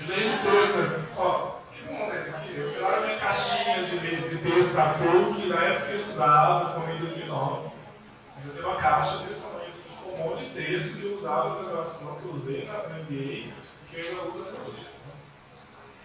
E 0.00 0.04
daí 0.04 0.38
trouxe, 0.42 1.04
ó, 1.16 1.58
que 1.72 1.88
é 1.88 2.18
esse 2.18 2.30
aqui? 2.30 2.56
Eu 2.58 2.90
na 2.90 3.00
minha 3.00 3.16
caixinha 3.18 3.84
de, 3.84 3.98
de 3.98 4.36
texto 4.38 4.74
da 4.74 4.94
PUC, 4.94 5.46
na 5.46 5.62
época 5.62 5.92
eu 5.92 5.96
estudava, 5.96 6.80
foi 6.80 6.94
em 6.94 6.98
2009. 6.98 7.70
Eu 8.44 8.52
tenho 8.52 8.66
uma 8.66 8.76
caixa 8.76 9.18
desse 9.18 9.40
tamanho, 9.40 9.68
assim, 9.68 9.90
com 10.02 10.10
um 10.10 10.28
monte 10.28 10.44
de 10.44 10.50
texto 10.50 10.96
que 10.98 11.06
eu 11.06 11.14
usava 11.14 11.48
na 11.48 11.68
graduação, 11.70 12.16
que 12.16 12.24
eu 12.24 12.32
usei 12.32 12.64
na 12.66 12.78
MBA, 12.78 13.52
que 13.90 13.96
eu 13.96 14.08
ainda 14.08 14.22
uso 14.22 14.42
até 14.42 14.60
hoje. 14.68 14.86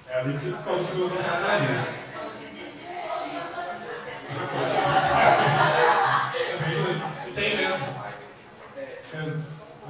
É 0.07 0.19
ali 0.19 0.33
que 0.33 0.45
vocês 0.45 0.63
conseguem 0.63 1.05
usar 1.05 1.39
na 1.41 1.57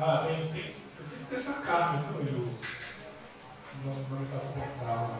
Ah, 0.03 0.25
tem, 0.25 0.51
tem, 0.51 0.63
tem 0.63 0.73
que 1.29 1.43
ter 1.43 1.43
carta, 1.63 2.11
viu, 2.11 2.43
Ju? 2.43 2.57
Não, 3.85 4.25
faça 4.25 4.59
pensar. 4.59 5.19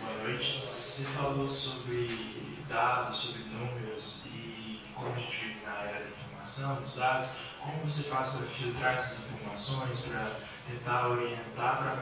Boa 0.00 0.22
noite. 0.24 0.58
Você 0.58 1.04
falou 1.04 1.46
sobre 1.46 2.64
dados, 2.68 3.16
sobre 3.16 3.44
números 3.44 4.22
e 4.26 4.82
como 4.92 5.14
a 5.14 5.18
gente 5.18 5.62
na 5.64 5.82
era 5.82 6.00
da 6.00 6.10
informação, 6.10 6.82
dos 6.82 6.96
dados 6.96 7.30
como 7.60 7.78
você 7.84 8.10
faz 8.10 8.30
para 8.30 8.46
filtrar 8.46 8.94
essas 8.94 9.18
informações, 9.20 10.00
para 10.00 10.51
tentar 10.68 11.08
orientar, 11.08 11.78
para 11.78 11.96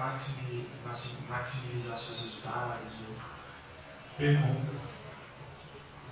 maximizar 1.29 1.97
seus 1.97 2.21
resultados? 2.21 2.93
Perguntas. 4.17 5.01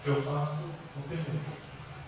Eu 0.05 0.23
faço 0.23 0.79
são 0.95 1.03
perguntas. 1.09 1.59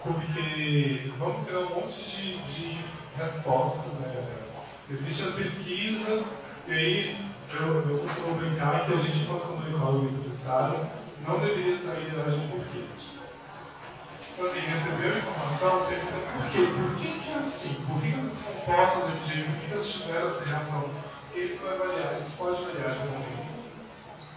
Porque 0.03 1.13
vamos 1.19 1.47
ter 1.47 1.57
um 1.57 1.75
monte 1.75 2.03
de, 2.03 2.39
de 2.39 2.81
respostas. 3.17 3.93
Né? 3.95 4.39
Existe 4.89 5.29
a 5.29 5.33
pesquisa, 5.33 6.25
e 6.67 6.73
aí 6.73 7.31
eu, 7.53 7.91
eu 7.91 7.99
costumo 7.99 8.35
brincar 8.37 8.87
que 8.87 8.95
a 8.95 8.97
gente, 8.97 9.27
quando 9.27 9.43
comunica 9.43 9.79
ao 9.79 9.93
universitário, 9.93 10.91
não 11.27 11.39
deveria 11.39 11.79
sair 11.79 12.11
da 12.11 12.31
gente 12.31 12.49
por 12.49 12.65
quê? 12.67 12.85
Então, 14.41 14.53
assim, 14.53 14.61
recebeu 14.61 15.13
a 15.13 15.19
informação, 15.19 15.85
pergunta 15.85 16.17
por 16.33 16.51
quê? 16.51 16.73
Por 16.73 16.97
que, 16.97 17.21
que 17.21 17.31
é 17.31 17.35
assim? 17.35 17.75
Por 17.87 18.01
que, 18.01 18.09
eles 18.09 18.33
se 18.33 18.45
comportam 18.45 19.03
desse 19.03 19.35
jeito? 19.35 19.51
Por 19.51 19.69
que, 19.69 19.75
eles 19.75 19.89
tiveram 19.93 20.29
essa 20.29 20.45
reação? 20.47 20.91
Porque 21.21 21.41
isso 21.41 21.63
vai 21.63 21.77
variar, 21.77 22.17
isso 22.19 22.33
pode 22.39 22.65
variar 22.65 22.91
de 22.91 22.99
momento. 23.01 23.51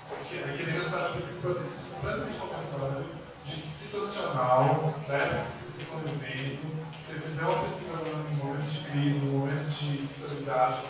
Porque 0.09 0.35
a 0.43 0.57
criança 0.57 0.97
acha 0.97 1.13
que 1.13 1.23
isso 1.23 1.39
completamente 1.39 2.37
ao 2.37 2.47
contrário, 2.47 3.05
de 3.45 3.55
situacional, 3.55 4.93
né? 5.07 5.47
Vocês 5.63 5.87
estão 5.87 5.99
vivendo, 5.99 6.85
se 6.99 7.13
você 7.13 7.19
fizer 7.21 7.45
uma 7.45 7.63
pesquisa 7.63 8.03
em 8.11 8.35
momentos 8.43 8.73
de 8.73 8.79
crise, 8.83 9.17
em 9.23 9.31
momentos 9.31 9.79
de 9.79 10.03
estabilidade, 10.03 10.81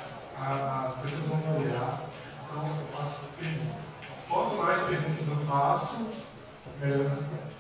as 0.41 1.01
pessoas 1.01 1.23
vão 1.29 1.53
variar. 1.53 2.01
Então, 2.49 2.65
eu 2.65 2.87
faço 2.97 3.29
pergunta. 3.37 3.77
Quanto 4.27 4.55
mais 4.55 4.81
perguntas 4.81 5.27
eu 5.27 5.45
faço, 5.45 6.09
melhor 6.81 7.11
ser. 7.17 7.52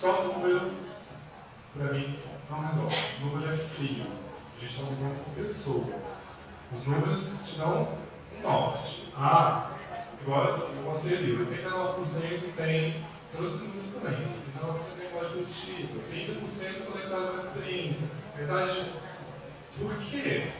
Só 0.00 0.24
número, 0.24 0.72
para 1.74 1.92
mim, 1.94 2.18
não 2.50 2.60
resolve. 2.60 2.96
O 3.22 3.26
número 3.26 3.52
é 3.52 3.56
frio. 3.56 4.06
A 4.56 4.60
gente 4.60 4.74
está 4.74 4.82
lidando 4.82 5.24
com 5.24 5.30
pessoas. 5.32 5.86
Os 6.72 6.86
números 6.86 7.30
te 7.46 7.58
dão 7.58 7.88
um 8.36 8.42
norte. 8.42 9.12
Ah, 9.16 9.70
agora 10.20 10.50
eu 10.50 10.90
ali, 10.90 11.38
89% 11.38 12.54
tem 12.56 13.04
todos 13.32 13.54
os 13.54 13.60
números 13.62 13.92
também. 13.94 14.36
89% 14.60 14.98
tem 14.98 15.10
código 15.10 15.38
positivo, 15.38 16.00
30% 16.12 16.92
conectado 16.92 17.30
com 17.30 17.36
a 17.36 17.44
experiência. 17.44 18.08
Verdade? 18.36 18.92
Por 19.78 19.96
quê? 19.98 20.52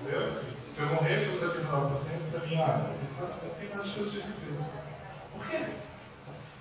Entendeu? 0.00 0.32
Se 0.74 0.80
eu 0.80 0.86
morrer 0.86 1.30
com 1.30 1.46
39%, 1.46 2.30
para 2.30 2.46
mim, 2.46 2.56
ah, 2.60 2.94
tem 3.58 3.68
mais 3.76 3.90
coisas 3.92 4.12
de 4.12 4.18
empresa. 4.18 4.64
Por 5.32 5.46
quê? 5.46 5.89